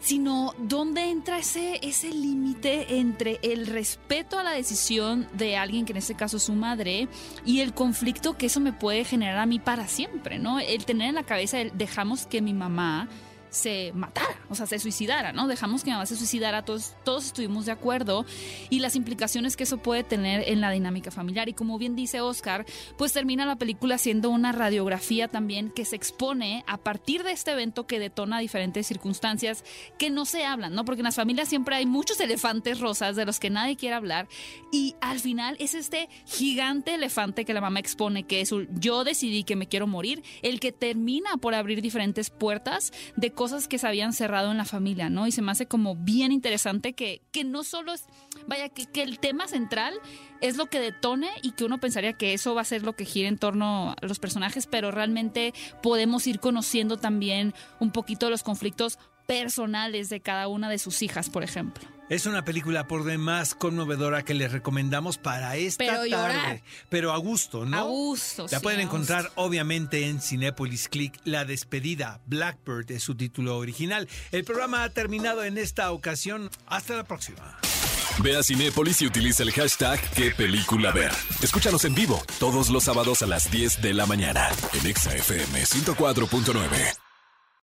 sino 0.00 0.54
dónde 0.56 1.10
entra 1.10 1.38
ese, 1.38 1.78
ese 1.82 2.08
límite 2.08 2.96
entre 2.96 3.40
el 3.42 3.66
respeto 3.66 4.38
a 4.38 4.42
la 4.42 4.52
decisión 4.52 5.28
de 5.34 5.58
alguien, 5.58 5.84
que 5.84 5.92
en 5.92 5.98
este 5.98 6.14
caso 6.14 6.38
es 6.38 6.44
su 6.44 6.54
madre, 6.54 7.08
y 7.44 7.60
el 7.60 7.74
conflicto 7.74 8.38
que 8.38 8.46
eso 8.46 8.60
me 8.60 8.72
puede 8.72 9.04
generar 9.04 9.36
a 9.36 9.44
mí 9.44 9.58
para 9.58 9.86
siempre, 9.86 10.38
¿no? 10.38 10.58
El 10.58 10.86
tener 10.86 11.10
en 11.10 11.16
la 11.16 11.24
cabeza 11.24 11.60
el 11.60 11.76
dejamos 11.76 12.26
que 12.26 12.40
mi 12.40 12.54
mamá 12.54 13.10
se 13.56 13.92
matara, 13.94 14.38
o 14.48 14.54
sea, 14.54 14.66
se 14.66 14.78
suicidara, 14.78 15.32
¿no? 15.32 15.48
Dejamos 15.48 15.82
que 15.82 15.90
mi 15.90 15.94
mamá 15.94 16.06
se 16.06 16.16
suicidara, 16.16 16.64
todos, 16.64 16.94
todos 17.04 17.26
estuvimos 17.26 17.66
de 17.66 17.72
acuerdo 17.72 18.26
y 18.68 18.80
las 18.80 18.96
implicaciones 18.96 19.56
que 19.56 19.64
eso 19.64 19.78
puede 19.78 20.04
tener 20.04 20.48
en 20.48 20.60
la 20.60 20.70
dinámica 20.70 21.10
familiar. 21.10 21.48
Y 21.48 21.54
como 21.54 21.78
bien 21.78 21.96
dice 21.96 22.20
Oscar, 22.20 22.66
pues 22.98 23.12
termina 23.12 23.46
la 23.46 23.56
película 23.56 23.98
siendo 23.98 24.30
una 24.30 24.52
radiografía 24.52 25.28
también 25.28 25.70
que 25.70 25.84
se 25.84 25.96
expone 25.96 26.64
a 26.66 26.76
partir 26.76 27.24
de 27.24 27.32
este 27.32 27.52
evento 27.52 27.86
que 27.86 27.98
detona 27.98 28.38
diferentes 28.38 28.86
circunstancias 28.86 29.64
que 29.98 30.10
no 30.10 30.26
se 30.26 30.44
hablan, 30.44 30.74
¿no? 30.74 30.84
Porque 30.84 31.00
en 31.00 31.06
las 31.06 31.16
familias 31.16 31.48
siempre 31.48 31.76
hay 31.76 31.86
muchos 31.86 32.20
elefantes 32.20 32.78
rosas 32.78 33.16
de 33.16 33.24
los 33.24 33.40
que 33.40 33.48
nadie 33.48 33.76
quiere 33.76 33.94
hablar 33.94 34.28
y 34.70 34.94
al 35.00 35.18
final 35.18 35.56
es 35.60 35.74
este 35.74 36.10
gigante 36.26 36.94
elefante 36.94 37.46
que 37.46 37.54
la 37.54 37.62
mamá 37.62 37.80
expone, 37.80 38.24
que 38.24 38.42
es 38.42 38.52
un 38.52 38.68
yo 38.78 39.02
decidí 39.04 39.44
que 39.44 39.56
me 39.56 39.66
quiero 39.66 39.86
morir, 39.86 40.22
el 40.42 40.60
que 40.60 40.72
termina 40.72 41.38
por 41.38 41.54
abrir 41.54 41.80
diferentes 41.80 42.28
puertas 42.28 42.92
de 43.16 43.30
cosas 43.30 43.45
cosas 43.46 43.68
que 43.68 43.78
se 43.78 43.86
habían 43.86 44.12
cerrado 44.12 44.50
en 44.50 44.56
la 44.56 44.64
familia, 44.64 45.08
¿no? 45.08 45.28
Y 45.28 45.30
se 45.30 45.40
me 45.40 45.52
hace 45.52 45.66
como 45.66 45.94
bien 45.94 46.32
interesante 46.32 46.94
que, 46.94 47.22
que 47.30 47.44
no 47.44 47.62
solo 47.62 47.92
es, 47.92 48.04
vaya, 48.48 48.68
que, 48.68 48.86
que 48.86 49.02
el 49.02 49.20
tema 49.20 49.46
central 49.46 49.94
es 50.40 50.56
lo 50.56 50.66
que 50.66 50.80
detone 50.80 51.28
y 51.42 51.52
que 51.52 51.64
uno 51.64 51.78
pensaría 51.78 52.14
que 52.14 52.34
eso 52.34 52.56
va 52.56 52.62
a 52.62 52.64
ser 52.64 52.82
lo 52.82 52.94
que 52.94 53.04
gira 53.04 53.28
en 53.28 53.38
torno 53.38 53.92
a 53.92 54.04
los 54.04 54.18
personajes, 54.18 54.66
pero 54.66 54.90
realmente 54.90 55.54
podemos 55.80 56.26
ir 56.26 56.40
conociendo 56.40 56.96
también 56.96 57.54
un 57.78 57.92
poquito 57.92 58.30
los 58.30 58.42
conflictos 58.42 58.98
personales 59.26 60.08
de 60.08 60.20
cada 60.20 60.48
una 60.48 60.68
de 60.70 60.78
sus 60.78 61.02
hijas, 61.02 61.30
por 61.30 61.42
ejemplo. 61.44 61.86
Es 62.08 62.26
una 62.26 62.44
película 62.44 62.86
por 62.86 63.02
demás 63.02 63.56
conmovedora 63.56 64.22
que 64.22 64.32
les 64.32 64.52
recomendamos 64.52 65.18
para 65.18 65.56
esta 65.56 65.84
tarde. 66.08 66.62
Pero 66.88 67.12
a 67.12 67.16
gusto, 67.16 67.66
¿no? 67.66 67.76
A 67.76 67.82
gusto. 67.82 68.46
La 68.52 68.60
pueden 68.60 68.78
encontrar 68.78 69.32
obviamente 69.34 70.06
en 70.06 70.20
Cinepolis 70.20 70.88
Click. 70.88 71.18
La 71.24 71.44
despedida, 71.44 72.20
Blackbird 72.26 72.92
es 72.92 73.02
su 73.02 73.16
título 73.16 73.56
original. 73.58 74.08
El 74.30 74.44
programa 74.44 74.84
ha 74.84 74.90
terminado 74.90 75.42
en 75.42 75.58
esta 75.58 75.90
ocasión. 75.90 76.48
Hasta 76.68 76.94
la 76.94 77.04
próxima. 77.04 77.58
Ve 78.22 78.36
a 78.36 78.42
Cinépolis 78.42 79.02
y 79.02 79.06
utiliza 79.06 79.42
el 79.42 79.50
hashtag 79.50 80.00
qué 80.14 80.30
película 80.30 80.92
ver. 80.92 81.12
Escúchanos 81.42 81.84
en 81.84 81.96
vivo 81.96 82.22
todos 82.38 82.70
los 82.70 82.84
sábados 82.84 83.22
a 83.22 83.26
las 83.26 83.50
10 83.50 83.82
de 83.82 83.94
la 83.94 84.06
mañana 84.06 84.48
en 84.72 84.86
ExaFM 84.86 85.64
104.9. 85.64 87.05